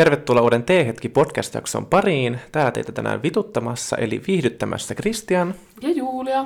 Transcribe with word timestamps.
Tervetuloa 0.00 0.42
uuden 0.42 0.62
T-hetki 0.62 1.08
podcast-jakson 1.08 1.86
pariin. 1.86 2.40
Täällä 2.52 2.70
teitä 2.70 2.92
tänään 2.92 3.22
vituttamassa, 3.22 3.96
eli 3.96 4.22
viihdyttämässä 4.26 4.94
Kristian. 4.94 5.54
Ja 5.80 5.90
Julia. 5.90 6.44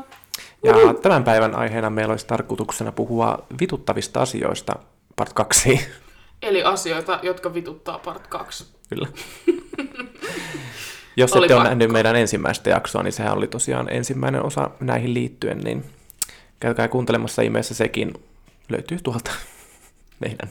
Ja 0.65 0.75
tämän 1.03 1.25
päivän 1.25 1.55
aiheena 1.55 1.91
meillä 1.91 2.13
olisi 2.13 2.27
tarkoituksena 2.27 2.93
puhua 2.93 3.47
vituttavista 3.61 4.23
asioista, 4.23 4.73
part 5.17 5.33
2. 5.33 5.81
Eli 6.43 6.63
asioita, 6.63 7.21
jotka 7.23 7.55
vituttaa 7.55 7.99
part 7.99 8.27
2. 8.27 8.67
Kyllä. 8.89 9.09
Jos 11.17 11.37
ette 11.37 11.55
ole 11.55 11.65
nähnyt 11.65 11.91
meidän 11.91 12.17
ensimmäistä 12.17 12.71
jaksoa, 12.71 13.03
niin 13.03 13.13
sehän 13.13 13.37
oli 13.37 13.47
tosiaan 13.47 13.93
ensimmäinen 13.93 14.43
osa 14.43 14.71
näihin 14.81 15.15
liittyen, 15.15 15.59
niin 15.59 15.85
käykää 16.61 16.89
kuuntelemassa 16.89 17.43
ihmeessä 17.43 17.75
sekin. 17.75 18.15
Löytyy 18.69 18.99
tuolta 19.03 19.31
meidän 20.21 20.49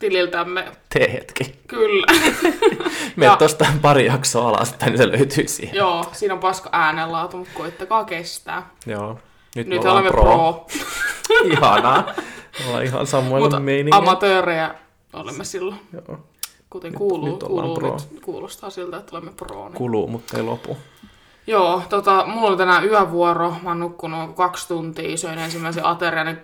Podcast-tililtämme. 0.00 0.64
T-hetki. 0.88 1.54
Kyllä. 1.68 2.06
Mene 3.16 3.30
Ja- 3.32 3.36
tuosta 3.36 3.66
pari 3.82 4.06
jaksoa 4.06 4.48
alaspäin, 4.48 4.92
niin 4.92 4.98
se 4.98 5.08
löytyy 5.18 5.48
siihen. 5.48 5.76
Joo, 5.76 6.04
siinä 6.12 6.34
on 6.34 6.40
paska 6.40 6.68
äänenlaatu, 6.72 7.36
mutta 7.36 7.52
koittakaa 7.54 8.04
kestää. 8.04 8.70
Joo. 8.86 9.18
Nyt, 9.56 9.66
Nyt 9.66 9.82
me 9.82 9.90
olemme 9.90 10.10
pro. 10.10 10.66
Ihanaa. 11.52 12.04
Ollaan 12.66 12.84
ihan 12.84 13.06
samoilla 13.06 13.46
Mutta 13.46 13.60
meiningeillä. 13.60 14.08
amatöörejä 14.10 14.74
olemme 15.12 15.44
silloin. 15.44 15.80
Joo. 15.92 16.18
Kuten 16.70 16.90
Nyt- 16.90 16.98
kuuluu, 16.98 17.26
nyt 17.28 17.42
kuuluu 17.42 17.74
pro. 17.74 17.96
nyt 18.10 18.20
kuulostaa 18.22 18.70
siltä, 18.70 18.96
että 18.96 19.16
olemme 19.16 19.32
pro. 19.36 19.64
Niin. 19.64 19.74
Kuluu, 19.74 20.06
mutta 20.08 20.36
ei 20.36 20.42
lopu. 20.42 20.76
Joo, 21.46 21.82
tota, 21.88 22.24
mulla 22.26 22.48
oli 22.48 22.56
tänään 22.56 22.84
yövuoro. 22.84 23.50
Mä 23.62 23.70
oon 23.70 23.80
nukkunut 23.80 24.36
kaksi 24.36 24.68
tuntia, 24.68 25.16
söin 25.16 25.38
ensimmäisen 25.38 25.84
aterian 25.86 26.38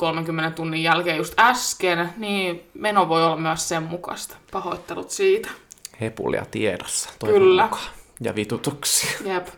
30 0.00 0.50
tunnin 0.50 0.82
jälkeen 0.82 1.16
just 1.16 1.34
äsken, 1.38 2.10
niin 2.16 2.70
meno 2.74 3.08
voi 3.08 3.24
olla 3.24 3.36
myös 3.36 3.68
sen 3.68 3.82
mukaista. 3.82 4.36
Pahoittelut 4.52 5.10
siitä. 5.10 5.50
Hepulia 6.00 6.44
tiedossa. 6.50 7.10
toivon 7.18 7.38
Kyllä. 7.38 7.62
mukaan. 7.62 7.82
Ja 8.20 8.34
vitutuksia. 8.34 9.32
Jep. 9.32 9.48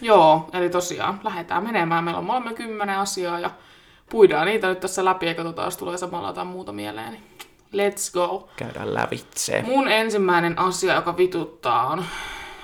Joo, 0.00 0.50
eli 0.52 0.70
tosiaan 0.70 1.20
lähdetään 1.24 1.64
menemään. 1.64 2.04
Meillä 2.04 2.18
on 2.18 2.24
molemmilla 2.24 2.56
kymmenen 2.56 2.98
asiaa 2.98 3.40
ja 3.40 3.50
puidaan 4.10 4.46
niitä 4.46 4.68
nyt 4.68 4.80
tässä 4.80 5.04
läpi 5.04 5.26
ja 5.26 5.34
katsotaan, 5.34 5.66
jos 5.66 5.76
tulee 5.76 5.98
samalla 5.98 6.28
jotain 6.28 6.46
muuta 6.46 6.72
mieleen. 6.72 7.12
Niin 7.12 7.22
let's 7.72 8.12
go. 8.12 8.48
Käydään 8.56 8.94
lävitse. 8.94 9.62
Mun 9.62 9.88
ensimmäinen 9.88 10.58
asia, 10.58 10.94
joka 10.94 11.16
vituttaa 11.16 11.86
on, 11.86 12.04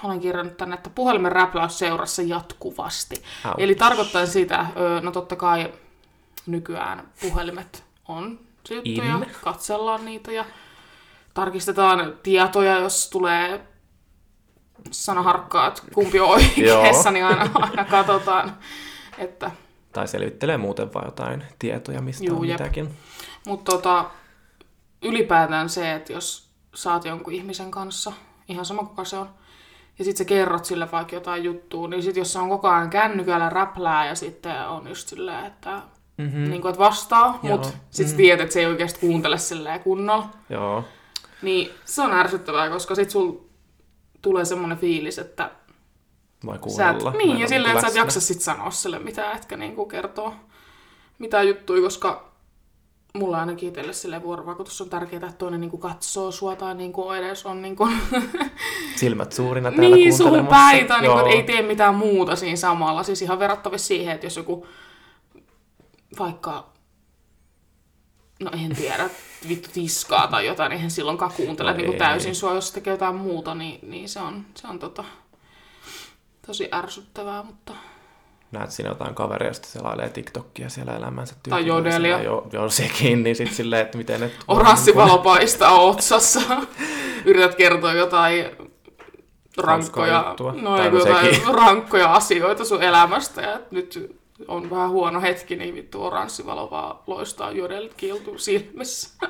olen 0.04 0.20
kirjannut 0.20 0.56
tänne, 0.56 0.74
että 0.74 0.90
puhelimen 0.90 1.32
räpläys 1.32 1.78
seurassa 1.78 2.22
jatkuvasti. 2.22 3.22
Ouch. 3.44 3.54
Eli 3.58 3.74
tarkoittaa 3.74 4.26
sitä, 4.26 4.66
no 5.02 5.10
totta 5.10 5.36
kai 5.36 5.72
nykyään 6.46 7.08
puhelimet 7.20 7.84
on 8.08 8.40
juttuja, 8.70 9.14
In. 9.14 9.26
katsellaan 9.44 10.04
niitä 10.04 10.32
ja 10.32 10.44
tarkistetaan 11.34 12.14
tietoja, 12.22 12.78
jos 12.78 13.10
tulee 13.10 13.66
sanaharkkaa, 14.90 15.66
että 15.66 15.82
kumpi 15.94 16.20
on 16.20 16.28
oikeassa, 16.30 17.10
niin 17.10 17.24
aina, 17.24 17.50
aina 17.54 17.84
katsotaan, 17.84 18.56
että 19.18 19.50
Tai 19.92 20.08
selvittelee 20.08 20.56
muuten 20.56 20.94
vaan 20.94 21.06
jotain 21.06 21.44
tietoja, 21.58 22.02
mistä 22.02 22.24
Juu, 22.24 22.40
on 22.40 22.48
jep. 22.48 22.60
mitäkin. 22.60 22.96
Mutta 23.46 23.72
tota, 23.72 24.10
ylipäätään 25.02 25.68
se, 25.68 25.94
että 25.94 26.12
jos 26.12 26.50
saat 26.74 27.04
jonkun 27.04 27.32
ihmisen 27.32 27.70
kanssa, 27.70 28.12
ihan 28.48 28.64
sama 28.64 28.84
kuka 28.84 29.04
se 29.04 29.16
on, 29.16 29.28
ja 29.98 30.04
sit 30.04 30.16
sä 30.16 30.24
kerrot 30.24 30.64
sille 30.64 30.92
vaikka 30.92 31.14
jotain 31.14 31.44
juttua, 31.44 31.88
niin 31.88 32.02
sit 32.02 32.16
jos 32.16 32.32
se 32.32 32.38
on 32.38 32.48
koko 32.48 32.68
ajan 32.68 32.90
kännykällä 32.90 33.48
räplää 33.48 34.06
ja 34.06 34.14
sitten 34.14 34.68
on 34.68 34.88
just 34.88 35.08
silleen, 35.08 35.44
että, 35.46 35.82
mm-hmm. 36.16 36.50
niin 36.50 36.62
kuin, 36.62 36.70
että 36.70 36.84
vastaa, 36.84 37.38
mutta 37.42 37.68
sit 37.90 38.08
sä 38.08 38.16
tiedät, 38.16 38.40
että 38.40 38.52
se 38.52 38.60
ei 38.60 38.66
oikeasti 38.66 39.00
kuuntele 39.00 39.38
silleen 39.38 39.80
kunnolla, 39.80 40.28
Joo. 40.50 40.84
niin 41.42 41.70
se 41.84 42.02
on 42.02 42.12
ärsyttävää, 42.12 42.70
koska 42.70 42.94
sit 42.94 43.10
sul 43.10 43.32
tulee 44.22 44.44
semmoinen 44.44 44.78
fiilis, 44.78 45.18
että 45.18 45.50
Vai 46.46 46.58
sä 46.76 46.90
et, 46.90 47.18
niin, 47.18 47.38
ja 47.38 47.48
silleen, 47.48 47.74
että 47.74 47.82
sä 47.82 47.88
et 47.88 47.94
jaksa 47.94 48.20
sit 48.20 48.40
sanoa 48.40 48.70
sille 48.70 48.98
mitään, 48.98 49.36
etkä 49.36 49.56
niinku 49.56 49.86
kertoa 49.86 50.34
mitään 51.18 51.48
juttuja, 51.48 51.82
koska 51.82 52.32
mulla 53.14 53.40
ainakin 53.40 53.68
itselle 53.68 53.92
sille 53.92 54.22
vuorovaikutus 54.22 54.80
on 54.80 54.90
tärkeää, 54.90 55.26
että 55.26 55.38
toinen 55.38 55.60
niinku 55.60 55.78
katsoo 55.78 56.30
sua 56.30 56.56
tai 56.56 56.74
niinku 56.74 57.10
edes 57.10 57.46
on 57.46 57.62
niinku, 57.62 57.88
Silmät 58.96 59.32
suurina 59.32 59.70
täällä 59.70 59.96
niin 59.96 60.46
päin 60.46 60.86
tai 60.86 61.00
niinku, 61.00 61.18
ei 61.18 61.42
tee 61.42 61.62
mitään 61.62 61.94
muuta 61.94 62.36
siinä 62.36 62.56
samalla. 62.56 63.02
Siis 63.02 63.22
ihan 63.22 63.38
verrattavissa 63.38 63.86
siihen, 63.86 64.14
että 64.14 64.26
jos 64.26 64.36
joku 64.36 64.66
vaikka, 66.18 66.72
no 68.40 68.50
en 68.64 68.76
tiedä, 68.76 69.10
vittu 69.48 69.68
tiskaa 69.72 70.26
tai 70.26 70.46
jotain, 70.46 70.70
niin 70.70 70.76
eihän 70.76 70.90
silloinkaan 70.90 71.32
kuuntele 71.32 71.70
No 71.70 71.76
niinku 71.76 71.92
ei. 71.92 71.98
täysin 71.98 72.34
sua, 72.34 72.54
jos 72.54 72.72
tekee 72.72 72.90
jotain 72.90 73.14
muuta, 73.14 73.54
niin, 73.54 73.90
niin 73.90 74.08
se 74.08 74.20
on, 74.20 74.46
se 74.54 74.66
on 74.66 74.78
tota, 74.78 75.04
tosi 76.46 76.68
ärsyttävää, 76.72 77.42
mutta 77.42 77.74
Näet 78.52 78.70
siinä 78.70 78.90
jotain 78.90 79.14
kaveria, 79.14 79.48
josta 79.48 79.68
selailee 79.68 80.08
TikTokia 80.08 80.68
siellä 80.68 80.96
elämänsä 80.96 81.34
Tai 81.48 81.66
jodelia. 81.66 82.22
Joo, 82.22 82.48
joo, 82.52 82.68
sekin, 82.68 83.22
niin 83.22 83.36
sitten 83.36 83.56
silleen, 83.56 83.82
että 83.82 83.98
miten 83.98 84.20
ne... 84.20 84.30
oranssi 84.48 84.94
valo 84.94 85.18
paistaa 85.18 85.80
otsassa. 85.80 86.40
Yrität 87.24 87.54
kertoa 87.54 87.92
jotain 87.92 88.44
rankkoja, 89.56 90.34
no, 90.62 90.76
Tai 90.76 90.86
ei, 90.86 90.92
jotain 90.92 91.42
rankkoja 91.54 92.14
asioita 92.14 92.64
sun 92.64 92.82
elämästä 92.82 93.42
ja 93.42 93.60
nyt 93.70 94.16
on 94.48 94.70
vähän 94.70 94.90
huono 94.90 95.20
hetki, 95.20 95.56
niin 95.56 95.74
vittu 95.74 96.04
oranssi 96.04 96.46
valo 96.46 96.70
vaan 96.70 96.98
loistaa 97.06 97.52
jodelit 97.52 97.94
kiiltuu 97.94 98.38
silmissä. 98.38 99.28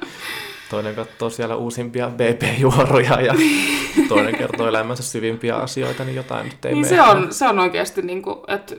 Toinen 0.71 0.95
katsoo 0.95 1.31
siellä 1.31 1.57
uusimpia 1.57 2.11
BP-juoroja 2.11 3.21
ja 3.21 3.35
toinen 4.09 4.39
kertoo 4.39 4.67
elämänsä 4.67 5.03
syvimpiä 5.03 5.57
asioita, 5.57 6.05
niin 6.05 6.17
jotain 6.17 6.45
nyt 6.45 6.65
ei 6.65 6.75
niin 6.75 6.85
se 6.85 7.03
on, 7.03 7.35
se 7.35 7.49
on 7.49 7.59
oikeasti 7.59 8.03
niin 8.03 8.23
kuin, 8.23 8.39
että 8.49 8.77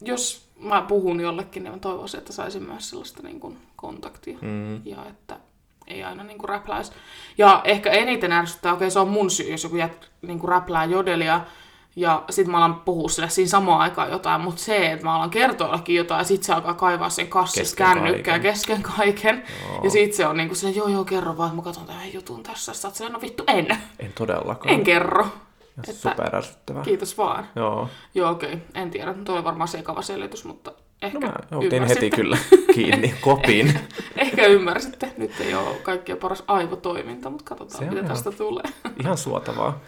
jos 0.00 0.50
mä 0.60 0.82
puhun 0.82 1.20
jollekin, 1.20 1.62
niin 1.62 1.72
mä 1.72 1.78
toivoisin, 1.78 2.18
että 2.18 2.32
saisin 2.32 2.62
myös 2.62 2.90
sellaista 2.90 3.22
niin 3.22 3.40
kuin 3.40 3.58
kontaktia. 3.76 4.38
Mm. 4.40 4.80
ja 4.84 5.06
että 5.10 5.36
ei 5.86 6.04
aina 6.04 6.24
niinku 6.24 6.46
räpläisi. 6.46 6.92
Ja 7.38 7.60
ehkä 7.64 7.90
eniten 7.90 8.32
ärsyttää, 8.32 8.72
okei 8.72 8.90
se 8.90 8.98
on 8.98 9.08
mun 9.08 9.30
syy, 9.30 9.50
jos 9.50 9.64
joku 9.64 9.76
jät, 9.76 10.10
niinku 10.22 10.46
räplää 10.46 10.84
jodelia, 10.84 11.40
ja 11.96 12.22
sit 12.30 12.46
mä 12.46 12.56
alan 12.56 12.74
puhua 12.74 13.08
sille 13.08 13.28
siinä 13.28 13.48
samaan 13.48 13.80
aikaan 13.80 14.10
jotain, 14.10 14.40
mutta 14.40 14.62
se, 14.62 14.92
että 14.92 15.04
mä 15.06 15.14
alan 15.14 15.30
kertoa 15.30 15.66
jollekin 15.66 15.96
jotain, 15.96 16.18
ja 16.18 16.24
sit 16.24 16.42
se 16.42 16.52
alkaa 16.52 16.74
kaivaa 16.74 17.10
sen 17.10 17.28
kassissa 17.28 17.76
Kesken 17.76 18.02
kännykkää 18.02 18.38
kesken 18.38 18.82
kaiken. 18.82 19.42
Joo. 19.68 19.80
Ja 19.84 19.90
sit 19.90 20.14
se 20.14 20.26
on 20.26 20.36
niinku 20.36 20.54
silleen, 20.54 20.76
joo 20.76 20.88
joo, 20.88 21.04
kerro 21.04 21.36
vaan, 21.36 21.46
että 21.48 21.56
mä 21.56 21.62
katson 21.62 21.86
tämän 21.86 22.12
jutun 22.14 22.42
tässä. 22.42 22.74
Sä 22.74 22.88
oot 22.88 22.94
silleen, 22.94 23.12
no 23.12 23.20
vittu 23.20 23.44
en, 23.46 23.66
En 23.98 24.12
todellakaan. 24.14 24.74
en 24.74 24.84
kerro. 24.84 25.26
Että- 25.78 25.92
Super 25.92 26.36
ärsyttävää. 26.36 26.82
Kiitos 26.82 27.18
vaan. 27.18 27.46
Joo. 27.56 27.88
Joo 28.14 28.30
okei, 28.30 28.58
en 28.74 28.90
tiedä, 28.90 29.14
tuo 29.24 29.34
oli 29.34 29.44
varmaan 29.44 29.68
sekava 29.68 30.02
selitys, 30.02 30.44
mutta 30.44 30.72
ehkä 31.02 31.18
No 31.18 31.26
mä 31.26 31.58
otin 31.58 31.84
heti 31.86 32.10
kyllä 32.20 32.38
kiinni 32.74 33.14
kopiin. 33.20 33.78
Ehkä 34.16 34.46
ymmärsitte. 34.46 35.12
Nyt 35.16 35.40
ei 35.40 35.54
ole 35.54 35.74
kaikkien 35.82 36.18
paras 36.18 36.44
aivotoiminta, 36.46 37.30
mutta 37.30 37.44
katsotaan, 37.44 37.78
Se 37.78 37.84
mitä 37.84 37.96
ihan- 37.96 38.08
tästä 38.08 38.30
tulee. 38.32 38.64
Ihan 39.00 39.18
suotavaa. 39.18 39.78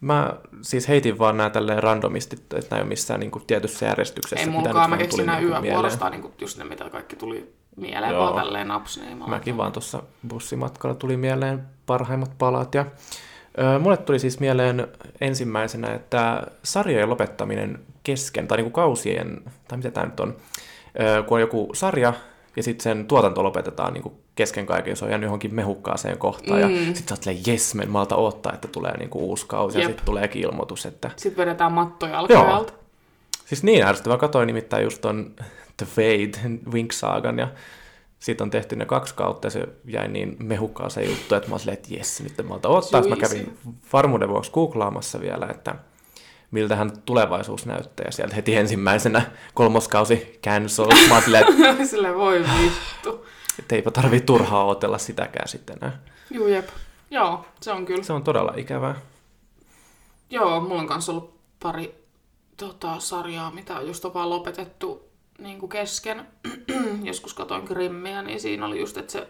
Mä 0.00 0.32
siis 0.62 0.88
heitin 0.88 1.18
vaan 1.18 1.36
nää 1.36 1.50
tälleen 1.50 1.82
randomisti, 1.82 2.36
että 2.36 2.56
nää 2.70 2.78
ei 2.78 2.82
ole 2.82 2.88
missään 2.88 3.20
niin 3.20 3.30
kuin, 3.30 3.46
tietyssä 3.46 3.86
järjestyksessä. 3.86 4.44
Ei 4.44 4.50
munkaan, 4.50 4.90
mä 4.90 4.96
keksin 4.96 5.26
nämä 5.26 5.38
niinku 5.40 5.54
yövuorosta 5.54 6.10
niin 6.10 6.32
just 6.40 6.58
ne, 6.58 6.64
mitä 6.64 6.90
kaikki 6.90 7.16
tuli 7.16 7.52
mieleen, 7.76 8.12
Joo. 8.12 8.24
vaan 8.24 8.34
tälleen 8.34 8.68
naps. 8.68 9.00
Niin 9.00 9.18
mä 9.18 9.26
Mäkin 9.26 9.56
vaan 9.56 9.72
tuossa 9.72 10.02
bussimatkalla 10.28 10.94
tuli 10.94 11.16
mieleen 11.16 11.62
parhaimmat 11.86 12.38
palat. 12.38 12.74
Ja, 12.74 12.86
ö, 13.58 13.78
mulle 13.78 13.96
tuli 13.96 14.18
siis 14.18 14.40
mieleen 14.40 14.88
ensimmäisenä, 15.20 15.94
että 15.94 16.46
sarjojen 16.62 17.10
lopettaminen 17.10 17.80
kesken, 18.02 18.48
tai 18.48 18.56
niinku 18.56 18.70
kausien, 18.70 19.42
tai 19.68 19.78
mitä 19.78 19.90
tämä 19.90 20.06
nyt 20.06 20.20
on, 20.20 20.36
ö, 21.00 21.22
kun 21.22 21.36
on 21.36 21.40
joku 21.40 21.70
sarja, 21.74 22.12
ja 22.60 22.64
sitten 22.64 22.82
sen 22.82 23.06
tuotanto 23.06 23.42
lopetetaan 23.44 23.92
niinku 23.92 24.20
kesken 24.34 24.66
kaiken, 24.66 24.96
se 24.96 25.04
on 25.04 25.10
jäänyt 25.10 25.26
johonkin 25.26 25.54
mehukkaaseen 25.54 26.18
kohtaan, 26.18 26.62
mm. 26.62 26.70
ja 26.70 26.84
sitten 26.84 27.08
sä 27.08 27.14
oot 27.14 27.22
silleen, 27.22 27.42
jes, 27.46 27.74
mä 27.74 27.82
en 27.82 27.90
malta 27.90 28.16
odottaa, 28.16 28.52
että 28.52 28.68
tulee 28.68 28.96
niinku 28.96 29.18
uusi 29.18 29.46
kausi, 29.48 29.78
ja 29.78 29.82
Jep. 29.82 29.88
sitten 29.88 30.06
tuleekin 30.06 30.42
ilmoitus, 30.42 30.86
että... 30.86 31.10
Sitten 31.16 31.46
vedetään 31.46 31.72
matto 31.72 32.06
jalkojalta. 32.06 32.72
Siis 33.46 33.62
niin 33.62 33.84
ärsyttävää, 33.84 34.18
katsoin 34.18 34.46
nimittäin 34.46 34.84
just 34.84 35.00
ton 35.00 35.34
The 35.76 35.86
Fade, 35.86 36.50
Wink 36.72 36.92
Sagan, 36.92 37.38
ja 37.38 37.48
siitä 38.18 38.44
on 38.44 38.50
tehty 38.50 38.76
ne 38.76 38.86
kaksi 38.86 39.14
kautta, 39.14 39.46
ja 39.46 39.50
se 39.50 39.68
jäi 39.84 40.08
niin 40.08 40.36
mehukkaan 40.38 40.90
se 40.90 41.04
juttu, 41.04 41.34
että 41.34 41.48
mä 41.48 41.52
olin 41.52 41.60
silleen, 41.60 41.78
että 41.78 41.94
jes, 41.94 42.22
nyt 42.22 42.40
en 42.40 42.46
malta 42.46 42.68
odottaa. 42.68 43.02
Sitten 43.02 43.18
Mä 43.18 43.28
kävin 43.28 43.58
varmuuden 43.92 44.28
vuoksi 44.28 44.50
googlaamassa 44.50 45.20
vielä, 45.20 45.46
että 45.50 45.74
miltähän 46.50 47.02
tulevaisuus 47.04 47.66
näyttää, 47.66 48.04
ja 48.06 48.12
sieltä 48.12 48.34
heti 48.34 48.56
ensimmäisenä 48.56 49.22
kolmoskausi 49.54 50.38
cancel. 50.44 50.86
Mä 51.08 51.14
olin 51.14 51.22
silleen, 51.24 51.44
että, 51.70 51.86
Sille 51.86 52.14
voi 52.14 52.44
vittu. 52.62 53.26
että 53.58 53.74
eipä 53.74 53.90
tarvitse 53.90 54.26
turhaa 54.26 54.64
odotella 54.64 54.98
sitäkään 54.98 55.48
sitten 55.48 55.76
enää. 55.82 56.02
Juu, 56.30 56.48
jep. 56.48 56.68
Joo, 57.10 57.44
se 57.60 57.72
on 57.72 57.86
kyllä. 57.86 58.02
Se 58.02 58.12
on 58.12 58.22
todella 58.24 58.52
ikävää. 58.56 58.94
Joo, 60.30 60.60
mulla 60.60 60.80
on 60.80 60.86
kanssa 60.86 61.12
ollut 61.12 61.40
pari 61.60 61.94
tota, 62.56 63.00
sarjaa, 63.00 63.50
mitä 63.50 63.76
on 63.76 63.86
just 63.86 64.04
vaan 64.14 64.30
lopetettu 64.30 65.10
niin 65.38 65.58
kuin 65.58 65.70
kesken. 65.70 66.26
Joskus 67.02 67.34
katoin 67.34 67.64
Grimmiä, 67.64 68.22
niin 68.22 68.40
siinä 68.40 68.66
oli 68.66 68.80
just, 68.80 68.96
että 68.96 69.12
se 69.12 69.28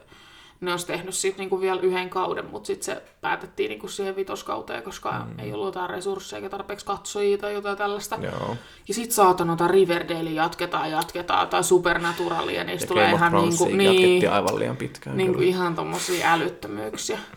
Ne 0.60 0.70
olisi 0.70 0.86
tehnyt 0.86 1.14
siitä 1.14 1.38
niinku 1.38 1.60
vielä 1.60 1.80
yhden 1.80 2.10
kauden, 2.10 2.46
mutta 2.46 2.66
sitten 2.66 2.84
se 2.84 3.02
päätettiin 3.20 3.68
niinku 3.68 3.88
siihen 3.88 4.16
vitoskauteen, 4.16 4.82
koska 4.82 5.12
mm. 5.12 5.38
ei 5.38 5.52
ollut 5.52 5.66
jotain 5.66 5.90
resursseja 5.90 6.38
eikä 6.38 6.48
tarpeeksi 6.50 6.86
katsojia 6.86 7.38
tai 7.38 7.54
jotain 7.54 7.78
tällaista. 7.78 8.18
Joo. 8.22 8.56
Ja 8.88 8.94
sit 8.94 9.12
saatana 9.12 9.56
tai 9.56 9.68
Riverdale 9.68 10.30
jatketaan, 10.30 10.90
jatketaan, 10.90 11.48
tai 11.48 11.64
Supernaturalia, 11.64 12.64
niistä 12.64 12.84
Ja 12.84 12.88
tulee 12.88 13.04
Game 13.04 13.16
ihan 13.16 13.32
niinku, 13.32 13.64
niin, 13.64 14.30
aivan 14.30 14.58
liian 14.58 14.76
pitkään. 14.76 15.16
niinku 15.16 15.34
kyllä. 15.34 15.48
ihan 15.48 15.74
tommosia 15.74 16.32
älyttömyyksiä. 16.32 17.18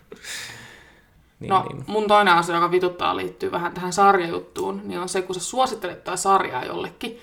Niin, 1.40 1.50
No, 1.50 1.66
niin. 1.70 1.84
mun 1.88 2.08
toinen 2.08 2.34
asia, 2.34 2.56
joka 2.56 2.72
vituttaa 2.72 3.18
liittyy 3.18 3.52
vähän 3.52 3.74
tähän 3.74 3.94
sarjajuttuun, 3.94 4.82
niin 4.84 5.00
on 5.00 5.10
se, 5.10 5.22
kun 5.22 5.36
sä 5.36 5.42
suosittelet 5.42 6.04
tätä 6.04 6.18
sarjaa 6.18 6.66
jollekin, 6.66 7.20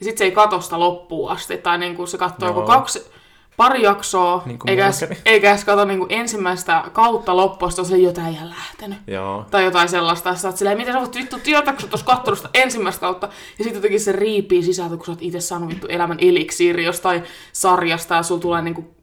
ja 0.00 0.04
sit 0.04 0.18
se 0.18 0.24
ei 0.24 0.32
katso 0.32 0.60
sitä 0.60 0.78
loppuun 0.80 1.30
asti, 1.30 1.58
tai 1.58 1.78
niin 1.78 1.96
kuin 1.96 2.08
se 2.08 2.18
katsoo 2.18 2.48
joku 2.48 2.62
kaksi, 2.62 3.10
pari 3.56 3.82
jaksoa, 3.82 4.42
Niin 4.46 4.58
kuin 4.58 4.70
eikä, 4.70 4.84
edes, 4.84 5.04
eikä 5.24 5.50
edes 5.50 5.64
katso 5.64 5.84
niin 5.84 5.98
kuin 5.98 6.12
ensimmäistä 6.12 6.84
kautta 6.92 7.32
on 7.32 7.84
se 7.84 7.96
jotain 7.96 8.34
ihan 8.34 8.50
lähtenyt. 8.50 8.98
Joo. 9.06 9.46
Tai 9.50 9.64
jotain 9.64 9.88
sellaista, 9.88 10.34
sä 10.34 10.48
oot 10.48 10.56
silleen, 10.56 10.78
miten 10.78 10.94
sä 10.94 11.00
voit 11.00 11.14
vittu 11.14 11.38
tietää, 11.38 11.72
kun 11.72 11.98
sä 11.98 12.04
oot 12.26 12.36
sitä 12.36 12.48
ensimmäistä 12.54 13.00
kautta, 13.00 13.26
ja 13.26 13.64
sitten 13.64 13.74
jotenkin 13.74 14.00
se 14.00 14.12
riipii 14.12 14.62
sisältä, 14.62 14.96
kun 14.96 15.06
sä 15.06 15.12
oot 15.12 15.22
itse 15.22 15.40
saanut 15.40 15.70
vittu 15.70 15.86
elämän 15.86 16.18
eliksiiri 16.20 16.84
jostain 16.84 17.22
sarjasta, 17.52 18.14
ja 18.14 18.22
sulla 18.22 18.40
tulee 18.40 18.62
niinku 18.62 18.94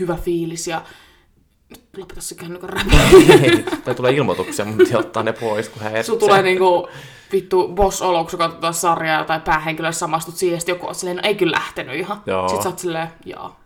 hyvä 0.00 0.16
fiilis, 0.16 0.66
ja 0.66 0.82
nyt 1.70 1.80
lopeta 1.96 2.20
se 2.20 2.34
kännykän 2.34 2.70
räpä. 2.70 2.90
Ei, 3.42 3.64
tai 3.84 3.94
tulee 3.94 4.12
ilmoituksia, 4.12 4.64
mutta 4.64 4.98
ottaa 4.98 5.22
ne 5.22 5.32
pois, 5.32 5.68
kun 5.68 5.82
hän 5.82 6.04
Sulla 6.04 6.20
tulee 6.20 6.42
niinku 6.42 6.88
vittu 7.32 7.68
boss-olo, 7.68 8.22
kun 8.22 8.30
sä 8.30 8.36
katsotaan 8.36 8.74
sarjaa 8.74 9.24
tai 9.24 9.40
päähenkilöä 9.40 9.92
samastut 9.92 10.36
siihen, 10.36 10.60
sitten 10.60 10.72
joku 10.72 10.88
on 10.88 10.94
silleen, 10.94 11.16
no 11.16 11.22
ei 11.24 11.34
kyllä 11.34 11.52
lähtenyt 11.52 11.94
ihan. 11.94 12.22
Joo. 12.26 12.48
Sitten 12.48 12.62
sä 12.62 12.68
oot 12.68 12.78
silleen, 12.78 13.08
jaa. 13.24 13.59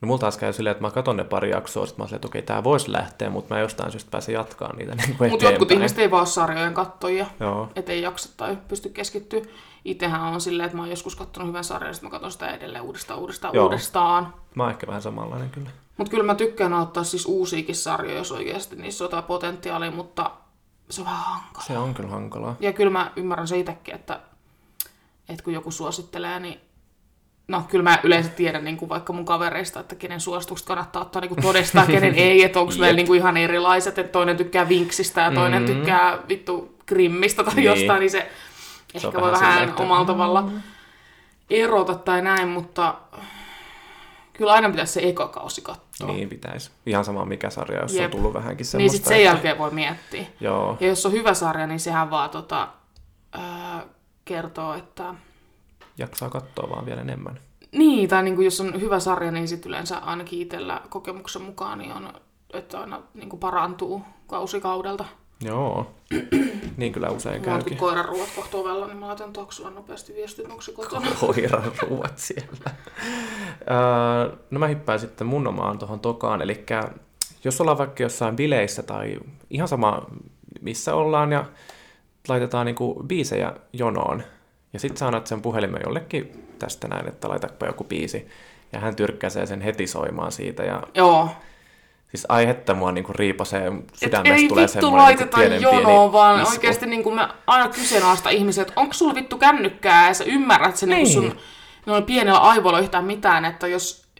No 0.00 0.06
mulla 0.06 0.18
taas 0.18 0.36
käy 0.36 0.52
silleen, 0.52 0.72
että 0.72 0.82
mä 0.82 0.90
katson 0.90 1.16
ne 1.16 1.24
pari 1.24 1.50
jaksoa, 1.50 1.86
sit 1.86 1.98
mä 1.98 2.04
silleen, 2.04 2.16
että 2.16 2.28
okei, 2.28 2.42
tää 2.42 2.64
voisi 2.64 2.92
lähteä, 2.92 3.30
mutta 3.30 3.54
mä 3.54 3.60
jostain 3.60 3.90
syystä 3.90 4.10
pääsen 4.10 4.32
jatkaa 4.32 4.76
niitä 4.76 4.94
niin 4.94 5.16
kuin 5.16 5.30
Mutta 5.30 5.44
jotkut 5.44 5.70
ihmiset 5.70 5.98
ei 5.98 6.10
vaan 6.10 6.26
sarjojen 6.26 6.74
kattojia, 6.74 7.26
Joo. 7.40 7.68
et 7.76 7.88
ei 7.88 8.02
jaksa 8.02 8.28
tai 8.36 8.58
pysty 8.68 8.88
keskittyä. 8.88 9.40
Itsehän 9.84 10.22
on 10.22 10.40
silleen, 10.40 10.64
että 10.64 10.76
mä 10.76 10.82
oon 10.82 10.90
joskus 10.90 11.16
kattonut 11.16 11.48
hyvän 11.48 11.64
sarjan, 11.64 11.88
ja 11.88 11.94
sitten 11.94 12.06
mä 12.08 12.10
katson 12.10 12.32
sitä 12.32 12.54
edelleen 12.54 12.84
uudestaan, 12.84 13.20
uudestaan, 13.20 13.54
Joo. 13.54 13.64
uudestaan. 13.64 14.34
Mä 14.54 14.62
oon 14.62 14.72
ehkä 14.72 14.86
vähän 14.86 15.02
samanlainen 15.02 15.50
kyllä. 15.50 15.70
Mutta 15.96 16.10
kyllä 16.10 16.24
mä 16.24 16.34
tykkään 16.34 16.72
ottaa 16.72 17.04
siis 17.04 17.26
uusiakin 17.26 17.76
sarjoja, 17.76 18.18
jos 18.18 18.32
oikeasti 18.32 18.76
niissä 18.76 19.04
on 19.04 19.06
jotain 19.06 19.24
potentiaalia, 19.24 19.90
mutta 19.90 20.30
se 20.90 21.00
on 21.00 21.04
vähän 21.04 21.24
hankala. 21.24 21.64
Se 21.66 21.78
on 21.78 21.94
kyllä 21.94 22.10
hankalaa. 22.10 22.56
Ja 22.60 22.72
kyllä 22.72 22.90
mä 22.90 23.12
ymmärrän 23.16 23.48
se 23.48 23.58
itsekin, 23.58 23.94
että, 23.94 24.20
että 25.28 25.44
kun 25.44 25.52
joku 25.52 25.70
suosittelee, 25.70 26.40
niin 26.40 26.60
no 27.50 27.64
kyllä 27.68 27.82
mä 27.82 27.98
yleensä 28.02 28.30
tiedän 28.30 28.64
niin 28.64 28.76
kuin 28.76 28.88
vaikka 28.88 29.12
mun 29.12 29.24
kavereista, 29.24 29.80
että 29.80 29.94
kenen 29.94 30.20
suositukset 30.20 30.66
kannattaa 30.66 31.02
ottaa 31.02 31.20
niin 31.20 31.28
kuin 31.28 31.42
todestaan, 31.42 31.86
kenen 31.86 32.14
ei, 32.14 32.42
että 32.44 32.60
onko 32.60 32.72
meillä 32.78 32.96
niin 33.00 33.06
kuin 33.06 33.18
ihan 33.18 33.36
erilaiset, 33.36 33.98
että 33.98 34.12
toinen 34.12 34.36
tykkää 34.36 34.68
Vinksistä 34.68 35.20
ja 35.20 35.30
toinen 35.32 35.62
Mm. 35.62 35.66
tykkää 35.66 36.18
vittu 36.28 36.74
Grimmistä 36.86 37.44
tai 37.44 37.54
Niin. 37.54 37.64
jostain, 37.64 38.00
niin 38.00 38.10
se, 38.10 38.30
Se 38.96 39.06
ehkä 39.06 39.20
voi 39.20 39.32
vähän 39.32 39.48
vähän 39.48 39.68
että- 39.68 39.82
omalla 39.82 40.04
tavalla 40.04 40.48
erota 41.50 41.94
tai 41.94 42.22
näin, 42.22 42.48
mutta 42.48 42.94
kyllä 44.32 44.52
aina 44.52 44.70
pitäisi 44.70 44.92
se 44.92 45.00
eka 45.08 45.28
kausi 45.28 45.62
katsoa. 45.62 46.06
Niin 46.12 46.28
pitäisi. 46.28 46.70
Ihan 46.86 47.04
sama 47.04 47.24
mikä 47.24 47.50
sarja, 47.50 47.80
jos 47.82 47.94
Jep. 47.94 48.04
on 48.04 48.10
tullut 48.10 48.34
vähänkin 48.34 48.56
Niin 48.56 48.64
semmoista. 48.66 48.96
sit 48.96 49.06
sen 49.06 49.16
että- 49.16 49.24
jälkeen 49.26 49.58
voi 49.58 49.70
miettiä. 49.70 50.24
Joo. 50.40 50.76
Ja 50.80 50.86
jos 50.86 51.06
on 51.06 51.12
hyvä 51.12 51.34
sarja, 51.34 51.66
niin 51.66 51.80
sehän 51.80 52.10
vaan 52.10 52.30
tota, 52.30 52.68
ää, 53.32 53.82
kertoo, 54.24 54.74
että... 54.74 55.14
Jaksaa 55.98 56.30
katsoa 56.30 56.70
vaan 56.70 56.86
vielä 56.86 57.00
enemmän. 57.00 57.40
Niin, 57.72 58.08
tai 58.08 58.22
niin 58.22 58.34
kuin 58.34 58.44
jos 58.44 58.60
on 58.60 58.80
hyvä 58.80 59.00
sarja, 59.00 59.30
niin 59.30 59.48
sitten 59.48 59.68
yleensä 59.68 59.98
ainakin 59.98 60.40
itsellä 60.40 60.80
kokemuksen 60.88 61.42
mukaan 61.42 61.78
niin 61.78 61.92
on, 61.92 62.12
että 62.52 62.80
aina 62.80 63.02
niin 63.14 63.28
kuin 63.28 63.40
parantuu 63.40 64.02
kausikaudelta. 64.26 65.04
Joo. 65.40 65.90
niin 66.76 66.92
kyllä 66.92 67.10
usein 67.10 67.34
onkin 67.34 67.52
käykin. 67.52 67.76
koiran 67.76 68.04
ruoat 68.04 68.28
kohta 68.36 68.56
ovella, 68.56 68.86
niin 68.86 68.96
mä 68.96 69.06
laitan 69.06 69.32
taksulla 69.32 69.70
nopeasti 69.70 70.14
viestit, 70.14 70.46
onko 70.46 70.62
se 70.62 70.72
kotona. 70.72 71.06
Koiran 71.20 71.72
ruuat 71.82 72.18
siellä. 72.18 72.70
Öö, 73.70 74.36
no 74.50 74.58
mä 74.58 74.66
hyppään 74.66 75.00
sitten 75.00 75.26
mun 75.26 75.46
omaan 75.46 75.78
tuohon 75.78 76.00
tokaan. 76.00 76.42
Eli 76.42 76.64
jos 77.44 77.60
ollaan 77.60 77.78
vaikka 77.78 78.02
jossain 78.02 78.36
bileissä 78.36 78.82
tai 78.82 79.18
ihan 79.50 79.68
sama 79.68 80.06
missä 80.60 80.94
ollaan 80.94 81.32
ja 81.32 81.44
laitetaan 82.28 82.66
niinku 82.66 83.02
biisejä 83.06 83.52
jonoon. 83.72 84.22
Ja 84.72 84.78
sit 84.78 84.96
sä 84.96 85.06
annat 85.06 85.26
sen 85.26 85.42
puhelimen 85.42 85.80
jollekin 85.84 86.48
tästä 86.58 86.88
näin, 86.88 87.08
että 87.08 87.28
laitapa 87.28 87.66
joku 87.66 87.84
biisi. 87.84 88.28
Ja 88.72 88.80
hän 88.80 88.96
tyrkkäsee 88.96 89.46
sen 89.46 89.60
heti 89.60 89.86
soimaan 89.86 90.32
siitä. 90.32 90.62
Ja 90.62 90.82
Joo. 90.94 91.28
siis 92.10 92.26
aihetta 92.28 92.74
mua 92.74 92.92
niinku 92.92 93.12
riipasee, 93.12 93.66
Et 93.66 93.94
sydämestä 93.94 94.34
ei 94.34 94.48
tulee 94.48 94.62
vittu 94.62 94.72
semmoinen 94.72 94.82
niinku 94.82 94.96
laiteta 94.96 95.36
pienen 95.36 95.62
jonoon, 95.62 96.12
vaan 96.12 96.42
isku. 96.42 96.54
oikeasti 96.54 96.86
niin 96.86 97.02
kuin 97.02 97.14
mä 97.14 97.34
aina 97.46 97.68
kyseenalaista 97.68 98.30
ihmisiä, 98.30 98.62
että 98.62 98.72
onko 98.76 98.92
sulla 98.92 99.14
vittu 99.14 99.38
kännykkää 99.38 100.08
ja 100.08 100.14
sä 100.14 100.24
ymmärrät 100.24 100.76
sen 100.76 100.88
niin. 100.88 101.04
Niin. 101.04 101.12
sun 101.12 101.36
noilla 101.86 102.06
pienellä 102.06 102.38
aivoilla 102.38 102.80
yhtään 102.80 103.04
mitään, 103.04 103.44
että 103.44 103.66
jos 103.66 104.10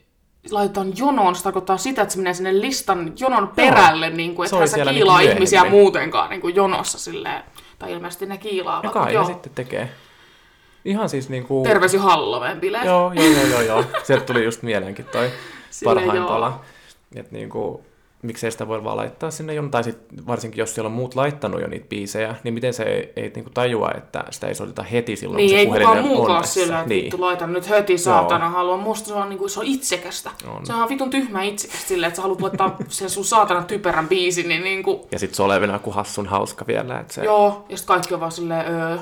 laitetaan 0.50 0.92
jonoon, 0.96 1.36
se 1.36 1.42
tarkoittaa 1.42 1.76
sitä, 1.76 2.02
että 2.02 2.12
se 2.12 2.18
menee 2.18 2.34
sinne 2.34 2.60
listan 2.60 3.12
jonon 3.16 3.48
perälle, 3.48 4.10
niin 4.10 4.34
kuin, 4.34 4.46
että 4.46 4.66
sä 4.66 4.74
siellä 4.74 4.92
kiilaa 4.92 5.18
niinku 5.18 5.32
ihmisiä 5.32 5.64
muutenkaan 5.64 6.30
niin 6.30 6.40
kuin 6.40 6.54
jonossa 6.54 6.98
silleen. 6.98 7.42
Tai 7.78 7.92
ilmeisesti 7.92 8.26
ne 8.26 8.38
kiilaavat. 8.38 8.84
Ja 8.84 8.90
kai 8.90 9.14
joo. 9.14 9.24
sitten 9.24 9.52
tekee. 9.54 9.90
Ihan 10.84 11.08
siis 11.08 11.28
niinku... 11.28 11.62
Terveys 11.62 11.94
jo 11.94 12.00
Halloween 12.00 12.60
bileet. 12.60 12.84
Joo, 12.84 13.12
joo, 13.12 13.26
joo, 13.26 13.46
joo, 13.50 13.60
joo. 13.60 13.84
Sieltä 14.02 14.24
tuli 14.24 14.44
just 14.44 14.62
mieleenkin 14.62 15.04
toi 15.04 15.30
Silleen 15.70 15.96
parhain 15.96 16.18
joo. 16.18 16.28
pala. 16.28 16.60
Että 17.16 17.32
niinku, 17.32 17.84
miksei 18.22 18.50
sitä 18.50 18.68
voi 18.68 18.84
vaan 18.84 18.96
laittaa 18.96 19.30
sinne 19.30 19.54
jon, 19.54 19.70
tai 19.70 19.84
sit 19.84 19.98
varsinkin 20.26 20.58
jos 20.58 20.74
siellä 20.74 20.86
on 20.86 20.92
muut 20.92 21.14
laittanut 21.14 21.60
jo 21.60 21.66
niitä 21.66 21.86
biisejä, 21.88 22.34
niin 22.44 22.54
miten 22.54 22.74
se 22.74 22.82
ei, 22.82 23.12
ei 23.16 23.32
niinku 23.34 23.50
tajua, 23.50 23.90
että 23.96 24.24
sitä 24.30 24.46
ei 24.46 24.54
soiteta 24.54 24.82
heti 24.82 25.16
silloin, 25.16 25.36
Niin, 25.36 25.48
kun 25.50 25.56
se 25.56 25.60
ei 25.60 25.66
puhelin 25.66 25.86
kukaan 25.86 26.04
muukaan 26.04 26.46
sillä, 26.46 26.78
että 26.78 26.88
niin. 26.88 27.04
vittu 27.04 27.20
laitan 27.20 27.52
nyt 27.52 27.68
heti 27.68 27.98
saatana 27.98 28.48
haluan. 28.48 28.80
Musta 28.80 29.08
se 29.08 29.14
on, 29.14 29.28
niin 29.28 29.38
kuin, 29.38 29.50
se 29.50 29.60
on 29.60 29.66
itsekästä. 29.66 30.30
On. 30.56 30.66
Se 30.66 30.74
on 30.74 30.88
vitun 30.88 31.10
tyhmä 31.10 31.42
itsekästä 31.42 31.88
silleen, 31.88 32.08
että 32.08 32.16
sä 32.16 32.22
haluat 32.22 32.40
laittaa 32.40 32.76
sen 32.88 33.10
sun 33.10 33.24
saatana 33.24 33.62
typerän 33.62 34.08
biisin, 34.08 34.48
niin, 34.48 34.64
niin 34.64 34.82
kuin, 34.82 35.00
Ja 35.12 35.18
sit 35.18 35.34
se 35.34 35.42
olevina 35.42 35.78
kuin 35.78 35.94
hassun 35.94 36.26
hauska 36.26 36.66
vielä, 36.66 37.00
että 37.00 37.14
se... 37.14 37.24
Joo, 37.24 37.64
ja 37.68 37.76
sitten 37.76 37.94
kaikki 37.94 38.14
on 38.14 38.20
vaan 38.20 38.32
silleen, 38.32 38.66
öö. 38.74 38.98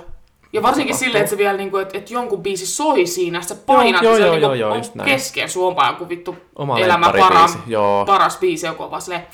Ja 0.52 0.62
varsinkin 0.62 0.96
silleen, 0.96 1.20
että 1.24 1.30
se 1.30 1.38
vielä 1.38 1.56
niinku, 1.56 1.76
että 1.76 1.98
et 1.98 2.10
jonkun 2.10 2.42
biisi 2.42 2.66
soi 2.66 3.06
siinä, 3.06 3.38
että 3.38 3.54
sä 3.54 3.60
painat, 3.66 4.02
Joo, 4.02 4.12
ja 4.12 4.18
se 4.18 4.24
joo, 4.24 4.32
niinku 4.32 4.46
joo, 4.46 4.54
joo, 4.54 4.72
on 4.72 4.82
näin. 4.94 5.10
kesken 5.10 5.48
suompaa 5.48 5.90
joku 5.90 6.08
vittu 6.08 6.36
Oma 6.56 6.80
lempparibiisi, 6.80 7.28
paras, 7.28 7.58
joo. 7.66 8.06
paras 8.06 8.36
biisi, 8.38 8.66
joku 8.66 8.82
on 8.82 8.90
vaan 8.90 9.02
silleen, 9.02 9.26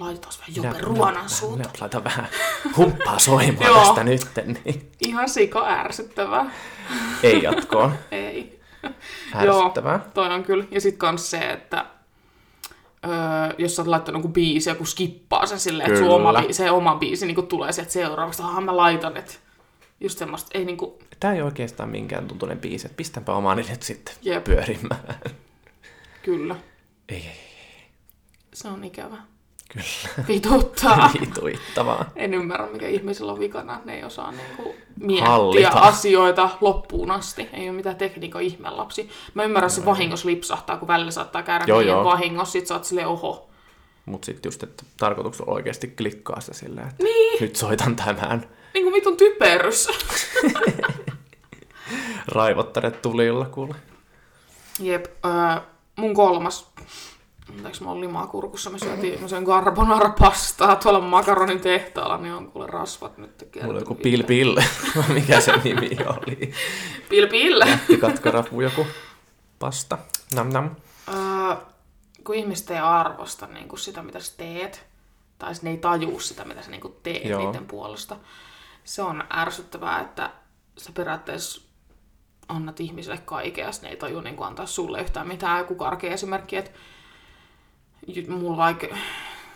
laitetaan 0.00 0.34
vähän 0.40 0.54
Jope 0.56 0.78
Ruonan 0.80 1.28
suuta. 1.28 1.68
Laita 1.80 2.04
vähän 2.04 2.28
humppaa 2.76 3.18
soimaan 3.18 3.66
Joo. 3.70 3.78
tästä 3.84 4.04
nytten, 4.04 4.58
niin 4.64 4.90
Ihan 5.06 5.28
sika 5.28 5.66
ärsyttävää. 5.68 6.50
ei 7.22 7.42
jatkoon. 7.42 7.92
Ei. 8.10 8.60
Ärsyttävää. 9.34 9.92
Joo, 9.92 10.10
toi 10.14 10.34
on 10.34 10.44
kyllä. 10.44 10.64
Ja 10.70 10.80
sit 10.80 10.96
kans 10.96 11.30
se, 11.30 11.38
että 11.38 11.86
öö, 13.04 13.54
jos 13.58 13.76
sä 13.76 13.82
oot 13.82 13.88
laittanut 13.88 14.18
joku 14.22 14.32
biisi, 14.32 14.70
joku 14.70 14.84
skippaa 14.84 15.46
sen 15.46 15.60
silleen, 15.60 15.88
että 15.90 16.00
sun 16.04 16.10
oma, 16.14 16.32
se 16.50 16.70
oma 16.70 16.94
biisi 16.96 17.26
niin 17.26 17.46
tulee 17.46 17.72
sieltä 17.72 17.92
seuraavasta, 17.92 18.44
aha 18.44 18.60
mä 18.60 18.76
laitan, 18.76 19.16
että 19.16 19.32
just 20.02 20.18
semmoista, 20.18 20.50
ei 20.58 20.64
niinku, 20.64 20.98
Tämä 21.20 21.34
ei 21.34 21.42
oikeastaan 21.42 21.88
minkään 21.88 22.28
tuntuinen 22.28 22.58
biisi, 22.60 22.86
että 22.86 22.96
pistänpä 22.96 23.32
omani 23.34 23.62
nyt 23.70 23.82
sitten 23.82 24.14
Jep. 24.22 24.44
pyörimään. 24.44 25.00
kyllä. 26.22 26.56
Ei, 27.08 27.16
ei, 27.16 27.22
ei, 27.26 27.86
Se 28.54 28.68
on 28.68 28.84
ikävä. 28.84 29.16
kyllä. 29.68 29.84
Vituttaa. 30.28 31.10
Vituittavaa. 31.20 32.10
En 32.16 32.34
ymmärrä, 32.34 32.66
mikä 32.66 32.88
ihmisillä 32.88 33.32
on 33.32 33.38
vikana. 33.40 33.80
Ne 33.84 33.94
ei 33.96 34.04
osaa 34.04 34.32
niinku 34.32 34.74
miettiä 35.00 35.28
Hallita. 35.28 35.78
asioita 35.78 36.50
loppuun 36.60 37.10
asti. 37.10 37.48
Ei 37.52 37.68
ole 37.68 37.76
mitään 37.76 37.96
tekniikan 37.96 38.42
ihmelapsi. 38.42 39.10
Mä 39.34 39.44
ymmärrän, 39.44 39.68
että 39.68 39.80
se 39.80 39.84
vahingossa 39.86 40.28
lipsahtaa, 40.28 40.76
kun 40.76 40.88
välillä 40.88 41.10
saattaa 41.10 41.42
käydä 41.42 41.64
Joo, 41.68 41.80
joo. 41.80 42.04
vahingossa. 42.04 42.52
Sit 42.52 42.66
sä 42.66 42.74
oot 42.74 42.84
silleen, 42.84 43.08
oho. 43.08 43.48
Mutta 44.06 44.26
sitten 44.26 44.50
just, 44.50 44.62
että 44.62 44.84
tarkoituksella 44.96 45.52
oikeasti 45.52 45.88
klikkaa 45.88 46.40
sitä 46.40 46.54
silleen, 46.54 46.88
että 46.88 47.04
niin. 47.04 47.40
nyt 47.40 47.56
soitan 47.56 47.96
tämän 47.96 48.46
Niin 48.74 48.84
kuin 48.84 48.94
vitun 48.94 49.16
typerys. 49.16 49.88
raivottaret 52.28 53.02
tulilla, 53.02 53.44
kuule. 53.44 53.74
Jep. 54.78 55.04
Öö, 55.24 55.60
mun 55.96 56.14
kolmas. 56.14 56.72
Anteeksi, 57.50 57.82
mä 57.82 57.90
oon 57.90 58.00
limaa 58.00 58.26
kurkussa. 58.26 58.70
Mä 58.70 58.78
syötiin, 58.78 59.20
mä 59.20 59.28
söin 59.28 59.44
carbonara-pastaa 59.44 60.76
tuolla 60.76 61.00
makaronin 61.00 61.60
tehtaalla, 61.60 62.18
niin 62.18 62.34
on 62.34 62.52
kuule 62.52 62.66
rasvat 62.66 63.18
nyt 63.18 63.48
Mulla 63.62 63.74
on 63.74 63.80
joku 63.80 63.94
kertoo. 63.94 64.02
Pil 64.02 64.22
Pil, 64.22 64.56
mikä 65.14 65.40
se 65.40 65.52
nimi 65.64 65.90
oli. 66.06 66.52
Pil 67.08 67.28
pil. 67.28 67.60
Katkarapu 68.00 68.60
joku 68.60 68.86
pasta. 69.58 69.98
Nam 70.34 70.48
nam. 70.48 70.70
Öö, 71.08 71.56
kun 72.24 72.34
ihmiset 72.34 72.70
ei 72.70 72.78
arvosta 72.78 73.46
niin 73.46 73.68
kuin 73.68 73.80
sitä, 73.80 74.02
mitä 74.02 74.20
sä 74.20 74.32
teet, 74.36 74.86
tai 75.38 75.52
ne 75.62 75.70
ei 75.70 75.76
tajuu 75.76 76.20
sitä, 76.20 76.44
mitä 76.44 76.62
sä 76.62 76.70
niin 76.70 76.80
kuin 76.80 76.94
teet. 77.02 77.24
Joo. 77.24 77.46
niiden 77.46 77.66
puolesta, 77.66 78.16
se 78.84 79.02
on 79.02 79.24
ärsyttävää, 79.36 80.00
että 80.00 80.30
sä 80.78 80.92
periaatteessa 80.92 81.62
annat 82.48 82.80
ihmisille 82.80 83.18
kaikkea, 83.18 83.70
ne 83.82 83.88
ei 83.88 83.96
taju 83.96 84.20
niin 84.20 84.42
antaa 84.42 84.66
sulle 84.66 85.00
yhtään 85.00 85.28
mitään. 85.28 85.58
Joku 85.58 85.74
karkea 85.74 86.12
esimerkki, 86.12 86.56
että 86.56 86.70
mulla 88.28 88.56
vaikka 88.56 88.86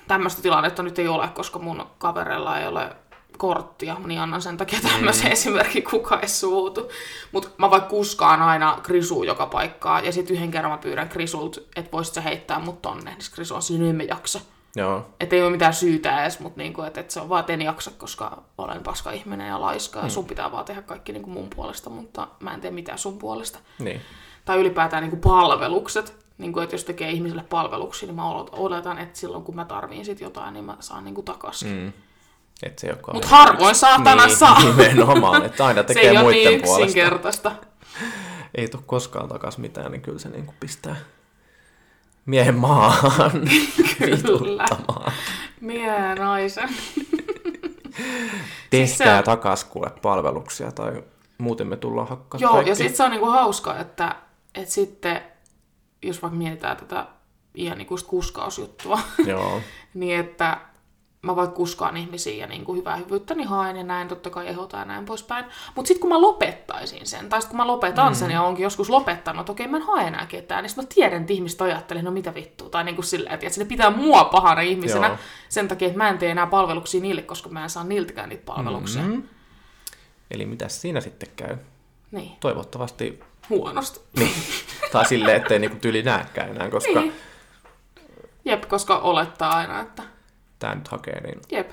tämmöistä 0.09 0.43
tilannetta 0.43 0.83
nyt 0.83 0.99
ei 0.99 1.09
ole, 1.09 1.29
koska 1.29 1.59
mun 1.59 1.87
kavereilla 1.99 2.59
ei 2.59 2.67
ole 2.67 2.97
korttia, 3.39 3.97
niin 4.05 4.21
annan 4.21 4.43
sen 4.43 4.57
takia 4.57 4.81
tämmöisen 4.81 5.27
mm. 5.27 5.33
esimerkin, 5.33 5.85
kuka 5.85 6.21
ei 6.21 6.29
suutu. 6.29 6.91
Mutta 7.33 7.49
mä 7.59 7.71
vaikka 7.71 7.89
kuskaan 7.89 8.43
aina 8.43 8.79
Krisu 8.83 9.23
joka 9.23 9.47
paikkaa, 9.47 10.01
ja 10.01 10.13
sitten 10.13 10.37
yhden 10.37 10.51
kerran 10.51 10.73
mä 10.73 10.79
pyydän 10.79 11.09
Krisult, 11.09 11.57
että 11.77 11.93
voisit 11.93 12.15
sä 12.15 12.21
heittää 12.21 12.59
mut 12.59 12.83
tonne, 12.83 13.11
niin 13.11 13.31
Krisu 13.35 13.55
on 13.55 13.63
siinä, 13.63 13.91
emme 13.91 14.05
jaksa. 14.05 14.41
Joo. 14.77 15.07
Että 15.21 15.37
ei 15.37 15.43
ole 15.43 15.51
mitään 15.51 15.75
syytä 15.75 16.23
edes, 16.23 16.41
mutta 16.41 16.61
niinku, 16.61 16.83
että 16.83 17.01
et 17.01 17.11
se 17.11 17.21
on 17.21 17.29
vaan, 17.29 17.41
että 17.41 17.53
en 17.53 17.63
jaksa, 17.63 17.91
koska 17.99 18.43
olen 18.59 18.83
paska 18.83 19.11
ihminen 19.11 19.49
ja 19.49 19.61
laiska, 19.61 20.01
ja 20.01 20.09
sun 20.09 20.25
pitää 20.25 20.53
vaan 20.53 20.65
tehdä 20.65 20.83
kaikki 20.83 21.13
niinku 21.13 21.31
mun 21.31 21.51
puolesta, 21.57 21.91
mutta 21.91 22.29
mä 22.41 22.55
en 22.55 22.61
tee 22.61 22.71
mitään 22.71 22.99
sun 22.99 23.19
puolesta. 23.19 23.59
Niin. 23.79 24.01
Tai 24.45 24.59
ylipäätään 24.59 25.03
niinku 25.03 25.29
palvelukset. 25.29 26.27
Niinku, 26.39 26.61
että 26.61 26.75
jos 26.75 26.85
tekee 26.85 27.11
ihmiselle 27.11 27.43
palveluksia, 27.43 28.07
niin 28.07 28.17
mä 28.17 28.31
oletan, 28.53 28.99
että 28.99 29.19
silloin 29.19 29.45
kun 29.45 29.55
mä 29.57 29.65
tarviin 29.65 30.05
sit 30.05 30.21
jotain, 30.21 30.55
niin 30.55 30.65
mä 30.65 30.77
saan 30.81 31.05
niinku 31.05 31.23
takaisin. 31.23 31.71
Mm. 31.71 31.93
Et 32.63 32.79
se 32.79 32.97
Mutta 33.13 33.29
harvoin 33.29 33.75
saatana 33.75 34.27
niin, 34.27 34.37
saa. 34.37 34.63
Nimenomaan, 34.65 35.45
että 35.45 35.67
aina 35.67 35.81
se 35.83 35.87
tekee 35.87 36.03
ei 36.03 36.11
ole 36.11 36.23
muiden 36.23 36.45
niin 36.45 36.63
puolesta. 36.63 36.87
yksinkertaista. 36.87 37.53
Ei 38.55 38.69
tule 38.69 38.83
koskaan 38.87 39.29
takas 39.29 39.59
mitään, 39.59 39.93
niin 39.93 40.03
kyllä 40.03 40.19
se 40.19 40.29
niinku 40.29 40.55
pistää 40.61 40.97
miehen 42.27 42.55
maahan 42.55 43.31
Kyllä. 43.99 44.17
vituttamaan. 44.17 45.13
Miehen 45.61 46.19
naisen. 46.19 46.69
Tehkää 48.71 49.19
se- 49.19 49.23
takas 49.25 49.65
kuule 49.65 49.91
palveluksia 50.03 50.73
tai 50.73 51.03
muuten 51.39 51.67
me 51.67 51.77
tullaan 51.77 52.09
hakkaa 52.09 52.41
Joo, 52.41 52.53
kaikki. 52.53 52.71
ja 52.71 52.75
sitten 52.77 52.97
se 52.97 53.03
on 53.03 53.11
niinku 53.11 53.27
hauska, 53.27 53.79
että, 53.79 54.17
että 54.55 54.75
sitten, 54.75 55.21
jos 56.03 56.23
vaikka 56.23 56.39
mietitään 56.39 56.77
tätä 56.77 57.07
ihan 57.55 57.81
ikuista 57.81 58.09
kuskausjuttua, 58.09 58.99
Joo. 59.27 59.61
niin 59.95 60.21
että 60.21 60.57
mä 61.27 61.37
vaikka 61.37 61.57
kuskaan 61.57 61.97
ihmisiä 61.97 62.35
ja 62.35 62.47
niin 62.47 62.65
kuin 62.65 62.79
hyvää 62.79 62.97
hyvyyttä, 62.97 63.35
niin 63.35 63.49
haen 63.49 63.77
ja 63.77 63.85
näin, 63.85 64.09
totta 64.09 64.31
kai 64.31 64.49
ehdotan 64.49 64.81
ja 64.81 64.85
näin 64.85 65.05
poispäin. 65.05 65.45
Mutta 65.75 65.89
sitten 65.89 66.01
kun 66.01 66.11
mä 66.11 66.21
lopettaisin 66.21 67.07
sen, 67.07 67.29
tai 67.29 67.41
sitten 67.41 67.57
kun 67.57 67.67
mä 67.67 67.73
lopetan 67.73 68.15
sen 68.15 68.31
ja 68.31 68.43
onkin 68.43 68.63
joskus 68.63 68.91
lopettanut, 68.91 69.41
että 69.41 69.53
okei 69.53 69.69
mä 69.69 69.77
en 69.77 69.83
hae 69.83 70.07
enää 70.07 70.27
ketään, 70.27 70.63
niin 70.63 70.71
sitten 70.71 70.85
mä 70.85 70.89
tiedän, 70.95 71.21
että 71.21 71.33
ihmiset 71.33 71.63
ajattelee, 71.63 72.03
no 72.03 72.11
mitä 72.11 72.35
vittua, 72.35 72.69
tai 72.69 72.85
niin 72.85 72.95
kuin 72.95 73.05
silleen, 73.07 73.35
että 73.35 73.47
ne 73.59 73.65
pitää 73.65 73.91
mua 73.91 74.25
pahana 74.25 74.61
ihmisenä 74.61 75.07
Joo. 75.07 75.17
sen 75.49 75.69
takia, 75.69 75.89
että 75.89 75.99
mä 75.99 76.09
en 76.09 76.19
tee 76.19 76.31
enää 76.31 76.47
palveluksia 76.47 77.01
niille, 77.01 77.23
koska 77.23 77.49
mä 77.49 77.63
en 77.63 77.71
saa 77.71 77.85
niiltäkään 77.85 78.29
niitä 78.29 78.45
palveluksia. 78.47 79.03
Mm-hmm. 79.03 79.17
Mm. 79.17 79.29
Eli 80.31 80.47
mitä 80.47 80.69
siinä 80.69 81.01
sitten 81.01 81.29
käy? 81.37 81.57
Niin, 82.11 82.33
Toivottavasti, 82.41 83.21
huonosti. 83.51 84.01
niin, 84.17 84.35
tai 84.93 85.07
silleen, 85.07 85.37
ettei 85.37 85.59
niinku 85.59 85.77
tyli 85.81 86.03
näkään 86.03 86.51
enää, 86.51 86.71
koska 86.71 87.01
Niin. 87.01 87.13
Jep, 88.45 88.69
koska 88.69 88.99
olettaa 88.99 89.57
aina, 89.57 89.81
että 89.81 90.03
tämä 90.59 90.75
nyt 90.75 90.89
hakee, 90.89 91.21
niin 91.21 91.41
Jep. 91.53 91.71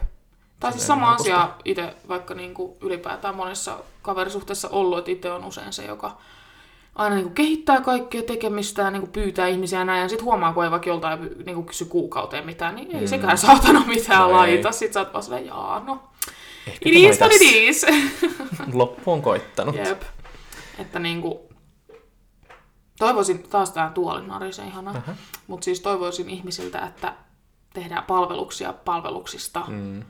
Tai 0.60 0.72
siis 0.72 0.88
sama 0.88 1.06
helposti. 1.08 1.32
asia 1.32 1.50
itse 1.66 1.96
vaikka 2.08 2.34
niinku 2.34 2.78
ylipäätään 2.82 3.36
monessa 3.36 3.78
kaverisuhteessa 4.02 4.70
ollut, 4.70 4.98
että 4.98 5.12
itse 5.12 5.32
on 5.32 5.46
usein 5.46 5.74
se, 5.74 5.86
joka 5.86 6.18
aina 6.96 7.16
niinku 7.16 7.32
kehittää 7.34 7.82
kaikkea 7.82 8.22
tekemistä 8.24 8.82
ja 8.82 8.92
niinku 8.92 9.08
pyytää 9.08 9.48
ihmisiä 9.48 9.80
ja 9.80 9.86
näin. 9.86 10.02
Ja 10.02 10.10
sitten 10.10 10.26
huomaa, 10.26 10.54
kun 10.54 10.64
ei 10.64 10.72
vaikka 10.72 10.90
joltain 10.90 11.20
niinku 11.46 11.64
kysy 11.64 11.86
kuukauteen 11.86 12.46
mitään, 12.46 12.76
niin 12.76 12.96
ei 12.96 13.02
mm. 13.02 13.08
sekään 13.08 13.38
saatana 13.38 13.84
mitään 13.88 14.20
No 14.22 14.28
no 14.28 14.44
ei. 14.44 14.54
laita. 14.54 14.72
Sitten 14.72 14.94
sä 14.94 15.00
oot 15.00 15.14
vaan 15.14 15.24
silleen, 15.24 15.46
jaa, 15.46 15.80
no. 15.86 16.04
ehkä 16.68 16.90
It 16.90 16.94
tämä 16.94 17.10
is 17.14 17.20
what 17.20 17.32
oli 17.32 17.66
it 17.66 17.82
tässä. 17.82 17.88
is. 17.88 18.74
Loppu 18.74 19.12
on 19.12 19.22
koittanut. 19.22 19.76
Jep. 19.76 20.02
Että 20.80 21.00
niinku, 21.00 21.50
toivoisin, 23.00 23.44
taas 23.44 23.72
tää 23.72 23.90
tuoli 23.94 24.28
narisee 24.28 24.66
ihanaa, 24.66 24.94
Aha. 24.98 25.16
mutta 25.48 25.66
siis 25.66 25.80
toivoisin 25.80 26.30
ihmisiltä, 26.30 26.80
että 26.86 27.14
tehdään 27.74 28.04
palveluksia 28.04 28.74
palveluksista. 28.74 29.64
Mm. 29.68 30.04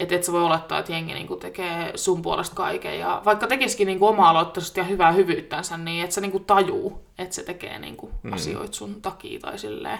Että 0.00 0.14
et 0.14 0.24
sä 0.24 0.32
voi 0.32 0.42
olettaa, 0.42 0.78
että 0.78 0.92
jengi 0.92 1.14
niinku 1.14 1.36
tekee 1.36 1.92
sun 1.94 2.22
puolesta 2.22 2.56
kaiken. 2.56 2.98
Ja 2.98 3.22
vaikka 3.24 3.46
tekisikin 3.46 3.86
niinku 3.86 4.06
oma-aloitteisesti 4.06 4.80
ja 4.80 4.84
hyvää 4.84 5.12
hyvyyttänsä, 5.12 5.76
niin 5.76 6.04
et 6.04 6.12
sä 6.12 6.20
niinku 6.20 6.40
tajuu, 6.40 7.04
että 7.18 7.34
se 7.34 7.42
tekee 7.42 7.78
niinku 7.78 8.10
mm. 8.22 8.32
asioita 8.32 8.72
sun 8.72 9.02
takia 9.02 9.40
tai 9.40 9.58
silleen. 9.58 9.98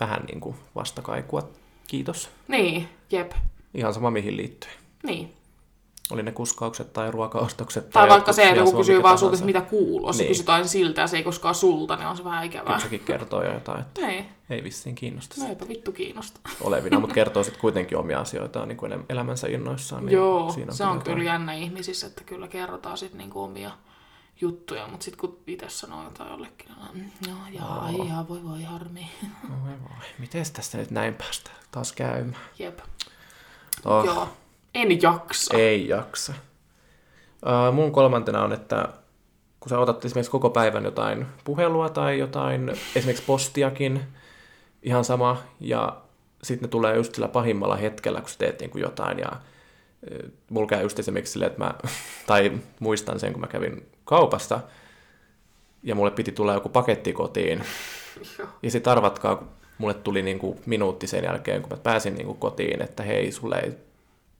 Vähän 0.00 0.24
niin 0.24 0.40
kuin 0.40 0.56
vastakaikua. 0.74 1.48
Kiitos. 1.86 2.30
Niin, 2.48 2.88
jep. 3.10 3.32
Ihan 3.74 3.94
sama 3.94 4.10
mihin 4.10 4.36
liittyy. 4.36 4.70
Niin. 5.02 5.35
Oli 6.10 6.22
ne 6.22 6.32
kuskaukset 6.32 6.92
tai 6.92 7.10
ruokaostokset. 7.10 7.90
Tai 7.90 8.08
vaikka 8.08 8.14
jotkut 8.16 8.34
se, 8.34 8.42
että 8.48 8.60
joku 8.60 8.76
kysyy 8.76 9.02
vaan 9.02 9.18
sulta, 9.18 9.44
mitä 9.44 9.60
kuuluu. 9.60 10.12
Se 10.12 10.18
Niin. 10.22 10.28
kysyt 10.28 10.48
aina 10.48 10.66
siltä 10.66 11.00
ja 11.00 11.06
se 11.06 11.16
ei 11.16 11.22
koskaan 11.22 11.54
sulta, 11.54 11.96
niin 11.96 12.06
on 12.08 12.16
se 12.16 12.24
vähän 12.24 12.44
ikävää. 12.44 12.64
Kyllä 12.66 12.78
sekin 12.78 13.00
kertoo 13.00 13.42
jo 13.44 13.52
jotain, 13.54 13.80
että 13.80 14.00
Niin. 14.06 14.26
ei 14.50 14.64
vissiin 14.64 14.94
kiinnosta 14.94 15.34
No 15.42 15.48
eipä 15.48 15.68
vittu 15.68 15.92
kiinnosta. 15.92 16.40
olevina, 16.60 17.00
mutta 17.00 17.14
kertoo 17.20 17.42
sitten 17.44 17.60
kuitenkin 17.60 17.98
omia 17.98 18.20
asioitaan 18.20 18.68
niin 18.68 18.76
kuin 18.78 18.92
elä- 18.92 19.04
elämänsä 19.08 19.46
innoissaan. 19.48 20.06
Niin 20.06 20.14
Joo, 20.14 20.52
siinä 20.52 20.72
se 20.72 20.84
on 20.84 20.96
jotain. 20.96 21.14
kyllä 21.16 21.30
jännä 21.30 21.54
ihmisissä, 21.54 22.06
että 22.06 22.24
kyllä 22.24 22.48
kerrotaan 22.48 22.98
sitten 22.98 23.18
niinku 23.18 23.42
omia 23.42 23.70
juttuja, 24.40 24.86
mutta 24.88 25.04
sitten 25.04 25.20
kun 25.20 25.38
itse 25.46 25.68
sanoo 25.68 26.04
jotain 26.04 26.30
jollekin, 26.30 26.68
niin 26.94 27.12
no 27.28 27.34
jaa, 27.52 27.90
Joo. 27.96 28.04
jaa, 28.08 28.28
voi 28.28 28.44
voi 28.44 28.62
harmi. 28.62 29.10
Oi 29.44 29.70
voi, 29.82 30.06
miten 30.18 30.46
tästä 30.52 30.78
nyt 30.78 30.90
näin 30.90 31.14
päästä 31.14 31.50
taas 31.70 31.92
käymään? 31.92 32.42
Jep. 32.58 32.78
Oh, 33.84 34.04
Joo. 34.04 34.28
En 34.76 35.02
jaksa. 35.02 35.56
Ei 35.56 35.88
jaksa. 35.88 36.32
Uh, 37.46 37.74
mun 37.74 37.92
kolmantena 37.92 38.42
on, 38.42 38.52
että 38.52 38.88
kun 39.60 39.70
sä 39.70 39.78
otat 39.78 40.04
esimerkiksi 40.04 40.30
koko 40.30 40.50
päivän 40.50 40.84
jotain 40.84 41.26
puhelua 41.44 41.88
tai 41.88 42.18
jotain, 42.18 42.72
esimerkiksi 42.96 43.24
postiakin, 43.26 44.02
ihan 44.82 45.04
sama, 45.04 45.42
ja 45.60 45.96
sitten 46.42 46.66
ne 46.66 46.70
tulee 46.70 46.96
just 46.96 47.14
sillä 47.14 47.28
pahimmalla 47.28 47.76
hetkellä, 47.76 48.20
kun 48.20 48.30
sä 48.30 48.38
teet 48.38 48.60
niin 48.60 48.70
kuin 48.70 48.82
jotain, 48.82 49.18
ja 49.18 49.28
eh, 50.10 50.30
mulla 50.50 50.68
käy 50.68 50.82
just 50.82 50.98
esimerkiksi 50.98 51.32
silleen, 51.32 51.50
että 51.50 51.64
mä, 51.64 51.74
tai 52.26 52.52
muistan 52.80 53.20
sen, 53.20 53.32
kun 53.32 53.40
mä 53.40 53.46
kävin 53.46 53.86
kaupassa, 54.04 54.60
ja 55.82 55.94
mulle 55.94 56.10
piti 56.10 56.32
tulla 56.32 56.54
joku 56.54 56.68
paketti 56.68 57.12
kotiin, 57.12 57.62
ja 58.62 58.70
sitten 58.70 58.90
arvatkaa, 58.90 59.36
kun 59.36 59.48
mulle 59.78 59.94
tuli 59.94 60.22
niinku 60.22 60.60
minuutti 60.66 61.06
sen 61.06 61.24
jälkeen, 61.24 61.62
kun 61.62 61.70
mä 61.70 61.82
pääsin 61.82 62.14
niinku 62.14 62.34
kotiin, 62.34 62.82
että 62.82 63.02
hei, 63.02 63.32
sulle 63.32 63.56
ei, 63.56 63.85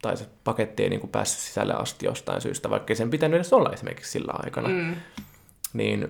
tai 0.06 0.16
se 0.16 0.26
paketti 0.44 0.82
ei 0.82 0.90
niinku 0.90 1.06
päässyt 1.06 1.40
sisälle 1.40 1.74
asti 1.74 2.06
jostain 2.06 2.40
syystä, 2.40 2.70
vaikka 2.70 2.94
sen 2.94 3.10
pitänyt 3.10 3.36
edes 3.36 3.52
olla 3.52 3.70
esimerkiksi 3.72 4.10
sillä 4.10 4.32
aikana. 4.32 4.68
Mm. 4.68 4.94
Niin 5.72 6.08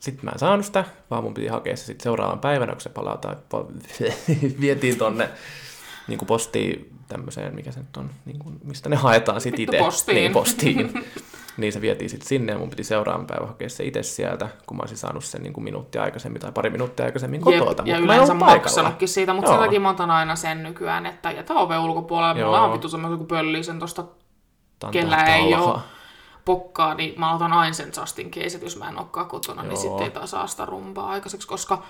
sitten 0.00 0.24
mä 0.24 0.30
en 0.30 0.38
saanut 0.38 0.66
sitä, 0.66 0.84
vaan 1.10 1.24
mun 1.24 1.34
piti 1.34 1.46
hakea 1.46 1.76
se 1.76 1.84
sitten 1.84 2.02
seuraavan 2.02 2.38
päivänä, 2.38 2.72
kun 2.72 2.80
se 2.80 2.88
palataan, 2.88 3.36
vietiin 4.60 4.98
tonne 4.98 5.28
niin 6.08 6.18
kuin 6.18 6.26
postiin 6.26 6.90
tämmöiseen, 7.08 7.54
mikä 7.54 7.72
se 7.72 7.80
nyt 7.80 7.96
on, 7.96 8.10
niin 8.24 8.38
kuin, 8.38 8.60
mistä 8.64 8.88
ne 8.88 8.96
haetaan 8.96 9.40
sitten 9.40 9.60
itse. 9.60 9.78
postiin. 9.78 10.16
Niin, 10.16 10.32
postiin. 10.32 10.92
niin 11.56 11.72
se 11.72 11.80
vietiin 11.80 12.10
sitten 12.10 12.28
sinne 12.28 12.52
ja 12.52 12.58
mun 12.58 12.70
piti 12.70 12.84
seuraavan 12.84 13.26
päivän 13.26 13.48
hakea 13.48 13.68
se 13.68 13.84
itse 13.84 14.02
sieltä, 14.02 14.48
kun 14.66 14.76
mä 14.76 14.80
olisin 14.80 14.98
saanut 14.98 15.24
sen 15.24 15.42
niin 15.42 15.52
kuin 15.52 15.64
minuuttia 15.64 16.02
aikaisemmin 16.02 16.40
tai 16.42 16.52
pari 16.52 16.70
minuuttia 16.70 17.06
aikaisemmin 17.06 17.42
Jep, 17.50 17.64
kotoa. 17.64 17.84
ja 17.86 17.92
mä 17.94 17.98
en 17.98 18.04
yleensä 18.04 18.32
paikalla. 18.34 18.56
maksanutkin 18.56 19.08
siitä, 19.08 19.32
mutta 19.34 19.50
Joo. 19.50 19.58
sen 19.58 19.64
takia 19.66 19.80
mä 19.80 19.90
otan 19.90 20.10
aina 20.10 20.36
sen 20.36 20.62
nykyään, 20.62 21.06
että 21.06 21.30
jätä 21.30 21.54
oven 21.54 21.78
ulkopuolelle. 21.80 22.40
Joo. 22.40 22.48
Mulla 22.48 22.60
on 22.64 22.72
vittu 22.72 22.88
semmoisen 22.88 23.18
kuin 23.18 23.28
pöllii 23.28 23.64
sen 23.64 23.78
tosta 23.78 24.02
Antaa 24.02 24.90
kellä 24.90 25.22
ei 25.36 25.54
ole 25.54 25.78
pokkaa, 26.44 26.94
niin 26.94 27.20
mä 27.20 27.34
otan 27.34 27.52
aina 27.52 27.72
sen 27.72 27.92
just 28.00 28.18
in 28.18 28.30
case, 28.30 28.46
että 28.54 28.66
jos 28.66 28.76
mä 28.78 28.88
en 28.88 28.98
olekaan 28.98 29.26
kotona, 29.26 29.62
niin 29.62 29.70
Joo. 29.72 29.80
sitten 29.80 30.04
ei 30.04 30.10
taas 30.10 30.30
saa 30.30 30.46
sitä 30.46 30.64
rumpaa 30.66 31.10
aikaiseksi, 31.10 31.48
koska 31.48 31.82